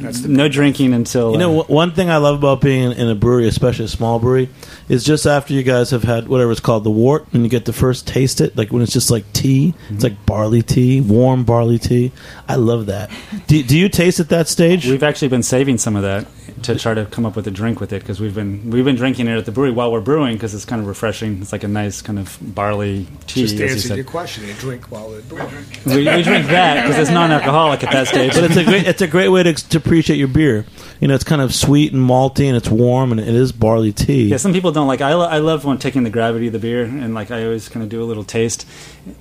no 0.00 0.48
drinking 0.48 0.92
until 0.92 1.32
You 1.32 1.38
know, 1.38 1.60
uh, 1.60 1.64
one 1.64 1.92
thing 1.92 2.10
I 2.10 2.16
love 2.16 2.38
about 2.38 2.60
being 2.60 2.92
in 2.92 3.08
a 3.08 3.14
brewery, 3.14 3.46
especially 3.46 3.84
a 3.84 3.88
small 3.88 4.18
brewery, 4.18 4.48
is 4.88 5.04
just 5.04 5.26
after 5.26 5.54
you 5.54 5.62
guys 5.62 5.90
have 5.90 6.02
had 6.02 6.28
whatever 6.28 6.50
it's 6.50 6.60
called, 6.60 6.84
the 6.84 6.90
wort, 6.90 7.26
and 7.32 7.42
you 7.42 7.48
get 7.48 7.64
to 7.66 7.72
first 7.72 8.06
taste 8.06 8.40
it, 8.40 8.56
like 8.56 8.72
when 8.72 8.82
it's 8.82 8.92
just 8.92 9.10
like 9.10 9.30
tea, 9.32 9.74
it's 9.90 10.02
like 10.02 10.26
barley 10.26 10.62
tea, 10.62 11.00
warm 11.00 11.44
barley 11.44 11.78
tea. 11.78 12.12
I 12.48 12.56
love 12.56 12.86
that. 12.86 13.10
Do, 13.46 13.62
do 13.62 13.78
you 13.78 13.88
taste 13.88 14.20
at 14.20 14.28
that 14.30 14.48
stage? 14.48 14.86
We've 14.86 15.02
actually 15.02 15.28
been 15.28 15.42
saving 15.42 15.78
some 15.78 15.96
of 15.96 16.02
that 16.02 16.26
to 16.64 16.78
try 16.78 16.94
to 16.94 17.06
come 17.06 17.24
up 17.24 17.36
with 17.36 17.46
a 17.46 17.50
drink 17.50 17.80
with 17.80 17.92
it 17.92 18.00
because 18.00 18.20
we've 18.20 18.34
been 18.34 18.70
we've 18.70 18.84
been 18.84 18.96
drinking 18.96 19.28
it 19.28 19.36
at 19.36 19.44
the 19.46 19.52
brewery 19.52 19.70
while 19.70 19.92
we're 19.92 20.00
brewing 20.00 20.34
because 20.34 20.54
it's 20.54 20.64
kind 20.64 20.80
of 20.80 20.88
refreshing. 20.88 21.40
It's 21.40 21.52
like 21.52 21.64
a 21.64 21.68
nice 21.68 22.02
kind 22.02 22.18
of 22.18 22.38
barley 22.40 23.06
tea. 23.26 23.42
Just 23.42 23.54
as 23.54 23.60
you 23.60 23.66
answer 23.66 23.88
said. 23.88 23.96
your 23.96 24.04
question. 24.04 24.46
You 24.46 24.54
drink 24.54 24.90
while 24.90 25.10
they're 25.10 25.20
doing 25.22 25.64
we, 25.86 25.96
we 25.96 26.22
drink 26.22 26.46
that 26.48 26.82
because 26.82 26.98
it's 26.98 27.10
non-alcoholic 27.10 27.84
at 27.84 27.92
that 27.92 28.08
stage. 28.08 28.34
but 28.34 28.44
it's 28.44 28.56
a 28.56 28.64
great 28.64 28.86
it's 28.86 29.02
a 29.02 29.06
great 29.06 29.28
way 29.28 29.42
to, 29.42 29.54
to 29.54 29.78
appreciate 29.78 30.16
your 30.16 30.28
beer. 30.28 30.66
You 31.00 31.08
know, 31.08 31.14
it's 31.14 31.24
kind 31.24 31.42
of 31.42 31.54
sweet 31.54 31.92
and 31.92 32.02
malty, 32.02 32.46
and 32.46 32.56
it's 32.56 32.68
warm, 32.68 33.12
and 33.12 33.20
it 33.20 33.28
is 33.28 33.52
barley 33.52 33.92
tea. 33.92 34.28
Yeah, 34.28 34.38
some 34.38 34.52
people 34.52 34.72
don't 34.72 34.86
like. 34.86 35.00
I, 35.00 35.14
lo- 35.14 35.28
I 35.28 35.38
love 35.38 35.64
when 35.64 35.78
taking 35.78 36.02
the 36.04 36.10
gravity 36.10 36.46
of 36.46 36.52
the 36.52 36.58
beer, 36.58 36.84
and 36.84 37.14
like 37.14 37.30
I 37.30 37.44
always 37.44 37.68
kind 37.68 37.82
of 37.82 37.88
do 37.88 38.02
a 38.02 38.06
little 38.06 38.24
taste. 38.24 38.66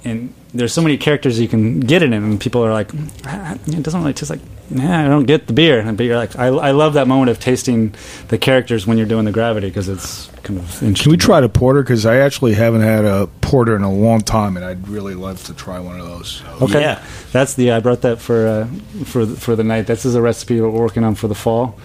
And 0.06 0.34
there's 0.54 0.72
so 0.74 0.82
many 0.82 0.98
characters 0.98 1.40
you 1.40 1.48
can 1.48 1.80
get 1.82 2.02
in 2.04 2.14
it, 2.14 2.18
and 2.18 2.40
people 2.40 2.64
are 2.66 2.72
like, 2.72 2.90
"Ah, 3.26 3.56
it 3.68 3.84
doesn't 3.84 4.00
really 4.02 4.14
taste 4.14 4.30
like. 4.30 4.40
Nah, 4.70 5.06
I 5.06 5.08
don't 5.10 5.26
get 5.26 5.48
the 5.48 5.54
beer. 5.54 5.84
But 5.92 6.04
you're 6.06 6.16
like, 6.18 6.38
I, 6.40 6.48
I 6.48 6.72
love 6.72 6.94
that 6.94 7.06
moment 7.08 7.30
of 7.30 7.40
tasting 7.40 7.94
the 8.30 8.38
characters 8.38 8.88
when 8.88 8.98
you're 8.98 9.06
doing 9.08 9.26
the 9.26 9.32
gravity 9.32 9.68
because 9.68 9.90
it's 9.90 10.28
kind 10.44 10.58
of 10.58 10.66
interesting. 10.82 10.94
Can 10.96 11.12
we 11.12 11.18
try 11.18 11.42
the 11.42 11.50
porter? 11.50 11.84
Because 11.84 12.06
I 12.06 12.18
actually 12.18 12.54
haven't 12.54 12.82
had 12.82 13.04
a 13.04 13.28
porter 13.42 13.76
in 13.76 13.84
a 13.84 13.92
long 13.92 14.22
time, 14.22 14.56
and 14.56 14.66
I'd 14.66 14.88
really 14.88 15.16
love 15.16 15.44
to 15.46 15.54
try 15.54 15.80
one 15.80 16.00
of 16.00 16.06
those. 16.08 16.42
Okay, 16.62 16.80
Yeah. 16.82 17.04
that's 17.34 17.56
the 17.56 17.72
I 17.74 17.82
brought 17.82 18.02
that 18.02 18.20
for 18.20 18.48
uh, 18.48 19.04
for 19.06 19.26
the- 19.26 19.36
for 19.36 19.56
the 19.58 19.64
night. 19.66 19.86
This 19.88 20.06
is 20.06 20.16
a 20.16 20.22
recipe 20.22 20.62
we're 20.62 20.70
working 20.70 21.04
on 21.04 21.16
for 21.16 21.28
the 21.28 21.36
fall. 21.36 21.78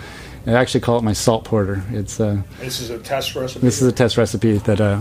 I 0.47 0.53
actually 0.53 0.81
call 0.81 0.97
it 0.99 1.03
my 1.05 1.13
salt 1.15 1.45
porter. 1.45 1.83
It's 1.91 2.21
uh, 2.21 2.39
This 2.61 2.81
is 2.81 2.91
a 2.91 2.99
test 2.99 3.35
recipe. 3.35 3.61
this 3.67 3.83
is 3.83 3.89
a 3.89 3.93
test 3.93 4.17
recipe 4.17 4.57
that 4.59 4.81
uh, 4.81 5.01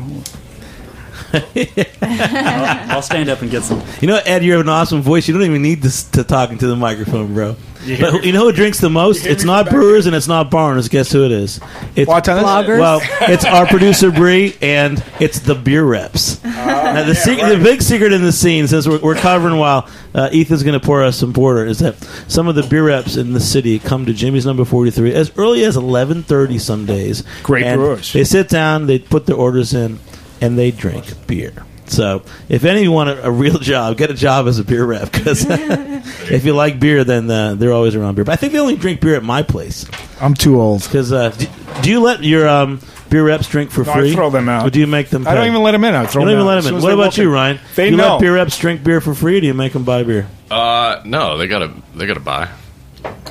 I'll, 1.33 2.91
I'll 2.91 3.01
stand 3.01 3.29
up 3.29 3.41
and 3.41 3.51
get 3.51 3.63
some. 3.63 3.81
You 4.01 4.07
know, 4.07 4.19
Ed, 4.25 4.43
you 4.43 4.53
have 4.53 4.61
an 4.61 4.69
awesome 4.69 5.01
voice. 5.01 5.27
You 5.27 5.33
don't 5.33 5.43
even 5.43 5.61
need 5.61 5.83
to, 5.83 6.11
to 6.11 6.23
talk 6.23 6.51
into 6.51 6.67
the 6.67 6.75
microphone, 6.75 7.33
bro. 7.33 7.55
But 7.87 8.25
you 8.25 8.33
know 8.33 8.41
who 8.41 8.51
drinks 8.51 8.79
the 8.79 8.89
most? 8.89 9.25
It's 9.25 9.45
not 9.45 9.69
brewers 9.69 10.07
and 10.07 10.15
it's 10.15 10.27
not 10.27 10.51
barners. 10.51 10.89
Guess 10.89 11.11
who 11.11 11.23
it 11.23 11.31
is? 11.31 11.61
It's 11.95 12.09
Bloggers. 12.09 12.79
Well, 12.79 12.99
it's 13.21 13.45
our 13.45 13.65
producer 13.65 14.11
Bree, 14.11 14.57
and 14.61 15.01
it's 15.21 15.39
the 15.39 15.55
beer 15.55 15.85
reps. 15.85 16.43
now, 16.43 17.05
the, 17.05 17.15
secret, 17.15 17.47
the 17.47 17.63
big 17.63 17.81
secret 17.81 18.11
in 18.11 18.23
the 18.23 18.33
scene, 18.33 18.67
since 18.67 18.87
we're, 18.87 18.99
we're 18.99 19.15
covering 19.15 19.57
while 19.57 19.89
uh, 20.13 20.29
Ethan's 20.33 20.63
going 20.63 20.77
to 20.77 20.85
pour 20.85 21.01
us 21.01 21.15
some 21.15 21.31
porter, 21.31 21.65
is 21.65 21.79
that 21.79 21.95
some 22.27 22.49
of 22.49 22.55
the 22.55 22.63
beer 22.63 22.85
reps 22.87 23.15
in 23.15 23.31
the 23.31 23.39
city 23.39 23.79
come 23.79 24.05
to 24.05 24.13
Jimmy's 24.13 24.45
Number 24.45 24.65
Forty 24.65 24.91
Three 24.91 25.13
as 25.13 25.31
early 25.37 25.63
as 25.63 25.77
eleven 25.77 26.23
thirty 26.23 26.59
some 26.59 26.85
days. 26.85 27.23
Great 27.43 27.63
And 27.63 27.79
brewers. 27.79 28.11
They 28.11 28.25
sit 28.25 28.49
down, 28.49 28.87
they 28.87 28.99
put 28.99 29.27
their 29.27 29.37
orders 29.37 29.73
in, 29.73 29.99
and 30.41 30.57
they 30.57 30.71
drink 30.71 31.05
beer. 31.27 31.53
So, 31.89 32.23
if 32.49 32.65
any 32.65 32.79
of 32.79 32.83
you 32.83 32.91
want 32.91 33.09
a, 33.09 33.27
a 33.27 33.31
real 33.31 33.57
job, 33.59 33.95
get 33.97 34.11
a 34.11 34.13
job 34.13 34.47
as 34.47 34.59
a 34.59 34.63
beer 34.65 34.85
rep 34.85 35.09
because 35.09 35.45
if 35.49 36.43
you 36.43 36.53
like 36.53 36.81
beer, 36.81 37.05
then 37.05 37.31
uh, 37.31 37.55
they're 37.55 37.71
always 37.71 37.95
around 37.95 38.15
beer. 38.15 38.25
But 38.25 38.33
I 38.33 38.35
think 38.35 38.51
they 38.51 38.59
only 38.59 38.75
drink 38.75 38.99
beer 38.99 39.15
at 39.15 39.23
my 39.23 39.41
place 39.41 39.85
I'm 40.19 40.33
too 40.33 40.59
old. 40.59 40.83
because 40.83 41.13
uh, 41.13 41.29
do, 41.29 41.47
do 41.83 41.89
you 41.89 42.01
let 42.01 42.23
your 42.23 42.45
um, 42.49 42.81
beer 43.09 43.23
reps 43.25 43.47
drink 43.47 43.71
for 43.71 43.83
No, 43.85 43.91
I 43.93 43.99
free? 43.99 44.13
throw 44.13 44.29
them 44.29 44.49
out. 44.49 44.67
Or 44.67 44.69
do 44.69 44.81
you 44.81 44.87
make 44.87 45.07
them? 45.09 45.25
I 45.25 45.33
don't 45.33 45.47
even 45.47 45.63
let 45.63 45.71
them 45.71 45.85
in. 45.85 45.95
I 45.95 46.05
throw 46.05 46.23
You 46.23 46.25
don't 46.27 46.33
even 46.39 46.47
out. 46.47 46.55
let 46.55 46.63
them 46.65 46.75
in. 46.75 46.81
What 46.81 46.91
about 46.93 47.17
you. 47.17 47.31
Ryan? 47.31 47.57
They 47.75 47.89
you 47.89 47.95
know. 47.95 48.13
let 48.15 48.19
beer 48.21 48.33
reps 48.35 48.57
drink 48.57 48.83
beer 48.83 48.99
for 48.99 49.13
free, 49.15 49.37
or 49.37 49.41
do 49.41 49.47
you 49.47 49.53
make 49.53 49.71
them 49.71 49.85
buy 49.85 50.03
beer? 50.03 50.27
Uh, 50.51 51.01
no, 51.05 51.37
they 51.37 51.47
gotta 51.47 51.71
they 51.95 52.05
gotta 52.05 52.19
buy. 52.19 52.49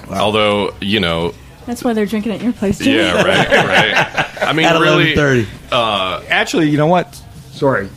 Although 0.09 0.75
you 0.81 1.01
know, 1.01 1.35
That's 1.67 1.83
why 1.85 1.93
they're 1.93 2.07
drinking 2.07 2.33
at 2.33 2.41
your 2.43 2.53
place 2.53 2.79
too. 2.79 2.91
yeah, 2.93 3.23
right, 3.23 3.49
right. 4.37 4.43
I 4.43 4.53
mean, 4.53 4.67
At 4.67 4.81
really, 4.81 5.13
eleven 5.13 5.47
thirty. 5.71 6.29
Actually, 6.31 6.71
you 6.71 6.77
know 6.79 6.87
what? 6.87 7.15
Sorry. 7.51 7.89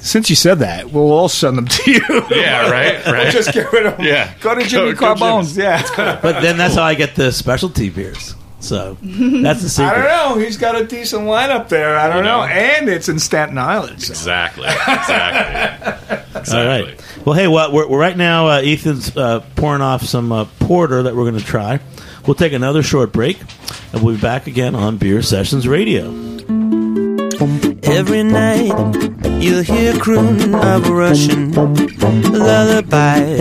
Since 0.00 0.28
you 0.28 0.36
said 0.36 0.58
that, 0.58 0.90
we'll 0.92 1.10
all 1.12 1.28
send 1.30 1.56
them 1.56 1.66
to 1.66 1.90
you. 1.90 2.00
yeah, 2.30 2.70
right, 2.70 3.04
right. 3.06 3.32
Just 3.32 3.52
get 3.54 3.72
rid 3.72 3.86
of 3.86 3.96
them. 3.96 4.06
Yeah. 4.06 4.32
Go 4.40 4.54
to 4.54 4.62
Jimmy 4.62 4.92
go 4.92 4.98
Carbone's. 4.98 5.56
Yeah. 5.56 5.82
But 6.20 6.42
then 6.42 6.58
that's 6.58 6.74
how 6.74 6.82
I 6.82 6.94
get 6.94 7.14
the 7.14 7.32
specialty 7.32 7.88
beers. 7.88 8.34
So 8.60 8.96
that's 9.02 9.62
the 9.62 9.68
secret. 9.70 9.88
I 9.92 9.94
don't 9.94 10.38
know. 10.38 10.44
He's 10.44 10.56
got 10.58 10.78
a 10.80 10.84
decent 10.86 11.22
lineup 11.24 11.68
there. 11.70 11.96
I 11.98 12.08
don't 12.08 12.18
You 12.18 12.22
know. 12.24 12.40
know. 12.40 12.44
And 12.44 12.88
it's 12.88 13.08
in 13.08 13.18
Staten 13.18 13.56
Island. 13.58 14.02
so- 14.02 14.12
exactly, 14.12 14.66
exactly, 14.68 16.18
exactly. 16.40 16.58
All 16.58 16.66
right. 16.66 17.04
Well, 17.26 17.34
hey, 17.34 17.48
well, 17.48 17.72
we're, 17.72 17.88
we're 17.88 17.98
right 17.98 18.16
now. 18.16 18.48
Uh, 18.48 18.60
Ethan's 18.62 19.14
uh, 19.16 19.40
pouring 19.56 19.82
off 19.82 20.02
some 20.02 20.32
uh, 20.32 20.44
porter 20.60 21.02
that 21.04 21.14
we're 21.16 21.30
going 21.30 21.40
to 21.42 21.44
try. 21.44 21.80
We'll 22.26 22.34
take 22.34 22.52
another 22.52 22.82
short 22.82 23.12
break, 23.12 23.38
and 23.92 24.02
we'll 24.02 24.14
be 24.14 24.20
back 24.20 24.46
again 24.46 24.74
on 24.74 24.96
Beer 24.96 25.20
Sessions 25.22 25.68
Radio. 25.68 26.06
Every 27.82 28.22
night 28.22 28.72
you'll 29.42 29.62
hear 29.62 29.92
croon 29.98 30.54
of 30.54 30.88
a 30.88 30.92
Russian 30.94 31.52
lullaby. 32.32 33.36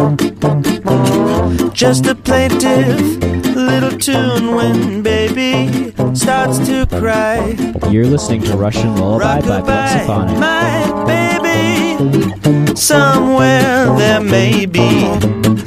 Just 1.74 2.06
a 2.08 2.16
plaintive 2.16 3.00
little 3.56 3.98
tune 3.98 4.56
when 4.56 5.02
baby 5.02 5.94
starts 6.14 6.60
to 6.68 6.86
cry. 6.88 7.56
You're 7.90 8.06
listening 8.06 8.42
to 8.44 8.58
Russian 8.58 8.96
Lullaby 8.98 9.42
by 9.42 9.62
Rockabye, 9.62 10.06
Plexophonic. 10.06 10.40
my 10.40 11.06
baby. 11.06 11.33
Somewhere 12.76 13.96
there 13.98 14.22
may 14.22 14.66
be 14.66 15.06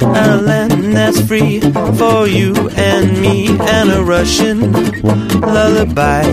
a 0.01 0.37
land 0.41 0.95
that's 0.95 1.19
free 1.21 1.59
for 1.97 2.27
you 2.27 2.53
and 2.75 3.21
me 3.21 3.47
and 3.47 3.91
a 3.91 4.03
Russian 4.03 4.71
lullaby. 5.41 6.23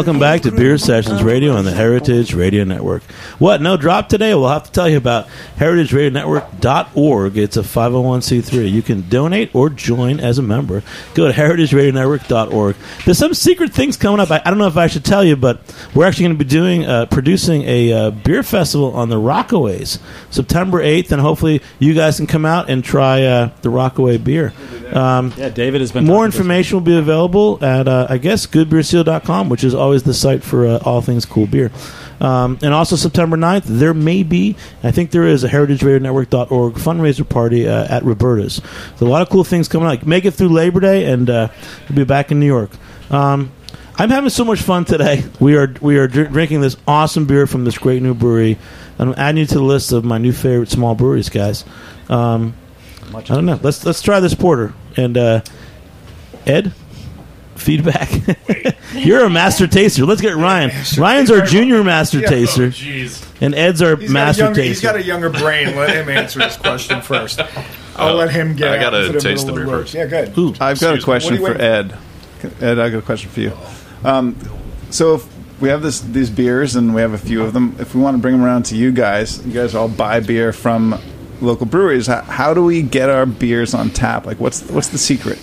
Welcome 0.00 0.18
back 0.18 0.40
to 0.40 0.50
Beer 0.50 0.78
Sessions 0.78 1.22
Radio 1.22 1.52
on 1.52 1.66
the 1.66 1.72
Heritage 1.72 2.32
Radio 2.32 2.64
Network. 2.64 3.02
What, 3.38 3.60
no 3.60 3.76
drop 3.76 4.08
today? 4.08 4.34
We'll 4.34 4.48
have 4.48 4.64
to 4.64 4.72
tell 4.72 4.88
you 4.88 4.96
about 4.96 5.28
heritageradionetwork.org. 5.58 7.36
It's 7.36 7.58
a 7.58 7.60
501c3. 7.60 8.72
You 8.72 8.80
can 8.80 9.06
donate 9.10 9.54
or 9.54 9.68
join 9.68 10.18
as 10.18 10.38
a 10.38 10.42
member. 10.42 10.82
Go 11.12 11.30
to 11.30 11.34
heritageradionetwork.org. 11.34 12.76
There's 13.04 13.18
some 13.18 13.34
secret 13.34 13.74
things 13.74 13.98
coming 13.98 14.20
up. 14.20 14.30
I, 14.30 14.40
I 14.42 14.48
don't 14.48 14.56
know 14.56 14.68
if 14.68 14.78
I 14.78 14.86
should 14.86 15.04
tell 15.04 15.22
you, 15.22 15.36
but 15.36 15.60
we're 15.94 16.06
actually 16.06 16.28
going 16.28 16.38
to 16.38 16.44
be 16.46 16.50
doing 16.50 16.86
uh, 16.86 17.04
producing 17.04 17.64
a 17.64 17.92
uh, 17.92 18.10
beer 18.10 18.42
festival 18.42 18.94
on 18.94 19.10
the 19.10 19.16
Rockaways 19.16 19.98
September 20.30 20.82
8th, 20.82 21.12
and 21.12 21.20
hopefully 21.20 21.60
you 21.78 21.92
guys 21.92 22.16
can 22.16 22.26
come 22.26 22.46
out 22.46 22.70
and 22.70 22.82
try 22.82 23.24
uh, 23.24 23.50
the 23.60 23.68
Rockaway 23.68 24.16
beer. 24.16 24.54
Um, 24.94 25.32
Yeah, 25.36 25.50
David 25.50 25.82
has 25.82 25.92
been 25.92 26.06
more 26.06 26.20
talking 26.24 26.30
to 26.32 26.36
us. 26.36 26.40
information 26.40 26.76
will 26.76 26.84
be 26.84 26.96
available 26.96 27.62
at, 27.62 27.86
uh, 27.86 28.06
I 28.08 28.16
guess, 28.18 28.46
goodbeerseal.com, 28.46 29.48
which 29.48 29.62
is 29.62 29.74
always 29.74 29.89
the 29.98 30.14
site 30.14 30.42
for 30.42 30.66
uh, 30.66 30.78
all 30.84 31.00
things 31.00 31.24
cool 31.24 31.46
beer. 31.46 31.70
Um, 32.20 32.58
and 32.62 32.74
also 32.74 32.96
September 32.96 33.36
9th, 33.36 33.64
there 33.64 33.94
may 33.94 34.22
be, 34.22 34.56
I 34.82 34.90
think 34.90 35.10
there 35.10 35.26
is, 35.26 35.42
a 35.42 35.48
heritageradionetwork.org 35.48 36.74
fundraiser 36.74 37.26
party 37.28 37.66
uh, 37.66 37.86
at 37.88 38.04
Roberta's. 38.04 38.60
So 38.96 39.06
a 39.06 39.08
lot 39.08 39.22
of 39.22 39.30
cool 39.30 39.44
things 39.44 39.68
coming 39.68 39.88
up. 39.88 40.06
Make 40.06 40.26
it 40.26 40.32
through 40.32 40.48
Labor 40.50 40.80
Day, 40.80 41.10
and 41.10 41.30
uh, 41.30 41.48
we'll 41.88 41.96
be 41.96 42.04
back 42.04 42.30
in 42.30 42.38
New 42.38 42.46
York. 42.46 42.70
Um, 43.10 43.52
I'm 43.96 44.10
having 44.10 44.30
so 44.30 44.44
much 44.44 44.60
fun 44.60 44.84
today. 44.84 45.24
We 45.40 45.56
are 45.56 45.72
we 45.80 45.96
are 45.96 46.06
dr- 46.06 46.32
drinking 46.32 46.60
this 46.60 46.76
awesome 46.86 47.26
beer 47.26 47.46
from 47.46 47.64
this 47.64 47.78
great 47.78 48.02
new 48.02 48.14
brewery. 48.14 48.58
I'm 48.98 49.14
adding 49.16 49.38
you 49.38 49.46
to 49.46 49.54
the 49.54 49.62
list 49.62 49.92
of 49.92 50.04
my 50.04 50.18
new 50.18 50.32
favorite 50.32 50.70
small 50.70 50.94
breweries, 50.94 51.30
guys. 51.30 51.64
Um, 52.08 52.54
I 53.14 53.22
don't 53.22 53.46
know. 53.46 53.58
Let's 53.62 53.84
let's 53.84 54.02
try 54.02 54.20
this 54.20 54.34
porter. 54.34 54.74
And 54.96 55.16
uh, 55.16 55.40
Ed, 56.46 56.72
feedback. 57.60 58.10
You're 58.94 59.24
a 59.24 59.30
master 59.30 59.66
taster. 59.66 60.04
Let's 60.04 60.20
get 60.20 60.36
Ryan. 60.36 60.70
Ryan's 60.98 61.30
our 61.30 61.44
junior 61.46 61.84
master 61.84 62.18
Yeah. 62.20 62.28
taster, 62.28 62.68
Jeez. 62.68 63.24
and 63.40 63.54
Ed's 63.54 63.80
our 63.82 63.96
He's 63.96 64.08
got, 64.08 64.10
a 64.10 64.12
master 64.12 64.44
younger, 64.44 64.62
He's 64.62 64.80
got 64.80 64.96
a 64.96 65.02
younger 65.02 65.30
brain. 65.30 65.76
Let 65.76 65.90
him 65.90 66.08
answer 66.08 66.40
this 66.40 66.56
question 66.56 67.00
first. 67.02 67.40
I'll 67.96 68.14
let 68.16 68.30
him 68.30 68.56
get. 68.56 68.72
I 68.72 68.76
out 68.78 68.80
gotta 68.80 69.00
into 69.06 69.12
the 69.12 69.20
taste 69.20 69.46
middle 69.46 69.54
the 69.56 69.60
of 69.62 69.66
beer 69.66 69.76
work. 69.76 69.82
first. 69.84 69.94
Yeah, 69.94 70.06
good. 70.06 70.38
Ooh, 70.38 70.54
I've 70.60 70.80
got 70.80 70.98
a 70.98 71.02
question 71.02 71.40
What 71.40 71.52
for 71.52 71.58
are 71.58 71.62
Ed. 71.62 71.98
Ed, 72.60 72.78
I 72.78 72.88
got 72.88 72.98
a 72.98 73.02
question 73.02 73.30
for 73.30 73.40
you. 73.40 73.52
Um, 74.04 74.36
so 74.90 75.14
if 75.16 75.60
we 75.60 75.68
have 75.68 75.82
this 75.82 76.00
these 76.00 76.30
beers 76.30 76.74
and 76.76 76.94
we 76.94 77.02
have 77.02 77.12
a 77.12 77.18
few 77.18 77.42
of 77.42 77.52
them, 77.52 77.76
if 77.78 77.94
we 77.94 78.00
want 78.00 78.16
to 78.16 78.20
bring 78.20 78.32
them 78.34 78.42
around 78.44 78.64
to 78.66 78.76
you 78.76 78.90
guys, 78.92 79.44
you 79.46 79.52
guys 79.52 79.74
all 79.74 79.88
buy 79.88 80.20
beer 80.20 80.52
from 80.52 80.98
local 81.42 81.66
breweries. 81.66 82.06
How, 82.06 82.22
how 82.22 82.54
do 82.54 82.64
we 82.64 82.82
get 82.82 83.10
our 83.10 83.26
beers 83.26 83.74
on 83.74 83.90
tap? 83.90 84.24
Like, 84.26 84.40
what's 84.40 84.62
what's 84.70 84.88
the 84.88 84.98
secret? 84.98 85.38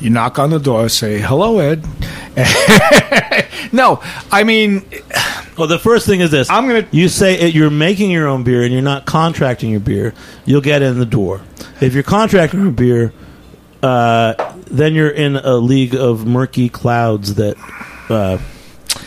You 0.00 0.10
knock 0.10 0.38
on 0.38 0.50
the 0.50 0.58
door, 0.60 0.88
say 0.88 1.18
hello, 1.20 1.58
Ed. 1.58 1.84
no, 3.72 4.00
I 4.30 4.44
mean, 4.44 4.84
Well, 5.56 5.66
the 5.66 5.78
first 5.78 6.06
thing 6.06 6.20
is 6.20 6.30
this. 6.30 6.48
I'm 6.50 6.68
gonna- 6.68 6.86
You 6.92 7.08
say 7.08 7.34
it, 7.38 7.52
you're 7.54 7.68
making 7.70 8.10
your 8.12 8.28
own 8.28 8.44
beer 8.44 8.62
and 8.62 8.72
you're 8.72 8.80
not 8.82 9.06
contracting 9.06 9.70
your 9.70 9.80
beer. 9.80 10.14
You'll 10.44 10.60
get 10.60 10.82
in 10.82 10.98
the 11.00 11.06
door. 11.06 11.40
If 11.80 11.94
you're 11.94 12.04
contracting 12.04 12.60
your 12.62 12.70
beer, 12.70 13.12
uh, 13.82 14.34
then 14.70 14.94
you're 14.94 15.10
in 15.10 15.34
a 15.36 15.54
league 15.56 15.96
of 15.96 16.26
murky 16.26 16.68
clouds 16.68 17.34
that, 17.34 17.56
uh, 18.08 18.38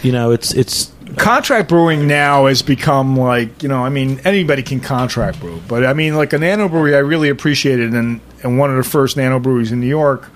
you 0.03 0.11
know, 0.11 0.31
it's 0.31 0.53
it's 0.53 0.91
contract 1.17 1.67
brewing 1.69 2.07
now 2.07 2.47
has 2.47 2.61
become 2.61 3.15
like 3.17 3.63
you 3.63 3.69
know, 3.69 3.83
I 3.85 3.89
mean, 3.89 4.19
anybody 4.25 4.61
can 4.63 4.79
contract 4.81 5.39
brew, 5.39 5.61
but 5.67 5.85
I 5.85 5.93
mean, 5.93 6.15
like 6.15 6.33
a 6.33 6.37
nano 6.37 6.67
brewery, 6.69 6.95
I 6.95 6.99
really 6.99 7.29
appreciated, 7.29 7.93
and 7.93 8.19
and 8.43 8.57
one 8.57 8.69
of 8.71 8.77
the 8.77 8.89
first 8.89 9.15
nano 9.17 9.39
breweries 9.39 9.71
in 9.71 9.79
New 9.81 9.87
York, 9.87 10.29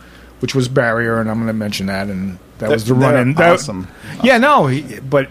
which 0.46 0.54
was 0.54 0.68
Barrier, 0.68 1.20
and 1.20 1.28
I'm 1.28 1.38
going 1.38 1.48
to 1.48 1.54
mention 1.54 1.88
that, 1.88 2.08
and 2.08 2.38
that 2.60 2.70
was 2.70 2.86
the 2.86 2.94
They're 2.94 3.02
run 3.02 3.18
in. 3.18 3.34
That, 3.34 3.54
awesome. 3.54 3.88
Yeah, 4.24 4.38
no, 4.38 4.68
he, 4.68 5.00
but 5.00 5.28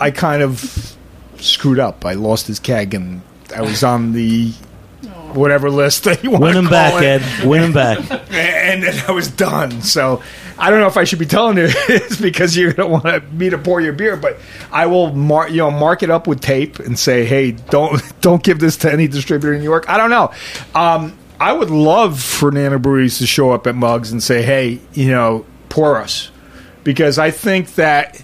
I 0.00 0.10
kind 0.10 0.42
of 0.42 0.96
screwed 1.36 1.78
up. 1.78 2.04
I 2.04 2.14
lost 2.14 2.48
his 2.48 2.58
keg, 2.58 2.92
and 2.92 3.22
I 3.54 3.60
was 3.60 3.84
on 3.84 4.10
the 4.10 4.50
whatever 5.34 5.70
list 5.70 6.02
that 6.02 6.24
you 6.24 6.32
want 6.32 6.42
win 6.42 6.52
to 6.54 6.58
him 6.58 6.64
call 6.64 6.72
back, 6.72 7.00
it. 7.00 7.22
Ed. 7.22 7.46
Win 7.46 7.62
him 7.62 7.72
back. 7.72 7.98
and 8.32 8.82
then 8.82 9.04
I 9.06 9.12
was 9.12 9.28
done. 9.30 9.82
So 9.82 10.20
I 10.58 10.68
don't 10.68 10.80
know 10.80 10.88
if 10.88 10.96
I 10.96 11.04
should 11.04 11.20
be 11.20 11.26
telling 11.26 11.58
you 11.58 11.68
this 11.86 12.20
because 12.20 12.56
you're 12.56 12.72
gonna 12.72 12.88
want 12.88 13.32
me 13.32 13.50
to 13.50 13.58
pour 13.58 13.80
your 13.80 13.92
beer, 13.92 14.16
but 14.16 14.36
I 14.72 14.86
will 14.86 15.12
mark 15.12 15.52
you 15.52 15.58
know 15.58 15.70
mark 15.70 16.02
it 16.02 16.10
up 16.10 16.26
with 16.26 16.40
tape 16.40 16.80
and 16.80 16.98
say, 16.98 17.24
hey, 17.24 17.52
don't 17.52 18.02
don't 18.20 18.42
give 18.42 18.58
this 18.58 18.78
to 18.78 18.92
any 18.92 19.06
distributor 19.06 19.54
in 19.54 19.60
New 19.60 19.64
York. 19.64 19.88
I 19.88 19.96
don't 19.96 20.10
know. 20.10 20.32
Um, 20.74 21.16
I 21.38 21.52
would 21.52 21.70
love 21.70 22.20
for 22.20 22.50
Nano 22.50 22.78
Breweries 22.78 23.18
to 23.18 23.26
show 23.26 23.52
up 23.52 23.66
at 23.66 23.74
Mugs 23.74 24.12
and 24.12 24.22
say, 24.22 24.42
hey, 24.42 24.80
you 24.92 25.10
know, 25.10 25.44
pour 25.68 25.96
us, 25.96 26.30
because 26.84 27.18
I 27.18 27.30
think 27.30 27.74
that. 27.76 28.22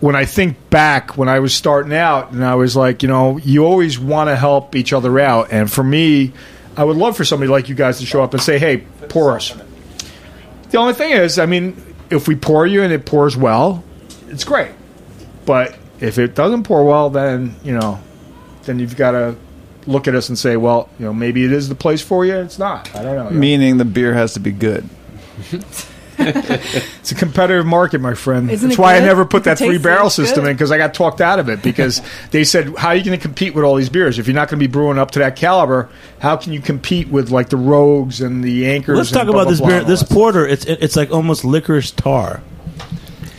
When 0.00 0.14
I 0.14 0.26
think 0.26 0.70
back 0.70 1.16
when 1.16 1.28
I 1.28 1.40
was 1.40 1.52
starting 1.52 1.92
out, 1.92 2.30
and 2.30 2.44
I 2.44 2.54
was 2.54 2.76
like, 2.76 3.02
you 3.02 3.08
know, 3.08 3.36
you 3.38 3.64
always 3.64 3.98
want 3.98 4.28
to 4.28 4.36
help 4.36 4.76
each 4.76 4.92
other 4.92 5.18
out. 5.18 5.48
And 5.50 5.68
for 5.68 5.82
me, 5.82 6.32
I 6.76 6.84
would 6.84 6.96
love 6.96 7.16
for 7.16 7.24
somebody 7.24 7.50
like 7.50 7.68
you 7.68 7.74
guys 7.74 7.98
to 7.98 8.06
show 8.06 8.22
up 8.22 8.32
and 8.32 8.40
say, 8.40 8.60
hey, 8.60 8.84
pour 9.08 9.32
us. 9.32 9.56
The 10.70 10.78
only 10.78 10.94
thing 10.94 11.10
is, 11.10 11.40
I 11.40 11.46
mean, 11.46 11.82
if 12.10 12.28
we 12.28 12.36
pour 12.36 12.64
you 12.64 12.84
and 12.84 12.92
it 12.92 13.06
pours 13.06 13.36
well, 13.36 13.82
it's 14.28 14.44
great. 14.44 14.70
But 15.44 15.76
if 15.98 16.16
it 16.18 16.36
doesn't 16.36 16.62
pour 16.62 16.84
well, 16.84 17.10
then 17.10 17.56
you 17.64 17.72
know, 17.76 17.98
then 18.62 18.78
you've 18.78 18.96
got 18.96 19.10
to 19.10 19.34
look 19.88 20.06
at 20.06 20.14
us 20.14 20.28
and 20.28 20.38
say, 20.38 20.56
well, 20.56 20.88
you 20.98 21.04
know, 21.06 21.12
maybe 21.12 21.44
it 21.44 21.52
is 21.52 21.68
the 21.68 21.74
place 21.74 22.00
for 22.02 22.24
you. 22.24 22.36
It's 22.36 22.58
not. 22.58 22.94
I 22.94 23.02
don't 23.02 23.16
know. 23.16 23.30
Meaning 23.30 23.78
the 23.78 23.84
beer 23.84 24.14
has 24.14 24.34
to 24.34 24.40
be 24.40 24.52
good. 24.52 24.88
It's 26.20 27.12
a 27.12 27.14
competitive 27.14 27.64
market, 27.64 28.00
my 28.00 28.14
friend. 28.14 28.50
Isn't 28.50 28.70
That's 28.70 28.78
it 28.78 28.82
why 28.82 28.96
I 28.96 29.00
never 29.00 29.24
put 29.24 29.44
that 29.44 29.52
It 29.52 29.58
tastes 29.64 29.70
three 29.70 29.78
barrel 29.78 30.06
good. 30.08 30.10
system 30.10 30.46
in 30.46 30.54
because 30.56 30.72
I 30.72 30.76
got 30.76 30.92
talked 30.92 31.20
out 31.20 31.38
of 31.38 31.48
it 31.48 31.62
because 31.62 32.02
they 32.32 32.42
said, 32.42 32.74
"How 32.76 32.88
are 32.88 32.96
you 32.96 33.04
going 33.04 33.16
to 33.16 33.22
compete 33.22 33.54
with 33.54 33.62
all 33.64 33.76
these 33.76 33.88
beers 33.88 34.18
if 34.18 34.26
you're 34.26 34.34
not 34.34 34.48
going 34.48 34.58
to 34.58 34.66
be 34.66 34.70
brewing 34.70 34.98
up 34.98 35.12
to 35.12 35.20
that 35.20 35.36
caliber? 35.36 35.88
How 36.18 36.36
can 36.36 36.52
you 36.52 36.60
compete 36.60 37.06
with 37.08 37.30
like 37.30 37.50
the 37.50 37.56
Rogues 37.56 38.20
and 38.20 38.42
the 38.42 38.68
Anchors?" 38.68 38.96
Let's 38.98 39.10
and 39.10 39.18
talk 39.18 39.26
blah, 39.26 39.34
about 39.36 39.42
blah, 39.44 39.50
this 39.52 39.60
blah, 39.60 39.68
beer. 39.68 39.78
and 39.78 39.86
This 39.86 40.00
that? 40.00 40.10
porter, 40.12 40.44
it's 40.44 40.64
it's 40.64 40.96
like 40.96 41.12
almost 41.12 41.44
licorice 41.44 41.92
tar. 41.92 42.42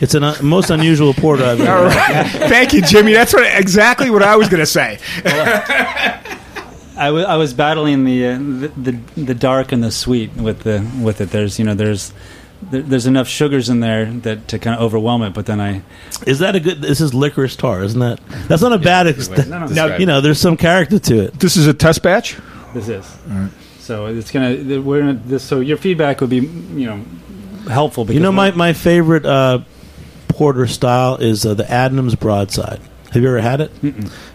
It's 0.00 0.12
the 0.12 0.22
un- 0.22 0.44
most 0.46 0.70
unusual 0.70 1.12
porter 1.14 1.44
I've 1.44 1.60
ever. 1.60 1.84
right. 1.86 2.26
Thank 2.48 2.72
you, 2.72 2.80
Jimmy. 2.82 3.12
That's 3.12 3.34
what, 3.34 3.46
exactly 3.58 4.10
what 4.10 4.22
I 4.22 4.36
was 4.36 4.48
going 4.48 4.60
to 4.60 4.66
say. 4.66 4.98
I 6.96 7.10
wa- 7.12 7.20
I 7.22 7.36
was 7.36 7.54
battling 7.54 8.04
the, 8.04 8.26
uh, 8.26 8.38
the 8.38 8.68
the 8.76 9.22
the 9.24 9.34
dark 9.34 9.72
and 9.72 9.82
the 9.82 9.90
sweet 9.90 10.34
with 10.34 10.60
the 10.60 10.86
with 11.00 11.20
it. 11.20 11.30
There's 11.30 11.58
you 11.58 11.64
know 11.64 11.74
there's 11.74 12.12
there, 12.62 12.82
there's 12.82 13.06
enough 13.06 13.26
sugars 13.28 13.68
in 13.70 13.80
there 13.80 14.06
that 14.06 14.48
to 14.48 14.58
kind 14.58 14.76
of 14.76 14.82
overwhelm 14.82 15.22
it. 15.22 15.32
But 15.32 15.46
then 15.46 15.60
I 15.60 15.82
Is 16.26 16.40
that 16.40 16.56
a 16.56 16.60
good? 16.60 16.82
This 16.82 17.00
is 17.00 17.14
licorice 17.14 17.56
tar, 17.56 17.82
isn't 17.82 18.00
that? 18.00 18.20
That's 18.48 18.60
not 18.62 18.72
a 18.72 18.78
bad. 18.78 19.06
Ex- 19.06 19.28
no, 19.30 19.60
no, 19.60 19.66
Now, 19.66 19.96
you 19.96 20.04
know, 20.06 20.20
there's 20.20 20.40
some 20.40 20.56
character 20.56 20.98
to 20.98 21.20
it. 21.24 21.34
This 21.40 21.56
is 21.56 21.66
a 21.66 21.72
test 21.74 22.02
batch. 22.02 22.36
this 22.74 22.88
is 22.88 23.06
so 23.78 24.06
it's 24.06 24.30
gonna 24.30 24.80
we're 24.82 25.00
gonna 25.00 25.20
this 25.26 25.42
so 25.42 25.60
your 25.60 25.76
feedback 25.76 26.20
would 26.20 26.30
be 26.30 26.36
you 26.36 26.86
know 26.86 27.04
helpful. 27.68 28.04
Because 28.04 28.14
You 28.16 28.20
know, 28.22 28.30
my 28.32 28.50
my 28.50 28.72
favorite 28.74 29.24
uh, 29.24 29.60
porter 30.40 30.66
style 30.66 31.16
is 31.16 31.44
uh, 31.44 31.52
the 31.52 31.64
Adnams 31.64 32.18
Broadside. 32.18 32.80
Have 33.12 33.22
you 33.22 33.28
ever 33.28 33.42
had 33.42 33.60
it? 33.60 33.70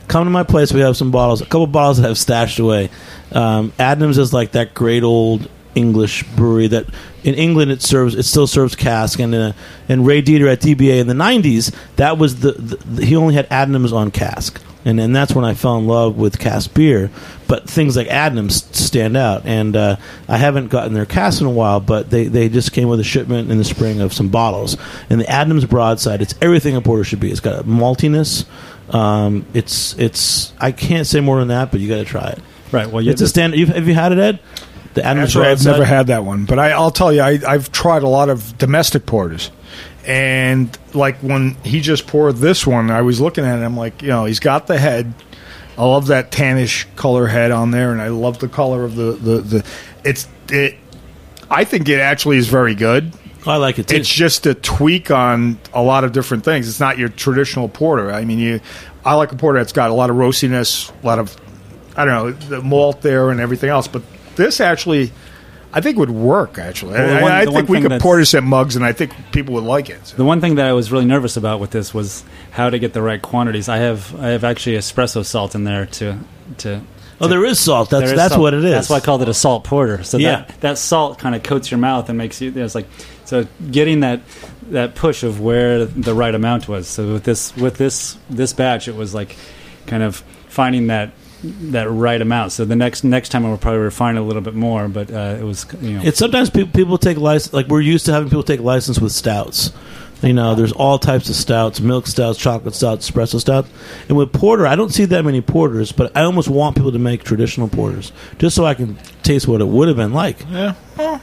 Come 0.07 0.25
to 0.25 0.29
my 0.29 0.43
place. 0.43 0.71
We 0.71 0.81
have 0.81 0.95
some 0.95 1.09
bottles, 1.09 1.41
a 1.41 1.45
couple 1.45 1.65
bottles 1.65 1.97
that 1.97 2.07
I've 2.07 2.19
stashed 2.19 2.59
away. 2.59 2.91
Um, 3.31 3.71
Adnams 3.79 4.19
is 4.19 4.31
like 4.31 4.51
that 4.51 4.75
great 4.75 5.01
old 5.01 5.49
English 5.75 6.23
brewery 6.35 6.67
that 6.67 6.85
in 7.23 7.35
England 7.35 7.71
it 7.71 7.81
serves. 7.81 8.15
It 8.15 8.23
still 8.23 8.47
serves 8.47 8.75
cask, 8.75 9.19
and 9.19 9.35
uh, 9.35 9.53
and 9.87 10.05
Ray 10.05 10.21
Deiter 10.21 10.51
at 10.51 10.61
DBA 10.61 10.99
in 10.99 11.07
the 11.07 11.13
'90s 11.13 11.75
that 11.97 12.17
was 12.17 12.39
the, 12.39 12.53
the 12.53 13.05
he 13.05 13.15
only 13.15 13.35
had 13.35 13.47
Adnams 13.49 13.93
on 13.93 14.11
cask. 14.11 14.61
And, 14.87 14.99
and 14.99 15.15
that's 15.15 15.33
when 15.33 15.43
I 15.43 15.55
fell 15.55 15.77
in 15.79 15.87
love 15.87 16.15
with 16.15 16.37
cask 16.37 16.71
beer. 16.75 17.09
But 17.47 17.67
things 17.67 17.97
like 17.97 18.05
Adnams 18.07 18.71
stand 18.75 19.17
out. 19.17 19.43
And 19.43 19.75
uh, 19.75 19.95
I 20.27 20.37
haven't 20.37 20.67
gotten 20.67 20.93
their 20.93 21.07
cask 21.07 21.41
in 21.41 21.47
a 21.47 21.51
while, 21.51 21.79
but 21.79 22.11
they, 22.11 22.25
they 22.25 22.49
just 22.49 22.71
came 22.71 22.87
with 22.87 22.99
a 22.99 23.03
shipment 23.03 23.49
in 23.49 23.57
the 23.57 23.63
spring 23.63 23.99
of 23.99 24.13
some 24.13 24.29
bottles. 24.29 24.77
And 25.09 25.19
the 25.19 25.25
Adnams 25.25 25.65
Broadside, 25.67 26.21
it's 26.21 26.35
everything 26.39 26.75
a 26.75 26.81
porter 26.81 27.03
should 27.03 27.19
be. 27.19 27.31
It's 27.31 27.39
got 27.39 27.61
a 27.61 27.63
maltiness. 27.63 28.45
Um, 28.93 29.47
it's 29.55 29.97
it's 29.97 30.53
I 30.59 30.71
can't 30.71 31.07
say 31.07 31.19
more 31.19 31.39
than 31.39 31.47
that, 31.47 31.71
but 31.71 31.79
you 31.79 31.89
got 31.89 31.97
to 31.97 32.05
try 32.05 32.29
it. 32.29 32.39
right. 32.71 32.87
Well, 32.87 33.07
It's 33.07 33.21
a 33.21 33.27
standard. 33.27 33.57
Have 33.69 33.87
you 33.87 33.95
had 33.95 34.11
it, 34.11 34.19
Ed? 34.19 34.39
The. 34.95 35.05
I've 35.05 35.63
never 35.65 35.85
had 35.85 36.07
that 36.07 36.25
one, 36.25 36.45
but 36.45 36.57
I, 36.57 36.71
I'll 36.71 36.91
tell 36.91 37.13
you, 37.13 37.21
I, 37.21 37.39
I've 37.47 37.71
tried 37.71 38.03
a 38.03 38.07
lot 38.07 38.29
of 38.29 38.57
domestic 38.57 39.05
porters, 39.05 39.51
and 40.05 40.75
like 40.93 41.17
when 41.17 41.55
he 41.63 41.81
just 41.81 42.07
poured 42.07 42.37
this 42.37 42.65
one, 42.65 42.89
I 42.89 43.01
was 43.01 43.21
looking 43.21 43.45
at 43.45 43.59
him 43.59 43.77
like, 43.77 44.01
you 44.01 44.07
know, 44.07 44.25
he's 44.25 44.39
got 44.39 44.67
the 44.67 44.77
head. 44.79 45.13
I 45.77 45.83
love 45.83 46.07
that 46.07 46.31
tannish 46.31 46.85
color 46.95 47.27
head 47.27 47.51
on 47.51 47.71
there, 47.71 47.91
and 47.91 48.01
I 48.01 48.07
love 48.07 48.39
the 48.39 48.47
color 48.47 48.83
of 48.83 48.95
the 48.95 49.11
the, 49.11 49.41
the 49.41 49.65
it's 50.03 50.27
it. 50.49 50.77
I 51.51 51.63
think 51.65 51.89
it 51.89 51.99
actually 51.99 52.37
is 52.37 52.47
very 52.47 52.73
good. 52.75 53.13
I 53.45 53.57
like 53.57 53.77
it 53.77 53.87
too. 53.87 53.97
It's 53.97 54.09
just 54.09 54.45
a 54.45 54.53
tweak 54.55 55.11
on 55.11 55.59
a 55.73 55.81
lot 55.81 56.03
of 56.03 56.11
different 56.13 56.43
things. 56.43 56.67
It's 56.67 56.79
not 56.79 56.97
your 56.97 57.09
traditional 57.09 57.69
porter. 57.69 58.11
I 58.11 58.25
mean, 58.25 58.39
you. 58.39 58.59
I 59.03 59.13
like 59.13 59.31
a 59.31 59.35
porter 59.35 59.59
that's 59.59 59.73
got 59.73 59.91
a 59.91 59.93
lot 59.93 60.09
of 60.09 60.15
roastiness, 60.15 60.91
a 61.03 61.05
lot 61.05 61.19
of, 61.19 61.35
I 61.95 62.05
don't 62.05 62.13
know, 62.13 62.31
the 62.31 62.61
malt 62.61 63.03
there 63.03 63.29
and 63.29 63.39
everything 63.39 63.69
else. 63.69 63.87
But 63.87 64.01
this 64.35 64.59
actually, 64.59 65.11
I 65.73 65.81
think 65.81 65.97
would 65.97 66.09
work. 66.11 66.57
Actually, 66.57 66.93
Well, 66.93 67.19
the 67.19 67.25
I, 67.33 67.41
I 67.41 67.45
think 67.45 67.69
we 67.69 67.81
could 67.81 67.99
pour 68.01 68.17
this 68.17 68.33
at 68.33 68.43
mugs, 68.43 68.75
and 68.75 68.85
I 68.85 68.93
think 68.93 69.13
people 69.31 69.53
would 69.55 69.63
like 69.63 69.89
it. 69.89 70.03
The 70.15 70.25
one 70.25 70.41
thing 70.41 70.55
that 70.55 70.65
I 70.65 70.73
was 70.73 70.91
really 70.91 71.05
nervous 71.05 71.37
about 71.37 71.59
with 71.59 71.71
this 71.71 71.93
was 71.93 72.23
how 72.51 72.69
to 72.69 72.79
get 72.79 72.93
the 72.93 73.01
right 73.01 73.21
quantities. 73.21 73.67
I 73.69 73.77
have 73.77 74.15
I 74.19 74.29
have 74.29 74.43
actually 74.43 74.77
espresso 74.77 75.25
salt 75.25 75.55
in 75.55 75.63
there 75.63 75.85
to 75.87 76.17
to. 76.59 76.81
oh, 77.21 77.27
there 77.27 77.45
is 77.45 77.59
salt. 77.59 77.89
That's 77.89 78.03
there 78.03 78.13
is 78.13 78.17
that's 78.17 78.33
salt. 78.33 78.41
what 78.41 78.53
it 78.53 78.63
is. 78.63 78.71
That's 78.71 78.89
why 78.89 78.97
I 78.97 78.99
called 79.01 79.21
it 79.21 79.29
a 79.29 79.33
salt 79.33 79.63
porter. 79.63 80.03
So 80.03 80.17
Yeah. 80.17 80.45
that 80.45 80.61
that 80.61 80.77
salt 80.77 81.19
kind 81.19 81.35
of 81.35 81.43
coats 81.43 81.71
your 81.71 81.79
mouth 81.79 82.09
and 82.09 82.17
makes 82.17 82.41
you. 82.41 82.51
It's 82.55 82.75
like 82.75 82.87
so 83.25 83.47
getting 83.71 84.01
that 84.01 84.21
that 84.71 84.95
push 84.95 85.23
of 85.23 85.39
where 85.41 85.85
the 85.85 86.13
right 86.13 86.33
amount 86.33 86.67
was. 86.67 86.87
So 86.87 87.13
with 87.13 87.23
this 87.23 87.55
with 87.55 87.75
this 87.77 88.17
this 88.29 88.53
batch, 88.53 88.87
it 88.87 88.95
was 88.95 89.13
like 89.13 89.35
kind 89.87 90.03
of 90.03 90.23
finding 90.47 90.87
that 90.87 91.11
that 91.71 91.89
right 91.89 92.21
amount. 92.21 92.51
So 92.51 92.65
the 92.65 92.75
next 92.75 93.03
next 93.03 93.29
time 93.29 93.45
I 93.45 93.49
will 93.49 93.57
probably 93.57 93.81
refine 93.81 94.17
it 94.17 94.19
a 94.19 94.23
little 94.23 94.41
bit 94.41 94.55
more. 94.55 94.87
But 94.87 95.11
uh, 95.11 95.37
it 95.39 95.43
was 95.43 95.65
you 95.81 95.97
know 95.97 96.01
It's 96.03 96.17
sometimes 96.17 96.49
people 96.49 96.71
people 96.71 96.97
take 96.97 97.17
license. 97.17 97.53
Like 97.53 97.67
we're 97.67 97.81
used 97.81 98.05
to 98.07 98.13
having 98.13 98.29
people 98.29 98.43
take 98.43 98.59
license 98.59 98.99
with 98.99 99.11
stouts. 99.11 99.71
You 100.21 100.33
know, 100.33 100.55
there's 100.55 100.71
all 100.71 100.97
types 100.97 101.29
of 101.29 101.35
stouts: 101.35 101.79
milk 101.79 102.07
stouts, 102.07 102.39
chocolate 102.39 102.73
stouts, 102.73 103.09
espresso 103.09 103.39
stouts. 103.39 103.69
And 104.07 104.17
with 104.17 104.31
porter, 104.31 104.65
I 104.65 104.75
don't 104.75 104.91
see 104.91 105.05
that 105.05 105.25
many 105.25 105.41
porters, 105.41 105.91
but 105.91 106.15
I 106.15 106.21
almost 106.23 106.47
want 106.47 106.75
people 106.75 106.91
to 106.91 106.99
make 106.99 107.23
traditional 107.23 107.67
porters 107.67 108.11
just 108.39 108.55
so 108.55 108.65
I 108.65 108.73
can 108.73 108.97
taste 109.23 109.47
what 109.47 109.61
it 109.61 109.67
would 109.67 109.87
have 109.87 109.97
been 109.97 110.13
like. 110.13 110.37
Yeah. 110.49 110.75
Well, 110.97 111.21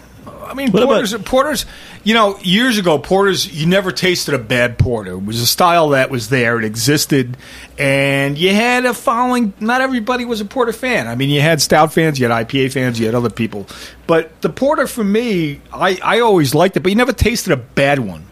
I 0.52 0.54
mean, 0.54 0.70
What 0.70 0.82
about- 0.82 0.92
porters, 0.94 1.14
porters. 1.24 1.66
You 2.04 2.14
know, 2.14 2.38
years 2.42 2.76
ago, 2.78 2.98
porters. 2.98 3.52
You 3.52 3.66
never 3.66 3.90
tasted 3.90 4.34
a 4.34 4.38
bad 4.38 4.78
porter. 4.78 5.12
It 5.12 5.24
was 5.24 5.40
a 5.40 5.46
style 5.46 5.88
that 5.90 6.10
was 6.10 6.28
there. 6.28 6.58
It 6.58 6.64
existed, 6.64 7.36
and 7.78 8.36
you 8.36 8.52
had 8.54 8.84
a 8.84 8.92
following. 8.94 9.54
Not 9.60 9.80
everybody 9.80 10.24
was 10.24 10.40
a 10.40 10.44
porter 10.44 10.72
fan. 10.72 11.08
I 11.08 11.14
mean, 11.14 11.30
you 11.30 11.40
had 11.40 11.62
stout 11.62 11.92
fans, 11.92 12.20
you 12.20 12.28
had 12.28 12.46
IPA 12.46 12.72
fans, 12.72 13.00
you 13.00 13.06
had 13.06 13.14
other 13.14 13.30
people. 13.30 13.66
But 14.06 14.38
the 14.42 14.50
porter, 14.50 14.86
for 14.86 15.02
me, 15.04 15.60
I, 15.72 15.98
I 16.02 16.20
always 16.20 16.54
liked 16.54 16.76
it. 16.76 16.80
But 16.80 16.90
you 16.90 16.96
never 16.96 17.12
tasted 17.12 17.52
a 17.52 17.56
bad 17.56 17.98
one. 17.98 18.26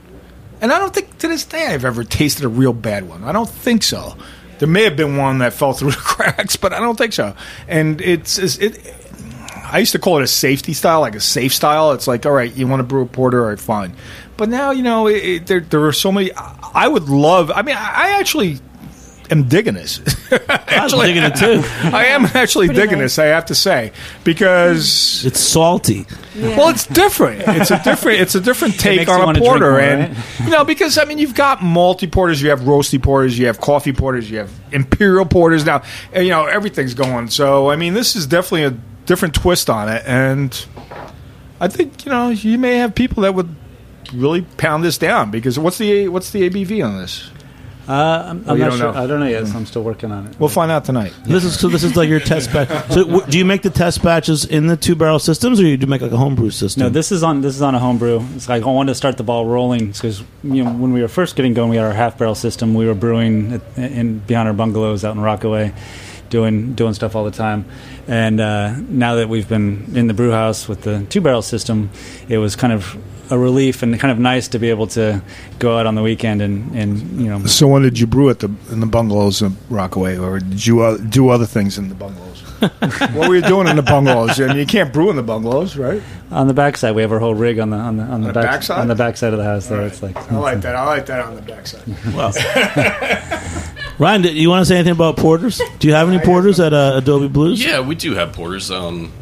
And 0.60 0.72
I 0.72 0.78
don't 0.78 0.92
think 0.92 1.16
to 1.18 1.28
this 1.28 1.44
day 1.46 1.68
I've 1.68 1.86
ever 1.86 2.04
tasted 2.04 2.44
a 2.44 2.48
real 2.48 2.74
bad 2.74 3.08
one. 3.08 3.24
I 3.24 3.32
don't 3.32 3.48
think 3.48 3.82
so. 3.82 4.14
There 4.58 4.68
may 4.68 4.84
have 4.84 4.94
been 4.94 5.16
one 5.16 5.38
that 5.38 5.54
fell 5.54 5.72
through 5.72 5.90
the 5.92 5.96
cracks, 5.96 6.56
but 6.56 6.74
I 6.74 6.80
don't 6.80 6.98
think 6.98 7.14
so. 7.14 7.34
And 7.66 7.98
it's, 8.02 8.38
it's 8.38 8.58
it. 8.58 8.94
I 9.70 9.78
used 9.78 9.92
to 9.92 9.98
call 9.98 10.18
it 10.18 10.22
a 10.22 10.26
safety 10.26 10.72
style, 10.72 11.00
like 11.00 11.14
a 11.14 11.20
safe 11.20 11.54
style. 11.54 11.92
It's 11.92 12.06
like, 12.06 12.26
all 12.26 12.32
right, 12.32 12.54
you 12.54 12.66
want 12.66 12.80
to 12.80 12.84
brew 12.84 13.02
a 13.02 13.06
porter, 13.06 13.42
all 13.42 13.48
right, 13.50 13.60
fine. 13.60 13.94
But 14.36 14.48
now, 14.48 14.70
you 14.70 14.82
know, 14.82 15.06
it, 15.06 15.24
it, 15.24 15.46
there 15.46 15.60
there 15.60 15.84
are 15.86 15.92
so 15.92 16.10
many. 16.10 16.32
I 16.32 16.88
would 16.88 17.08
love. 17.08 17.50
I 17.50 17.62
mean, 17.62 17.76
I 17.76 18.18
actually 18.18 18.58
am 19.30 19.44
digging 19.44 19.74
this. 19.74 20.00
I'm 20.48 20.88
digging 20.88 21.22
it 21.22 21.36
too. 21.36 21.62
I 21.96 22.06
am 22.06 22.24
actually 22.26 22.66
Pretty 22.66 22.80
digging 22.80 22.98
nice. 22.98 23.16
this. 23.16 23.18
I 23.18 23.26
have 23.26 23.46
to 23.46 23.54
say 23.54 23.92
because 24.24 25.24
It's 25.26 25.40
salty. 25.40 26.06
well, 26.36 26.68
it's 26.68 26.86
different. 26.86 27.42
It's 27.46 27.70
a 27.70 27.82
different. 27.82 28.20
It's 28.20 28.34
a 28.34 28.40
different 28.40 28.78
take 28.78 29.08
on 29.08 29.36
a 29.36 29.38
porter, 29.38 29.70
more, 29.70 29.80
and 29.80 30.16
right? 30.16 30.40
you 30.44 30.50
know 30.50 30.64
because 30.64 30.98
I 30.98 31.04
mean 31.04 31.18
you've 31.18 31.34
got 31.34 31.62
multi 31.62 32.06
porters, 32.06 32.40
you 32.42 32.50
have 32.50 32.60
roasty 32.60 33.02
porters, 33.02 33.38
you 33.38 33.46
have 33.46 33.60
coffee 33.60 33.92
porters, 33.92 34.30
you 34.30 34.38
have 34.38 34.50
imperial 34.72 35.26
porters. 35.26 35.64
Now 35.64 35.82
and, 36.12 36.24
you 36.24 36.30
know 36.30 36.46
everything's 36.46 36.94
going. 36.94 37.28
So 37.28 37.70
I 37.70 37.76
mean 37.76 37.94
this 37.94 38.16
is 38.16 38.26
definitely 38.26 38.64
a 38.64 38.70
different 39.06 39.34
twist 39.34 39.68
on 39.68 39.88
it, 39.88 40.02
and 40.06 40.66
I 41.60 41.68
think 41.68 42.04
you 42.04 42.12
know 42.12 42.28
you 42.30 42.58
may 42.58 42.76
have 42.76 42.94
people 42.94 43.22
that 43.24 43.34
would 43.34 43.54
really 44.12 44.42
pound 44.42 44.82
this 44.84 44.98
down 44.98 45.30
because 45.30 45.58
what's 45.58 45.78
the 45.78 46.08
what's 46.08 46.30
the 46.30 46.48
ABV 46.48 46.84
on 46.84 46.98
this? 46.98 47.30
Uh, 47.90 48.24
I'm, 48.28 48.48
I'm 48.48 48.56
you 48.56 48.64
not 48.64 48.78
sure. 48.78 48.92
know? 48.92 49.02
I 49.02 49.06
don't 49.08 49.18
know 49.18 49.26
yet. 49.26 49.46
So 49.48 49.56
I'm 49.56 49.66
still 49.66 49.82
working 49.82 50.12
on 50.12 50.26
it. 50.28 50.38
We'll 50.38 50.48
find 50.48 50.70
out 50.70 50.84
tonight. 50.84 51.12
This 51.24 51.42
is 51.44 51.58
so. 51.58 51.66
This 51.68 51.82
is 51.82 51.96
like 51.96 52.08
your 52.08 52.20
test 52.20 52.52
batch. 52.52 52.68
So, 52.92 53.02
w- 53.04 53.26
do 53.26 53.36
you 53.36 53.44
make 53.44 53.62
the 53.62 53.70
test 53.70 54.00
batches 54.02 54.44
in 54.44 54.68
the 54.68 54.76
two 54.76 54.94
barrel 54.94 55.18
systems, 55.18 55.58
or 55.60 55.64
you 55.66 55.76
do 55.76 55.86
make 55.88 56.00
like 56.00 56.12
a 56.12 56.16
homebrew 56.16 56.50
system? 56.50 56.84
No, 56.84 56.88
this 56.88 57.10
is 57.10 57.24
on 57.24 57.40
this 57.40 57.56
is 57.56 57.62
on 57.62 57.74
a 57.74 57.80
homebrew. 57.80 58.20
It's 58.36 58.48
like 58.48 58.62
I 58.62 58.66
wanted 58.66 58.92
to 58.92 58.94
start 58.94 59.16
the 59.16 59.24
ball 59.24 59.44
rolling 59.46 59.90
because 59.90 60.22
you 60.44 60.62
know 60.62 60.70
when 60.72 60.92
we 60.92 61.02
were 61.02 61.08
first 61.08 61.34
getting 61.34 61.52
going, 61.52 61.68
we 61.70 61.76
had 61.78 61.86
our 61.86 61.92
half 61.92 62.16
barrel 62.16 62.36
system. 62.36 62.74
We 62.74 62.86
were 62.86 62.94
brewing 62.94 63.54
at- 63.54 63.90
in 63.92 64.20
behind 64.20 64.46
our 64.46 64.54
bungalows 64.54 65.04
out 65.04 65.16
in 65.16 65.20
Rockaway, 65.20 65.72
doing 66.28 66.74
doing 66.74 66.94
stuff 66.94 67.16
all 67.16 67.24
the 67.24 67.30
time. 67.32 67.64
And 68.10 68.40
uh, 68.40 68.74
now 68.88 69.14
that 69.14 69.28
we've 69.28 69.48
been 69.48 69.92
in 69.94 70.08
the 70.08 70.14
brew 70.14 70.32
house 70.32 70.68
with 70.68 70.82
the 70.82 71.06
two 71.10 71.20
barrel 71.20 71.42
system, 71.42 71.90
it 72.28 72.38
was 72.38 72.56
kind 72.56 72.72
of 72.72 72.98
a 73.30 73.38
relief 73.38 73.84
and 73.84 74.00
kind 74.00 74.10
of 74.10 74.18
nice 74.18 74.48
to 74.48 74.58
be 74.58 74.68
able 74.70 74.88
to 74.88 75.22
go 75.60 75.78
out 75.78 75.86
on 75.86 75.94
the 75.94 76.02
weekend 76.02 76.42
and 76.42 76.74
and 76.74 77.22
you 77.22 77.28
know 77.28 77.46
So 77.46 77.68
when 77.68 77.82
did 77.82 78.00
you 78.00 78.08
brew 78.08 78.28
at 78.28 78.40
the 78.40 78.50
in 78.72 78.80
the 78.80 78.86
bungalows 78.86 79.42
in 79.42 79.56
Rockaway, 79.68 80.18
or 80.18 80.40
did 80.40 80.66
you 80.66 80.80
uh, 80.80 80.96
do 80.96 81.28
other 81.28 81.46
things 81.46 81.78
in 81.78 81.88
the 81.88 81.94
bungalows? 81.94 82.40
what 83.14 83.28
were 83.28 83.36
you 83.36 83.42
doing 83.42 83.68
in 83.68 83.76
the 83.76 83.82
bungalows? 83.82 84.40
I 84.40 84.48
mean, 84.48 84.56
you 84.56 84.66
can't 84.66 84.92
brew 84.92 85.10
in 85.10 85.16
the 85.16 85.22
bungalows, 85.22 85.76
right? 85.76 86.02
on 86.32 86.46
the 86.46 86.54
backside 86.54 86.94
we 86.94 87.02
have 87.02 87.12
our 87.12 87.20
whole 87.20 87.34
rig 87.34 87.60
on 87.60 87.70
the 87.70 87.76
on 87.76 87.96
the 87.96 88.02
on 88.02 88.22
the, 88.22 88.26
the 88.28 88.32
back, 88.32 88.44
backside? 88.44 88.80
on 88.80 88.88
the 88.88 88.96
backside 88.96 89.32
of 89.32 89.38
the 89.38 89.44
house. 89.44 89.68
There, 89.68 89.82
it's 89.82 90.02
like 90.02 90.16
I 90.32 90.36
like 90.36 90.60
that. 90.62 90.74
I 90.74 90.84
like 90.84 91.06
that 91.06 91.20
on 91.20 91.36
the 91.36 91.42
backside. 91.42 91.86
Well. 92.12 92.32
Ryan, 94.00 94.22
do 94.22 94.32
you 94.32 94.48
want 94.48 94.62
to 94.62 94.64
say 94.64 94.76
anything 94.76 94.94
about 94.94 95.18
porters? 95.18 95.60
Do 95.78 95.86
you 95.86 95.92
have 95.92 96.08
any 96.08 96.24
porters 96.24 96.58
at 96.58 96.72
uh, 96.72 96.94
Adobe 96.96 97.28
Blues? 97.28 97.62
Yeah, 97.62 97.80
we 97.80 97.94
do 97.94 98.14
have 98.14 98.32
porters. 98.32 98.70
Um, 98.70 99.12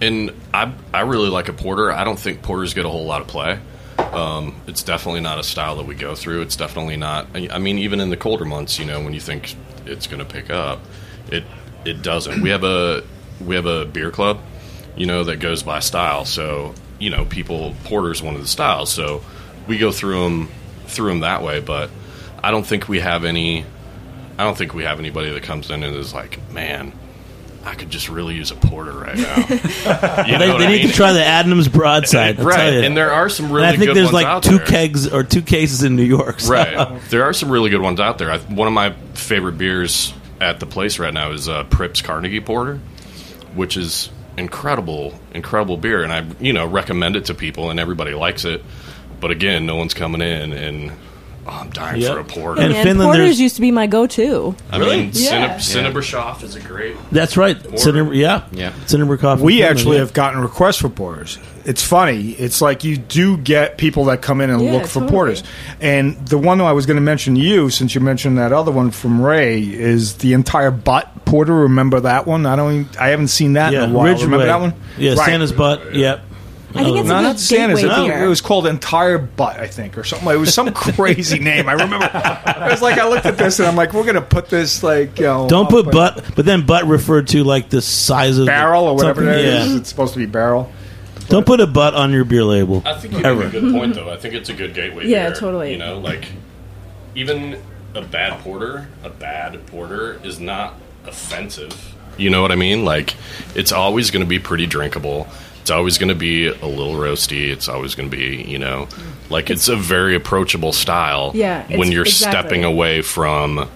and 0.00 0.32
I 0.54 0.72
I 0.94 1.00
really 1.00 1.28
like 1.28 1.48
a 1.48 1.52
porter. 1.52 1.90
I 1.90 2.04
don't 2.04 2.18
think 2.18 2.40
porters 2.40 2.72
get 2.72 2.84
a 2.84 2.88
whole 2.88 3.06
lot 3.06 3.22
of 3.22 3.26
play. 3.26 3.58
Um, 3.98 4.54
it's 4.68 4.84
definitely 4.84 5.20
not 5.20 5.40
a 5.40 5.42
style 5.42 5.74
that 5.78 5.86
we 5.86 5.96
go 5.96 6.14
through. 6.14 6.42
It's 6.42 6.54
definitely 6.54 6.96
not. 6.96 7.26
I 7.34 7.48
I 7.50 7.58
mean, 7.58 7.78
even 7.78 7.98
in 7.98 8.10
the 8.10 8.16
colder 8.16 8.44
months, 8.44 8.78
you 8.78 8.84
know, 8.84 9.02
when 9.02 9.14
you 9.14 9.20
think 9.20 9.56
it's 9.84 10.06
going 10.06 10.24
to 10.24 10.32
pick 10.32 10.48
up, 10.48 10.78
it 11.32 11.42
it 11.84 12.00
doesn't. 12.00 12.40
We 12.40 12.50
have 12.50 12.62
a 12.62 13.02
we 13.44 13.56
have 13.56 13.66
a 13.66 13.84
beer 13.84 14.12
club, 14.12 14.38
you 14.96 15.06
know, 15.06 15.24
that 15.24 15.40
goes 15.40 15.64
by 15.64 15.80
style. 15.80 16.24
So 16.24 16.76
you 17.00 17.10
know, 17.10 17.24
people 17.24 17.74
porter's 17.82 18.22
one 18.22 18.36
of 18.36 18.42
the 18.42 18.48
styles. 18.48 18.92
So 18.92 19.24
we 19.66 19.76
go 19.76 19.90
through 19.90 20.22
them 20.22 20.48
through 20.86 21.08
them 21.08 21.20
that 21.20 21.42
way. 21.42 21.58
But 21.58 21.90
I 22.44 22.52
don't 22.52 22.64
think 22.64 22.88
we 22.88 23.00
have 23.00 23.24
any. 23.24 23.66
I 24.40 24.44
don't 24.44 24.56
think 24.56 24.72
we 24.74 24.84
have 24.84 24.98
anybody 24.98 25.30
that 25.32 25.42
comes 25.42 25.70
in 25.70 25.82
and 25.82 25.94
is 25.96 26.14
like, 26.14 26.38
man. 26.52 26.92
I 27.62 27.74
could 27.74 27.90
just 27.90 28.08
really 28.08 28.36
use 28.36 28.50
a 28.50 28.54
porter 28.54 28.90
right 28.92 29.18
now. 29.18 29.36
You 30.26 30.32
know 30.32 30.38
They, 30.38 30.48
what 30.48 30.58
they 30.60 30.66
I 30.66 30.70
need 30.70 30.78
mean? 30.78 30.86
to 30.88 30.92
try 30.94 31.12
the 31.12 31.20
Adnams 31.20 31.70
broadside. 31.70 32.40
I'll 32.40 32.46
right, 32.46 32.56
tell 32.56 32.72
you. 32.72 32.80
and 32.80 32.96
there 32.96 33.12
are 33.12 33.28
some 33.28 33.46
And 33.46 33.54
really 33.54 33.66
I 33.68 33.70
think 33.72 33.84
good 33.84 33.96
there's 33.96 34.04
ones 34.06 34.14
like 34.14 34.26
out 34.26 34.42
two 34.42 34.56
there. 34.56 34.66
kegs 34.66 35.06
or 35.12 35.24
two 35.24 35.42
cases 35.42 35.82
in 35.82 35.94
New 35.94 36.02
York. 36.04 36.40
so- 36.40 36.52
Right, 36.54 37.00
there 37.10 37.24
are 37.24 37.34
some 37.34 37.50
really 37.50 37.68
good 37.68 37.82
ones 37.82 38.00
out 38.00 38.16
there. 38.16 38.30
I, 38.30 38.38
one 38.38 38.66
of 38.66 38.72
my 38.72 38.92
favorite 39.12 39.58
beers 39.58 40.14
at 40.40 40.58
the 40.58 40.64
place 40.64 40.98
right 40.98 41.12
now 41.12 41.32
is 41.32 41.50
uh, 41.50 41.64
Pripps 41.64 42.00
Carnegie 42.00 42.40
Porter, 42.40 42.78
which 43.54 43.76
is 43.76 44.08
incredible, 44.38 45.12
incredible 45.34 45.76
beer, 45.76 46.02
and 46.02 46.10
I 46.14 46.24
you 46.42 46.54
know 46.54 46.64
recommend 46.66 47.14
it 47.16 47.26
to 47.26 47.34
people, 47.34 47.68
and 47.68 47.78
everybody 47.78 48.14
likes 48.14 48.46
it. 48.46 48.62
But 49.20 49.32
again, 49.32 49.66
no 49.66 49.76
one's 49.76 49.92
coming 49.92 50.22
in, 50.22 50.54
and 50.54 50.92
oh, 51.50 51.60
I'm 51.60 51.70
dying 51.70 52.00
Yep. 52.00 52.12
for 52.12 52.18
a 52.20 52.24
porter. 52.24 52.60
And 52.62 52.72
Man, 52.72 52.84
Finland, 52.84 53.08
porters 53.08 53.24
there's- 53.26 53.40
used 53.40 53.54
to 53.56 53.60
be 53.60 53.70
my 53.70 53.86
go-to. 53.86 54.54
I 54.70 54.78
mean, 54.78 55.10
Yeah. 55.12 55.58
Cinna- 55.58 55.90
Sinebrychoff 55.90 56.42
is 56.44 56.54
a 56.56 56.60
great. 56.60 56.94
That's 57.10 57.36
right. 57.36 57.56
Cinnamon, 57.78 58.14
yeah, 58.14 58.42
Yeah. 58.52 58.72
Cinnamon 58.86 59.18
coffee. 59.18 59.42
We 59.42 59.52
Finland, 59.58 59.78
actually 59.78 59.96
yeah. 59.96 60.02
have 60.02 60.12
gotten 60.12 60.40
requests 60.40 60.76
for 60.78 60.88
porters. 60.88 61.38
It's 61.64 61.82
funny. 61.82 62.30
It's 62.38 62.62
like 62.62 62.84
you 62.84 62.96
do 62.96 63.36
get 63.36 63.76
people 63.76 64.06
that 64.06 64.22
come 64.22 64.40
in 64.40 64.48
and 64.50 64.62
Yeah, 64.64 64.72
look 64.72 64.86
for 64.86 65.00
totally. 65.00 65.10
porters. 65.10 65.42
And 65.80 66.16
the 66.26 66.38
one 66.38 66.58
that 66.58 66.64
I 66.64 66.72
was 66.72 66.86
going 66.86 66.96
to 66.96 67.02
mention 67.02 67.34
to 67.34 67.40
you, 67.40 67.68
since 67.68 67.94
you 67.94 68.00
mentioned 68.00 68.38
that 68.38 68.52
other 68.52 68.70
one 68.72 68.90
from 68.90 69.20
Ray, 69.20 69.60
is 69.60 70.14
the 70.14 70.32
entire 70.32 70.70
butt 70.70 71.08
porter. 71.26 71.54
Remember 71.54 72.00
that 72.00 72.26
one? 72.26 72.46
I 72.46 72.56
don't. 72.56 72.72
Even, 72.72 72.88
I 72.98 73.08
haven't 73.08 73.28
seen 73.28 73.52
that 73.54 73.72
yeah, 73.72 73.84
in 73.84 73.90
a 73.90 73.92
while. 73.92 74.06
Ridgeway. 74.06 74.24
Remember 74.24 74.46
that 74.46 74.60
one? 74.60 74.72
Yeah, 74.96 75.14
Right. 75.14 75.26
Santa's 75.26 75.52
butt. 75.52 75.94
Yep. 75.94 76.20
I 76.70 76.84
think 76.84 76.96
oh. 76.96 77.00
it's 77.00 77.08
No, 77.08 77.18
a 77.18 77.22
not 77.22 77.32
good 77.36 77.40
Santa's. 77.40 77.80
gateway 77.80 77.96
No, 77.96 78.06
beer. 78.06 78.24
it 78.24 78.28
was 78.28 78.40
called 78.40 78.66
Entire 78.66 79.18
Butt, 79.18 79.58
I 79.58 79.66
think, 79.66 79.98
or 79.98 80.04
something. 80.04 80.28
It 80.28 80.36
was 80.36 80.54
some 80.54 80.72
crazy 80.74 81.38
name. 81.38 81.68
I 81.68 81.72
remember. 81.72 82.08
I 82.12 82.68
was 82.70 82.80
like, 82.80 82.98
I 82.98 83.08
looked 83.08 83.26
at 83.26 83.36
this 83.36 83.58
and 83.58 83.66
I'm 83.68 83.76
like, 83.76 83.92
we're 83.92 84.04
going 84.04 84.14
to 84.14 84.20
put 84.22 84.48
this 84.48 84.82
like, 84.82 85.18
you 85.18 85.24
know, 85.24 85.48
Don't 85.48 85.68
put 85.68 85.88
a 85.88 85.90
butt, 85.90 86.24
but 86.36 86.44
then 86.44 86.64
butt 86.64 86.86
referred 86.86 87.28
to 87.28 87.42
like 87.44 87.70
the 87.70 87.82
size 87.82 88.38
of 88.38 88.46
the- 88.46 88.50
barrel 88.50 88.84
or 88.84 88.94
whatever 88.94 89.22
something, 89.22 89.38
it 89.38 89.44
is. 89.44 89.68
Yeah. 89.72 89.76
It's 89.78 89.88
supposed 89.88 90.12
to 90.14 90.18
be 90.20 90.26
barrel. 90.26 90.70
Don't 91.28 91.46
put 91.46 91.60
a 91.60 91.66
butt 91.66 91.94
on 91.94 92.12
your 92.12 92.24
beer 92.24 92.42
label. 92.44 92.82
I 92.84 92.94
think 92.98 93.14
you 93.14 93.20
Ever. 93.24 93.44
make 93.44 93.54
a 93.54 93.60
good 93.60 93.72
point, 93.72 93.94
though. 93.94 94.10
I 94.10 94.16
think 94.16 94.34
it's 94.34 94.48
a 94.48 94.54
good 94.54 94.74
gateway. 94.74 95.06
Yeah, 95.06 95.28
beer. 95.28 95.36
totally. 95.38 95.72
You 95.72 95.78
know, 95.78 95.98
like 96.00 96.26
even 97.14 97.60
a 97.94 98.02
bad 98.02 98.40
porter, 98.40 98.88
a 99.04 99.10
bad 99.10 99.64
porter 99.66 100.20
is 100.24 100.40
not 100.40 100.74
offensive. 101.06 101.94
You 102.16 102.30
know 102.30 102.42
what 102.42 102.52
I 102.52 102.56
mean? 102.56 102.84
Like 102.84 103.14
it's 103.54 103.72
always 103.72 104.10
going 104.10 104.24
to 104.24 104.28
be 104.28 104.38
pretty 104.38 104.66
drinkable. 104.66 105.26
It's 105.60 105.70
always 105.70 105.98
going 105.98 106.08
to 106.08 106.14
be 106.14 106.46
a 106.46 106.66
little 106.66 106.94
roasty. 106.94 107.48
It's 107.50 107.68
always 107.68 107.94
going 107.94 108.10
to 108.10 108.16
be, 108.16 108.42
you 108.42 108.58
know, 108.58 108.88
like 109.28 109.50
it's, 109.50 109.68
a 109.68 109.76
very 109.76 110.14
approachable 110.14 110.72
style. 110.72 111.32
Yeah, 111.34 111.64
when 111.76 111.92
you're 111.92 112.02
exactly. 112.02 112.40
stepping 112.40 112.64
away 112.64 113.02
from 113.02 113.68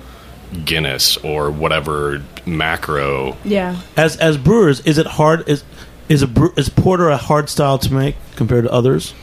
Guinness 0.65 1.17
or 1.19 1.51
whatever 1.51 2.23
macro. 2.47 3.37
Yeah. 3.45 3.81
As 3.97 4.17
as 4.17 4.37
brewers, 4.37 4.81
is 4.81 4.99
it 4.99 5.07
hard? 5.07 5.49
Is 5.49 5.65
is 6.09 6.23
a 6.23 6.27
brew, 6.27 6.53
is 6.57 6.69
porter 6.69 7.09
a 7.09 7.17
hard 7.17 7.49
style 7.49 7.79
to 7.79 7.93
make 7.93 8.17
compared 8.37 8.65
to 8.65 8.73
others? 8.73 9.15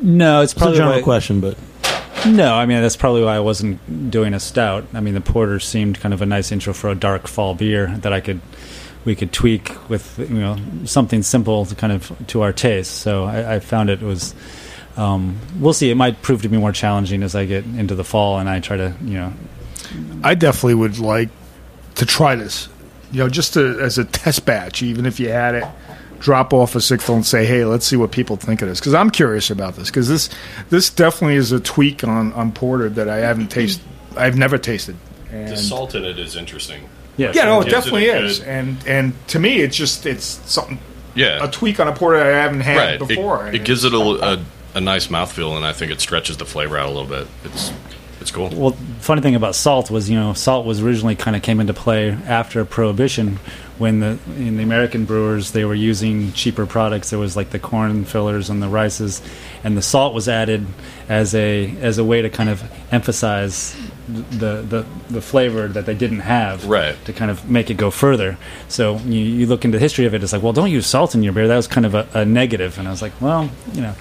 No, 0.00 0.42
it's 0.42 0.52
It's 0.52 0.62
a 0.62 0.72
general 0.74 0.96
why- 0.96 1.02
question, 1.02 1.40
but 1.40 1.56
No, 2.26 2.54
I 2.54 2.66
mean 2.66 2.82
that's 2.82 2.96
probably 2.96 3.22
why 3.24 3.36
I 3.36 3.40
wasn't 3.40 4.10
doing 4.10 4.34
a 4.34 4.40
stout. 4.40 4.84
I 4.92 5.00
mean 5.00 5.14
the 5.14 5.20
porter 5.20 5.60
seemed 5.60 6.00
kind 6.00 6.12
of 6.12 6.20
a 6.22 6.26
nice 6.26 6.50
intro 6.50 6.72
for 6.72 6.90
a 6.90 6.94
dark 6.94 7.28
fall 7.28 7.54
beer 7.54 7.96
that 8.02 8.12
I 8.12 8.20
could 8.20 8.40
we 9.06 9.14
could 9.14 9.32
tweak 9.32 9.88
with 9.88 10.18
you 10.18 10.40
know 10.40 10.58
something 10.84 11.22
simple 11.22 11.64
to 11.64 11.74
kind 11.74 11.92
of 11.92 12.12
to 12.26 12.42
our 12.42 12.52
taste. 12.52 12.96
So 12.96 13.24
I, 13.24 13.54
I 13.54 13.60
found 13.60 13.88
it 13.88 14.02
was. 14.02 14.34
Um, 14.98 15.38
we'll 15.58 15.74
see. 15.74 15.90
It 15.90 15.94
might 15.94 16.22
prove 16.22 16.42
to 16.42 16.48
be 16.48 16.56
more 16.56 16.72
challenging 16.72 17.22
as 17.22 17.34
I 17.34 17.44
get 17.44 17.64
into 17.64 17.94
the 17.94 18.04
fall 18.04 18.38
and 18.38 18.48
I 18.48 18.60
try 18.60 18.76
to 18.78 18.94
you 19.02 19.14
know 19.18 19.32
I 20.22 20.34
definitely 20.34 20.74
would 20.74 20.98
like 20.98 21.28
to 21.96 22.06
try 22.06 22.34
this. 22.34 22.68
You 23.12 23.20
know, 23.20 23.28
just 23.28 23.54
to, 23.54 23.78
as 23.80 23.98
a 23.98 24.04
test 24.04 24.44
batch, 24.44 24.82
even 24.82 25.06
if 25.06 25.20
you 25.20 25.28
had 25.28 25.54
it, 25.54 25.64
drop 26.18 26.52
off 26.52 26.74
a 26.74 26.80
sixth 26.80 27.08
and 27.08 27.24
say, 27.24 27.46
"Hey, 27.46 27.64
let's 27.64 27.86
see 27.86 27.96
what 27.96 28.10
people 28.10 28.36
think 28.36 28.62
of 28.62 28.68
this." 28.68 28.80
Because 28.80 28.94
I'm 28.94 29.10
curious 29.10 29.50
about 29.50 29.76
this. 29.76 29.88
Because 29.88 30.08
this 30.08 30.28
this 30.70 30.90
definitely 30.90 31.36
is 31.36 31.52
a 31.52 31.60
tweak 31.60 32.02
on 32.04 32.32
on 32.32 32.52
porter 32.52 32.88
that 32.88 33.08
I 33.08 33.18
haven't 33.18 33.48
tasted. 33.48 33.84
I've 34.16 34.36
never 34.36 34.58
tasted. 34.58 34.96
And 35.30 35.48
The 35.52 35.56
salt 35.56 35.94
in 35.94 36.04
it 36.04 36.18
is 36.18 36.36
interesting. 36.36 36.88
Yeah 37.16 37.32
yeah, 37.34 37.44
no, 37.44 37.60
it 37.62 37.68
definitely 37.70 38.08
a 38.08 38.24
is. 38.24 38.38
good- 38.40 38.48
And 38.48 38.76
and 38.86 39.28
to 39.28 39.38
me, 39.38 39.60
it's 39.60 39.76
just 39.76 40.06
it's 40.06 40.40
something 40.50 40.78
Yeah, 41.14 41.44
a 41.44 41.50
tweak 41.50 41.80
on 41.80 41.88
a 41.88 41.92
porter 41.92 42.20
I 42.20 42.26
haven't 42.42 42.60
had 42.60 42.76
right. 43.00 43.08
Before. 43.08 43.46
It, 43.48 43.64
gives 43.64 43.84
it 43.84 43.92
a, 43.94 43.98
a, 43.98 44.44
a 44.74 44.80
nice 44.80 45.06
mouthfeel, 45.08 45.56
and 45.56 45.64
I 45.64 45.72
think 45.72 45.90
it 45.92 46.00
stretches 46.00 46.36
the 46.36 46.44
flavor 46.44 46.76
out 46.76 46.86
a 46.86 46.90
little 46.90 47.08
bit. 47.08 47.26
It's 47.44 47.70
it's 47.70 48.20
It's 48.20 48.30
cool. 48.30 48.48
Well, 48.50 48.76
funny 49.00 49.22
thing 49.22 49.34
about 49.34 49.54
salt 49.54 49.90
was, 49.90 50.08
you 50.10 50.18
know, 50.18 50.32
salt 50.34 50.66
was 50.66 50.80
originally 50.82 51.14
kind 51.16 51.36
of 51.36 51.42
came 51.42 51.60
into 51.60 51.72
play 51.74 52.10
after 52.26 52.64
Prohibition, 52.64 53.38
when 53.78 54.00
the 54.00 54.18
in 54.36 54.56
the 54.56 54.62
American 54.62 55.04
brewers 55.06 55.52
they 55.52 55.64
were 55.64 55.74
using 55.74 56.32
cheaper 56.32 56.66
products. 56.66 57.10
There 57.10 57.18
was 57.18 57.36
like 57.36 57.50
the 57.50 57.58
corn 57.58 58.04
fillers 58.04 58.50
and 58.50 58.62
the 58.62 58.68
rices, 58.68 59.22
and 59.64 59.76
the 59.76 59.82
salt 59.82 60.12
was 60.14 60.28
added 60.28 60.66
as 61.08 61.34
a 61.34 61.70
as 61.80 61.98
a 61.98 62.04
way 62.04 62.20
to 62.22 62.28
kind 62.30 62.48
of 62.50 62.62
emphasize 62.92 63.74
the 64.08 64.62
the, 64.62 64.86
the 65.10 65.20
flavor 65.20 65.68
that 65.68 65.84
they 65.86 65.94
didn't 65.94 66.20
have, 66.20 66.64
Right. 66.66 66.96
To 67.06 67.12
kind 67.12 67.30
of 67.30 67.48
make 67.50 67.70
it 67.70 67.74
go 67.76 67.90
further. 67.90 68.38
So 68.68 68.98
you, 68.98 69.18
you 69.20 69.46
look 69.46 69.64
into 69.64 69.78
the 69.78 69.82
history 69.82 70.04
of 70.06 70.14
it, 70.14 70.22
it's 70.22 70.32
like, 70.32 70.42
well, 70.42 70.52
don't 70.52 70.70
use 70.70 70.86
salt 70.86 71.14
in 71.14 71.22
your 71.22 71.32
beer. 71.32 71.48
That 71.48 71.56
was 71.56 71.66
kind 71.66 71.84
of 71.86 71.94
a, 71.94 72.08
a 72.14 72.24
negative, 72.24 72.78
and 72.78 72.86
I 72.86 72.90
was 72.90 73.02
like, 73.02 73.20
well, 73.20 73.50
you 73.72 73.82
know, 73.82 73.94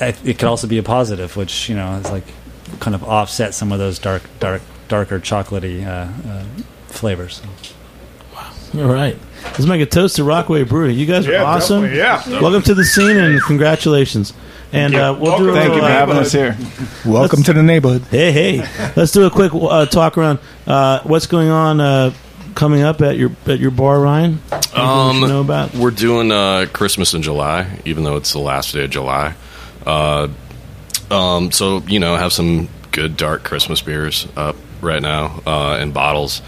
I, 0.00 0.08
it 0.24 0.38
could 0.38 0.44
also 0.48 0.66
be 0.66 0.78
a 0.78 0.82
positive, 0.82 1.36
which 1.36 1.68
you 1.68 1.74
know 1.76 1.92
is 1.96 2.10
like 2.10 2.24
kind 2.80 2.94
of 2.94 3.04
offset 3.04 3.52
some 3.54 3.70
of 3.72 3.78
those 3.78 3.98
dark, 3.98 4.22
dark, 4.40 4.62
darker 4.88 5.20
chocolatey 5.20 5.86
uh, 5.86 6.08
uh, 6.28 6.44
flavors. 6.86 7.42
Wow! 8.34 8.52
All 8.76 8.92
right. 8.92 9.16
Let's 9.44 9.66
make 9.66 9.80
a 9.82 9.86
toast 9.86 10.16
to 10.16 10.24
Rockaway 10.24 10.62
Brewery. 10.64 10.94
You 10.94 11.04
guys 11.04 11.26
are 11.26 11.32
Yeah, 11.32 11.42
awesome. 11.42 11.82
definitely, 11.82 12.32
yeah. 12.32 12.40
Welcome 12.40 12.62
to 12.62 12.74
the 12.74 12.84
scene 12.84 13.16
and 13.16 13.42
congratulations. 13.42 14.32
And 14.72 14.94
uh, 14.94 15.16
we'll 15.20 15.36
do 15.38 15.50
a 15.50 15.52
Thank 15.52 15.74
you 15.74 15.80
for 15.80 15.84
uh, 15.84 15.88
having 15.88 16.16
us 16.16 16.32
here. 16.32 16.56
Welcome 17.04 17.42
to 17.42 17.52
the 17.52 17.62
neighborhood. 17.62 18.02
Hey, 18.10 18.32
hey. 18.32 18.92
Let's 18.96 19.12
do 19.12 19.24
a 19.26 19.30
quick 19.30 19.52
uh, 19.54 19.84
talk 19.86 20.16
around. 20.16 20.38
Uh, 20.66 21.00
what's 21.02 21.26
going 21.26 21.48
on 21.50 21.80
uh, 21.80 22.14
coming 22.54 22.82
up 22.82 23.02
at 23.02 23.16
your 23.18 23.32
at 23.46 23.58
your 23.58 23.70
bar, 23.70 24.00
Ryan? 24.00 24.40
Anything 24.50 24.72
we 24.74 24.80
Um, 24.80 25.20
should 25.20 25.28
know 25.28 25.40
about? 25.42 25.74
We're 25.74 25.90
doing 25.90 26.32
uh, 26.32 26.66
Christmas 26.72 27.12
in 27.12 27.20
July, 27.22 27.80
even 27.84 28.04
though 28.04 28.16
it's 28.16 28.32
the 28.32 28.38
last 28.38 28.72
day 28.72 28.84
of 28.84 28.90
July. 28.90 29.34
Uh, 29.84 30.28
um, 31.10 31.52
so 31.52 31.80
you 31.86 32.00
know, 32.00 32.16
have 32.16 32.32
some 32.32 32.68
good 32.92 33.16
dark 33.18 33.42
Christmas 33.44 33.82
beers 33.82 34.26
up 34.36 34.56
right 34.80 35.02
now 35.02 35.42
uh, 35.46 35.78
in 35.82 35.92
bottles. 35.92 36.40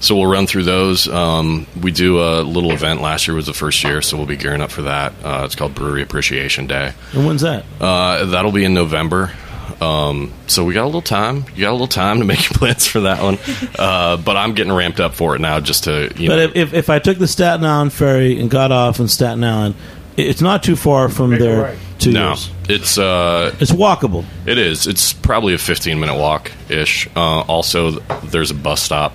So 0.00 0.16
we'll 0.16 0.26
run 0.30 0.46
through 0.46 0.64
those. 0.64 1.08
Um, 1.08 1.66
we 1.80 1.90
do 1.90 2.20
a 2.20 2.42
little 2.42 2.72
event. 2.72 3.00
Last 3.00 3.26
year 3.26 3.34
was 3.34 3.46
the 3.46 3.54
first 3.54 3.82
year, 3.84 4.02
so 4.02 4.16
we'll 4.16 4.26
be 4.26 4.36
gearing 4.36 4.60
up 4.60 4.70
for 4.70 4.82
that. 4.82 5.12
Uh, 5.24 5.42
it's 5.44 5.54
called 5.54 5.74
Brewery 5.74 6.02
Appreciation 6.02 6.66
Day. 6.66 6.92
And 7.12 7.26
when's 7.26 7.40
that? 7.42 7.64
Uh, 7.80 8.26
that'll 8.26 8.52
be 8.52 8.64
in 8.64 8.74
November. 8.74 9.32
Um, 9.80 10.32
so 10.46 10.64
we 10.64 10.74
got 10.74 10.84
a 10.84 10.86
little 10.86 11.00
time. 11.02 11.46
You 11.54 11.62
got 11.62 11.70
a 11.70 11.72
little 11.72 11.86
time 11.86 12.18
to 12.18 12.24
make 12.26 12.42
your 12.48 12.58
plans 12.58 12.86
for 12.86 13.00
that 13.00 13.22
one. 13.22 13.38
Uh, 13.78 14.16
but 14.18 14.36
I'm 14.36 14.54
getting 14.54 14.72
ramped 14.72 15.00
up 15.00 15.14
for 15.14 15.34
it 15.34 15.40
now, 15.40 15.60
just 15.60 15.84
to 15.84 16.12
you 16.16 16.28
But 16.28 16.36
know. 16.36 16.42
if, 16.42 16.56
if, 16.56 16.74
if 16.74 16.90
I 16.90 16.98
took 16.98 17.18
the 17.18 17.26
Staten 17.28 17.64
Island 17.64 17.92
ferry 17.92 18.38
and 18.40 18.50
got 18.50 18.72
off 18.72 19.00
in 19.00 19.08
Staten 19.08 19.42
Island, 19.42 19.74
it's 20.16 20.40
not 20.42 20.62
too 20.62 20.76
far 20.76 21.08
from 21.08 21.30
there 21.30 21.76
to 22.00 22.10
no, 22.12 22.28
yours. 22.28 22.50
it's 22.68 22.98
uh, 22.98 23.52
It's 23.58 23.72
walkable. 23.72 24.24
It 24.46 24.58
is. 24.58 24.86
It's 24.86 25.12
probably 25.12 25.54
a 25.54 25.58
15 25.58 25.98
minute 25.98 26.16
walk 26.16 26.52
ish. 26.68 27.08
Uh, 27.16 27.40
also, 27.40 27.92
there's 28.22 28.52
a 28.52 28.54
bus 28.54 28.80
stop 28.80 29.12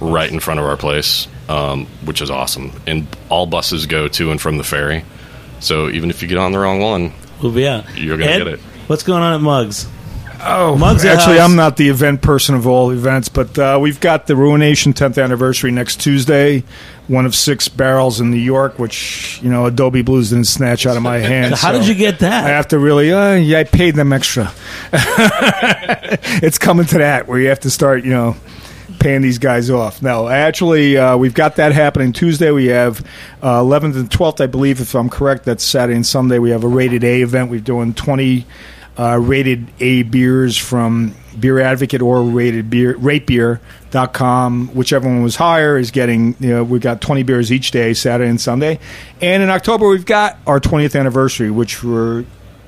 right 0.00 0.30
in 0.30 0.40
front 0.40 0.60
of 0.60 0.66
our 0.66 0.76
place, 0.76 1.28
um, 1.48 1.86
which 2.04 2.20
is 2.22 2.30
awesome. 2.30 2.72
And 2.86 3.06
all 3.28 3.46
buses 3.46 3.86
go 3.86 4.08
to 4.08 4.30
and 4.30 4.40
from 4.40 4.58
the 4.58 4.64
ferry. 4.64 5.04
So 5.60 5.88
even 5.88 6.10
if 6.10 6.22
you 6.22 6.28
get 6.28 6.38
on 6.38 6.52
the 6.52 6.58
wrong 6.58 6.80
one, 6.80 7.12
We'll 7.42 7.52
be 7.52 7.68
out. 7.68 7.96
You're 7.96 8.16
gonna 8.16 8.30
Ed, 8.30 8.38
get 8.38 8.46
it. 8.48 8.60
What's 8.88 9.02
going 9.02 9.22
on 9.22 9.34
at 9.34 9.40
Mugs? 9.40 9.86
Oh, 10.40 10.76
Mugs 10.76 11.04
actually, 11.04 11.40
I'm 11.40 11.56
not 11.56 11.76
the 11.76 11.88
event 11.88 12.22
person 12.22 12.54
of 12.54 12.66
all 12.66 12.90
events, 12.90 13.28
but 13.28 13.58
uh, 13.58 13.78
we've 13.80 13.98
got 13.98 14.28
the 14.28 14.36
Ruination 14.36 14.92
10th 14.92 15.22
anniversary 15.22 15.72
next 15.72 16.00
Tuesday. 16.00 16.62
One 17.08 17.26
of 17.26 17.34
six 17.34 17.68
barrels 17.68 18.20
in 18.20 18.30
New 18.30 18.36
York, 18.38 18.78
which 18.78 19.40
you 19.42 19.50
know 19.50 19.66
Adobe 19.66 20.02
Blues 20.02 20.30
didn't 20.30 20.46
snatch 20.46 20.86
out 20.86 20.96
of 20.96 21.02
my 21.02 21.18
hand. 21.18 21.54
How 21.54 21.72
so 21.72 21.78
did 21.78 21.88
you 21.88 21.94
get 21.94 22.20
that? 22.20 22.44
I 22.44 22.48
have 22.50 22.68
to 22.68 22.78
really, 22.78 23.12
uh, 23.12 23.34
yeah, 23.34 23.60
I 23.60 23.64
paid 23.64 23.94
them 23.94 24.12
extra. 24.12 24.52
it's 24.92 26.58
coming 26.58 26.86
to 26.86 26.98
that 26.98 27.26
where 27.26 27.40
you 27.40 27.48
have 27.48 27.60
to 27.60 27.70
start, 27.70 28.04
you 28.04 28.10
know, 28.10 28.36
paying 28.98 29.22
these 29.22 29.38
guys 29.38 29.70
off. 29.70 30.02
No, 30.02 30.28
actually, 30.28 30.96
uh, 30.96 31.16
we've 31.16 31.34
got 31.34 31.56
that 31.56 31.72
happening 31.72 32.12
Tuesday. 32.12 32.50
We 32.50 32.66
have 32.66 33.00
uh, 33.42 33.60
11th 33.60 33.96
and 33.96 34.10
12th, 34.10 34.42
I 34.42 34.46
believe, 34.46 34.80
if 34.80 34.94
I'm 34.94 35.08
correct. 35.08 35.44
That's 35.44 35.64
Saturday 35.64 35.96
and 35.96 36.06
Sunday. 36.06 36.38
We 36.38 36.50
have 36.50 36.64
a 36.64 36.68
rated 36.68 37.04
A 37.04 37.22
event. 37.22 37.50
We're 37.50 37.60
doing 37.60 37.94
20 37.94 38.46
uh, 38.98 39.18
rated 39.20 39.70
A 39.80 40.02
beers 40.02 40.56
from 40.56 41.14
Beer 41.38 41.60
Advocate 41.60 42.02
or 42.02 42.22
rated 42.22 42.68
beer 42.68 42.94
ratebeer.com. 42.94 44.68
Whichever 44.68 45.08
one 45.08 45.22
was 45.22 45.36
higher 45.36 45.78
is 45.78 45.90
getting. 45.90 46.34
You 46.40 46.48
know, 46.48 46.64
we've 46.64 46.80
got 46.80 47.00
20 47.00 47.22
beers 47.22 47.52
each 47.52 47.70
day, 47.70 47.94
Saturday 47.94 48.28
and 48.28 48.40
Sunday. 48.40 48.80
And 49.20 49.42
in 49.42 49.50
October, 49.50 49.88
we've 49.88 50.06
got 50.06 50.38
our 50.46 50.60
20th 50.60 50.98
anniversary, 50.98 51.50
which 51.50 51.84
we're 51.84 52.24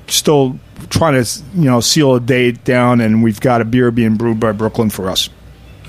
still 0.07 0.59
trying 0.89 1.21
to 1.21 1.43
you 1.55 1.65
know 1.65 1.79
seal 1.79 2.15
a 2.15 2.19
date 2.19 2.63
down, 2.63 3.01
and 3.01 3.23
we've 3.23 3.41
got 3.41 3.61
a 3.61 3.65
beer 3.65 3.91
being 3.91 4.15
brewed 4.15 4.39
by 4.39 4.51
Brooklyn 4.51 4.89
for 4.89 5.09
us. 5.09 5.29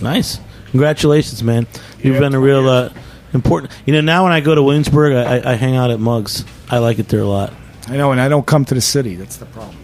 Nice. 0.03 0.39
Congratulations, 0.71 1.43
man. 1.43 1.67
You've 2.01 2.19
been 2.19 2.35
a 2.35 2.41
real 2.41 2.69
uh, 2.69 2.91
important. 3.35 3.73
You 3.87 3.93
know, 3.95 4.01
now 4.01 4.25
when 4.25 4.33
I 4.33 4.41
go 4.41 4.55
to 4.55 4.63
Williamsburg, 4.63 5.15
I, 5.15 5.37
I, 5.39 5.53
I 5.53 5.55
hang 5.55 5.77
out 5.77 5.91
at 5.91 6.01
Mugs. 6.01 6.45
I 6.71 6.79
like 6.79 6.99
it 6.99 7.09
there 7.09 7.21
a 7.21 7.27
lot. 7.27 7.53
I 7.89 7.97
know, 7.97 8.11
and 8.13 8.21
I 8.21 8.29
don't 8.29 8.47
come 8.47 8.65
to 8.67 8.75
the 8.75 8.81
city. 8.81 9.17
That's 9.17 9.37
the 9.37 9.47
problem. 9.47 9.77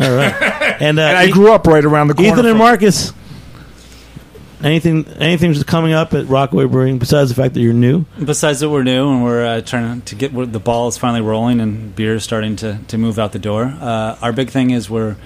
All 0.00 0.14
right. 0.16 0.34
And, 0.80 0.98
uh, 1.00 1.02
And 1.02 1.16
I 1.18 1.26
E- 1.26 1.30
grew 1.32 1.52
up 1.52 1.66
right 1.66 1.84
around 1.84 2.06
the 2.06 2.14
corner. 2.14 2.30
Ethan 2.30 2.46
and 2.46 2.56
Marcus. 2.58 3.12
Anything? 4.62 5.06
Anything 5.18 5.52
just 5.52 5.66
coming 5.66 5.92
up 5.92 6.14
at 6.14 6.26
Rockaway 6.26 6.66
Brewing 6.66 6.98
besides 6.98 7.30
the 7.30 7.34
fact 7.36 7.54
that 7.54 7.60
you're 7.60 7.72
new? 7.72 8.04
Besides 8.24 8.60
that, 8.60 8.70
we're 8.70 8.82
new 8.84 9.08
and 9.10 9.24
we're 9.24 9.44
uh, 9.44 9.60
trying 9.60 10.02
to 10.02 10.14
get 10.14 10.32
the 10.52 10.60
ball 10.60 10.86
is 10.88 10.96
finally 10.98 11.20
rolling 11.20 11.60
and 11.60 11.94
beer 11.96 12.14
is 12.16 12.24
starting 12.24 12.54
to, 12.56 12.78
to 12.88 12.98
move 12.98 13.18
out 13.18 13.32
the 13.32 13.38
door. 13.40 13.64
Uh, 13.80 14.16
our 14.22 14.32
big 14.32 14.50
thing 14.50 14.70
is 14.70 14.90
we're 14.90 15.16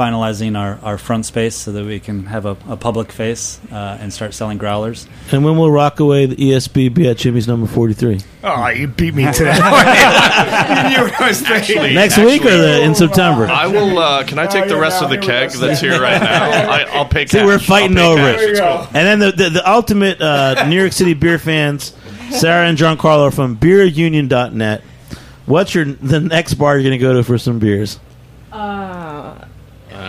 finalizing 0.00 0.58
our, 0.58 0.78
our 0.82 0.96
front 0.96 1.26
space 1.26 1.54
so 1.54 1.72
that 1.72 1.84
we 1.84 2.00
can 2.00 2.24
have 2.24 2.46
a, 2.46 2.56
a 2.68 2.76
public 2.76 3.12
face 3.12 3.60
uh, 3.70 3.98
and 4.00 4.10
start 4.10 4.32
selling 4.32 4.56
growlers. 4.56 5.06
And 5.30 5.44
when 5.44 5.58
will 5.58 5.70
Rockaway 5.70 6.24
the 6.24 6.36
ESB 6.36 6.94
be 6.94 7.06
at 7.06 7.18
Jimmy's 7.18 7.46
number 7.46 7.66
forty 7.66 7.92
three? 7.92 8.20
Oh, 8.42 8.68
you 8.68 8.86
beat 8.86 9.14
me 9.14 9.30
to 9.30 9.44
that. 9.44 10.90
you 10.90 10.96
know, 10.96 11.54
Actually- 11.54 11.92
Next 11.94 12.16
week 12.16 12.42
or 12.46 12.56
the, 12.56 12.82
in 12.82 12.94
September? 12.94 13.46
I 13.46 13.66
will. 13.66 13.98
Uh, 13.98 14.24
can 14.24 14.38
I 14.38 14.46
take 14.46 14.68
the 14.68 14.80
rest 14.80 15.02
of 15.02 15.10
the 15.10 15.18
keg 15.18 15.50
that's 15.50 15.80
here 15.82 16.00
right 16.00 16.18
now? 16.20 16.70
I, 16.70 16.82
I'll 16.92 17.04
pay 17.04 17.26
cash. 17.26 17.32
See, 17.32 17.44
we're 17.44 17.58
fighting 17.58 17.98
over 17.98 18.16
cash. 18.16 18.40
it. 18.40 18.58
Cool. 18.58 18.86
And 18.94 18.94
then 18.94 19.18
the, 19.18 19.32
the, 19.32 19.50
the 19.50 19.70
ultimate 19.70 20.22
uh, 20.22 20.66
New 20.66 20.80
York 20.80 20.92
City 20.92 21.12
beer 21.12 21.38
fans, 21.38 21.94
Sarah 22.30 22.66
and 22.66 22.78
Giancarlo 22.78 23.28
are 23.28 23.30
from 23.30 23.58
beerunion.net. 23.58 24.82
What's 25.44 25.74
your 25.74 25.84
the 25.84 26.20
next 26.20 26.54
bar 26.54 26.78
you're 26.78 26.88
going 26.88 26.98
to 26.98 27.04
go 27.04 27.12
to 27.14 27.22
for 27.24 27.36
some 27.36 27.58
beers? 27.58 27.98
Uh, 28.52 28.99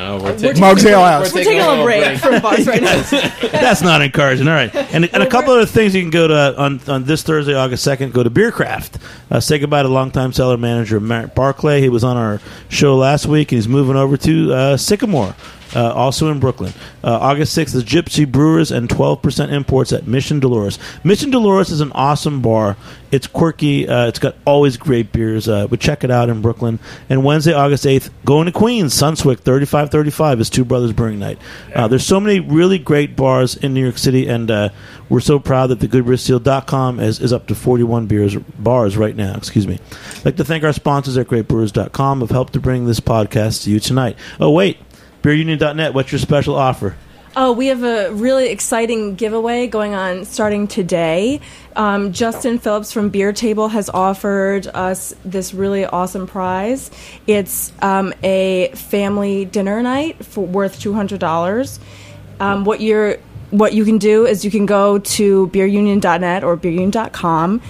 Uh, 0.01 0.17
we're 0.17 0.23
we're 0.23 0.31
taking- 0.31 0.47
taking, 0.49 0.61
Mugs 0.61 0.83
a, 0.85 0.89
Ale 0.89 0.99
break- 0.99 1.11
House. 1.11 1.33
we're 1.33 1.43
taking 1.43 1.59
a 1.59 1.69
little 1.69 1.85
break 1.85 2.17
from 2.17 2.41
bars 2.41 2.67
right 2.67 2.81
now. 2.81 3.01
That's 3.51 3.81
not 3.81 4.01
encouraging. 4.01 4.47
All 4.47 4.53
right, 4.53 4.73
and, 4.75 5.05
and 5.13 5.21
a 5.23 5.29
couple 5.29 5.53
other 5.53 5.65
things 5.65 5.93
you 5.93 6.01
can 6.01 6.09
go 6.09 6.27
to 6.27 6.59
on, 6.59 6.79
on 6.87 7.03
this 7.03 7.23
Thursday, 7.23 7.53
August 7.53 7.83
second. 7.83 8.13
Go 8.13 8.23
to 8.23 8.29
Bierkraft. 8.31 8.99
Uh, 9.29 9.39
say 9.39 9.59
goodbye 9.59 9.83
to 9.83 9.87
longtime 9.89 10.33
cellar 10.33 10.57
manager 10.57 10.99
Matt 10.99 11.35
Barclay. 11.35 11.81
He 11.81 11.89
was 11.89 12.03
on 12.03 12.17
our 12.17 12.41
show 12.69 12.95
last 12.97 13.25
week, 13.27 13.51
and 13.51 13.57
he's 13.57 13.67
moving 13.67 13.95
over 13.95 14.17
to 14.17 14.53
uh, 14.53 14.77
Sycamore. 14.77 15.35
Uh, 15.75 15.91
also 15.93 16.31
in 16.31 16.39
Brooklyn. 16.39 16.73
Uh, 17.03 17.17
August 17.17 17.57
6th 17.57 17.75
is 17.75 17.83
Gypsy 17.83 18.29
Brewers 18.29 18.71
and 18.71 18.89
12% 18.89 19.51
imports 19.51 19.93
at 19.93 20.07
Mission 20.07 20.39
Dolores. 20.39 20.77
Mission 21.03 21.29
Dolores 21.31 21.69
is 21.69 21.81
an 21.81 21.91
awesome 21.93 22.41
bar. 22.41 22.75
It's 23.11 23.27
quirky. 23.27 23.87
Uh, 23.87 24.07
it's 24.07 24.19
got 24.19 24.35
always 24.45 24.77
great 24.77 25.11
beers. 25.11 25.47
Uh, 25.47 25.67
but 25.67 25.79
check 25.79 26.03
it 26.03 26.11
out 26.11 26.29
in 26.29 26.41
Brooklyn. 26.41 26.79
And 27.09 27.23
Wednesday, 27.23 27.53
August 27.53 27.85
8th, 27.85 28.09
going 28.25 28.45
to 28.45 28.51
Queens, 28.51 28.93
Sunswick 28.93 29.39
3535 29.39 30.39
is 30.39 30.49
Two 30.49 30.65
Brothers 30.65 30.93
Brewing 30.93 31.19
Night. 31.19 31.37
Uh, 31.73 31.87
there's 31.87 32.05
so 32.05 32.19
many 32.19 32.39
really 32.39 32.77
great 32.77 33.15
bars 33.15 33.55
in 33.55 33.73
New 33.73 33.83
York 33.83 33.97
City, 33.97 34.27
and 34.27 34.49
uh, 34.49 34.69
we're 35.09 35.19
so 35.19 35.39
proud 35.39 35.67
that 35.67 35.79
the 35.79 35.87
goodbeerseal.com 35.87 36.99
is, 36.99 37.19
is 37.19 37.33
up 37.33 37.47
to 37.47 37.55
41 37.55 38.07
beers 38.07 38.35
bars 38.35 38.95
right 38.97 39.15
now. 39.15 39.35
Excuse 39.35 39.67
me. 39.67 39.79
I'd 40.17 40.25
like 40.25 40.37
to 40.37 40.45
thank 40.45 40.63
our 40.63 40.73
sponsors 40.73 41.17
at 41.17 41.27
greatbrewers.com 41.27 42.19
who 42.19 42.25
have 42.25 42.31
helped 42.31 42.53
to 42.53 42.59
bring 42.59 42.85
this 42.85 42.99
podcast 42.99 43.63
to 43.63 43.71
you 43.71 43.79
tonight. 43.79 44.17
Oh, 44.39 44.51
wait. 44.51 44.77
BeerUnion.net, 45.21 45.93
what's 45.93 46.11
your 46.11 46.19
special 46.19 46.55
offer? 46.55 46.95
Oh, 47.33 47.53
we 47.53 47.67
have 47.67 47.83
a 47.83 48.11
really 48.11 48.49
exciting 48.49 49.15
giveaway 49.15 49.67
going 49.67 49.93
on 49.93 50.25
starting 50.25 50.67
today. 50.67 51.39
Um, 51.77 52.11
Justin 52.11 52.59
Phillips 52.59 52.91
from 52.91 53.07
Beer 53.07 53.31
Table 53.31 53.69
has 53.69 53.89
offered 53.89 54.67
us 54.67 55.15
this 55.23 55.53
really 55.53 55.85
awesome 55.85 56.27
prize. 56.27 56.91
It's 57.27 57.71
um, 57.81 58.13
a 58.21 58.71
family 58.75 59.45
dinner 59.45 59.81
night 59.81 60.25
for 60.25 60.45
worth 60.45 60.81
two 60.81 60.93
hundred 60.93 61.21
dollars. 61.21 61.79
Um, 62.41 62.65
what 62.65 62.81
you're 62.81 63.17
what 63.51 63.73
you 63.73 63.85
can 63.85 63.97
do 63.97 64.25
is 64.25 64.43
you 64.43 64.51
can 64.51 64.65
go 64.65 64.99
to 64.99 65.47
beerunion.net 65.47 66.43
or 66.43 66.57
beerunion.com 66.57 67.61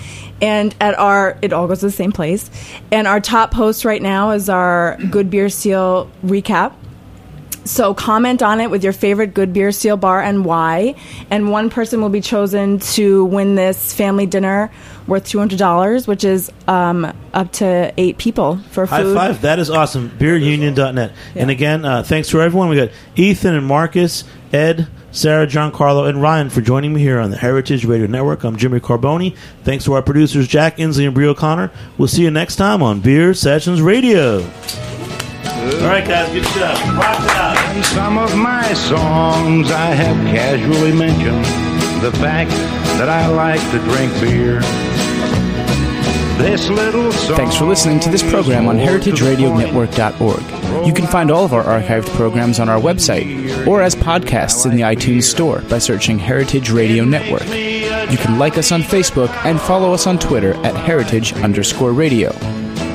and 0.41 0.75
at 0.79 0.97
our 0.97 1.37
it 1.41 1.53
all 1.53 1.67
goes 1.67 1.79
to 1.79 1.87
the 1.87 1.91
same 1.91 2.11
place 2.11 2.49
and 2.91 3.07
our 3.07 3.19
top 3.19 3.51
post 3.51 3.83
right 3.83 4.01
now 4.01 4.29
is 4.29 4.47
our 4.47 4.95
good 5.09 5.29
beer 5.31 5.49
seal 5.49 6.09
recap 6.23 6.73
So 7.63 7.93
comment 7.93 8.41
on 8.41 8.59
it 8.59 8.71
with 8.71 8.83
your 8.83 8.93
favorite 8.93 9.33
good 9.35 9.53
beer 9.53 9.71
seal 9.71 9.95
bar 9.95 10.21
and 10.21 10.43
why. 10.43 10.95
And 11.29 11.51
one 11.51 11.69
person 11.69 12.01
will 12.01 12.09
be 12.09 12.21
chosen 12.21 12.79
to 12.79 13.25
win 13.25 13.55
this 13.55 13.93
family 13.93 14.25
dinner 14.25 14.71
worth 15.07 15.27
two 15.27 15.37
hundred 15.39 15.59
dollars, 15.59 16.07
which 16.07 16.23
is 16.23 16.51
um, 16.67 17.13
up 17.33 17.51
to 17.53 17.93
eight 17.97 18.17
people 18.17 18.57
for 18.71 18.85
High 18.87 19.03
food. 19.03 19.15
five. 19.15 19.41
That 19.41 19.59
is 19.59 19.69
awesome. 19.69 20.09
BeerUnion.net. 20.09 21.11
And 21.35 21.49
again, 21.51 21.85
uh, 21.85 22.01
thanks 22.03 22.29
to 22.29 22.41
everyone. 22.41 22.69
We 22.69 22.77
got 22.77 22.89
Ethan 23.15 23.53
and 23.55 23.65
Marcus, 23.67 24.23
Ed, 24.51 24.87
Sarah, 25.11 25.45
Giancarlo, 25.45 26.07
and 26.09 26.21
Ryan 26.21 26.49
for 26.49 26.61
joining 26.61 26.93
me 26.93 27.01
here 27.01 27.19
on 27.19 27.29
the 27.31 27.37
Heritage 27.37 27.85
Radio 27.85 28.07
Network. 28.07 28.43
I'm 28.43 28.55
Jimmy 28.55 28.79
Carbone. 28.79 29.35
Thanks 29.63 29.85
to 29.85 29.93
our 29.93 30.01
producers, 30.01 30.47
Jack 30.47 30.77
Inslee 30.77 31.05
and 31.05 31.13
Bree 31.13 31.27
O'Connor. 31.27 31.69
We'll 31.97 32.07
see 32.07 32.23
you 32.23 32.31
next 32.31 32.55
time 32.55 32.81
on 32.81 33.01
Beer 33.01 33.33
Sessions 33.33 33.81
Radio. 33.81 34.39
All 35.61 35.87
right, 35.87 36.03
guys, 36.05 36.31
good 36.33 36.43
job. 36.55 36.75
Rock 36.97 37.19
it 37.23 37.29
out. 37.37 37.75
In 37.75 37.83
some 37.83 38.17
of 38.17 38.35
my 38.35 38.73
songs, 38.73 39.69
I 39.69 39.93
have 39.93 40.17
casually 40.27 40.91
mentioned 40.91 41.45
the 42.03 42.11
fact 42.17 42.49
that 42.97 43.09
I 43.09 43.27
like 43.27 43.61
to 43.71 43.77
drink 43.79 44.11
beer. 44.19 44.61
This 46.41 46.69
little 46.69 47.11
song 47.11 47.35
Thanks 47.35 47.55
for 47.55 47.65
listening 47.65 47.99
to 47.99 48.09
this 48.09 48.23
program 48.27 48.67
on 48.67 48.77
heritageradionetwork.org. 48.77 50.87
You 50.87 50.93
can 50.93 51.05
find 51.05 51.29
all 51.29 51.45
of 51.45 51.53
our 51.53 51.63
archived 51.63 52.07
programs 52.15 52.59
on 52.59 52.67
our 52.67 52.79
website 52.79 53.67
or 53.67 53.83
as 53.83 53.93
podcasts 53.93 54.65
in 54.65 54.75
the 54.75 54.81
iTunes 54.81 55.23
Store 55.23 55.61
by 55.69 55.77
searching 55.77 56.17
Heritage 56.17 56.71
Radio 56.71 57.03
Network. 57.03 57.43
You 58.11 58.17
can 58.17 58.39
like 58.39 58.57
us 58.57 58.71
on 58.71 58.81
Facebook 58.81 59.29
and 59.45 59.61
follow 59.61 59.93
us 59.93 60.07
on 60.07 60.17
Twitter 60.17 60.55
at 60.65 60.75
heritage 60.75 61.33
underscore 61.33 61.93
radio. 61.93 62.31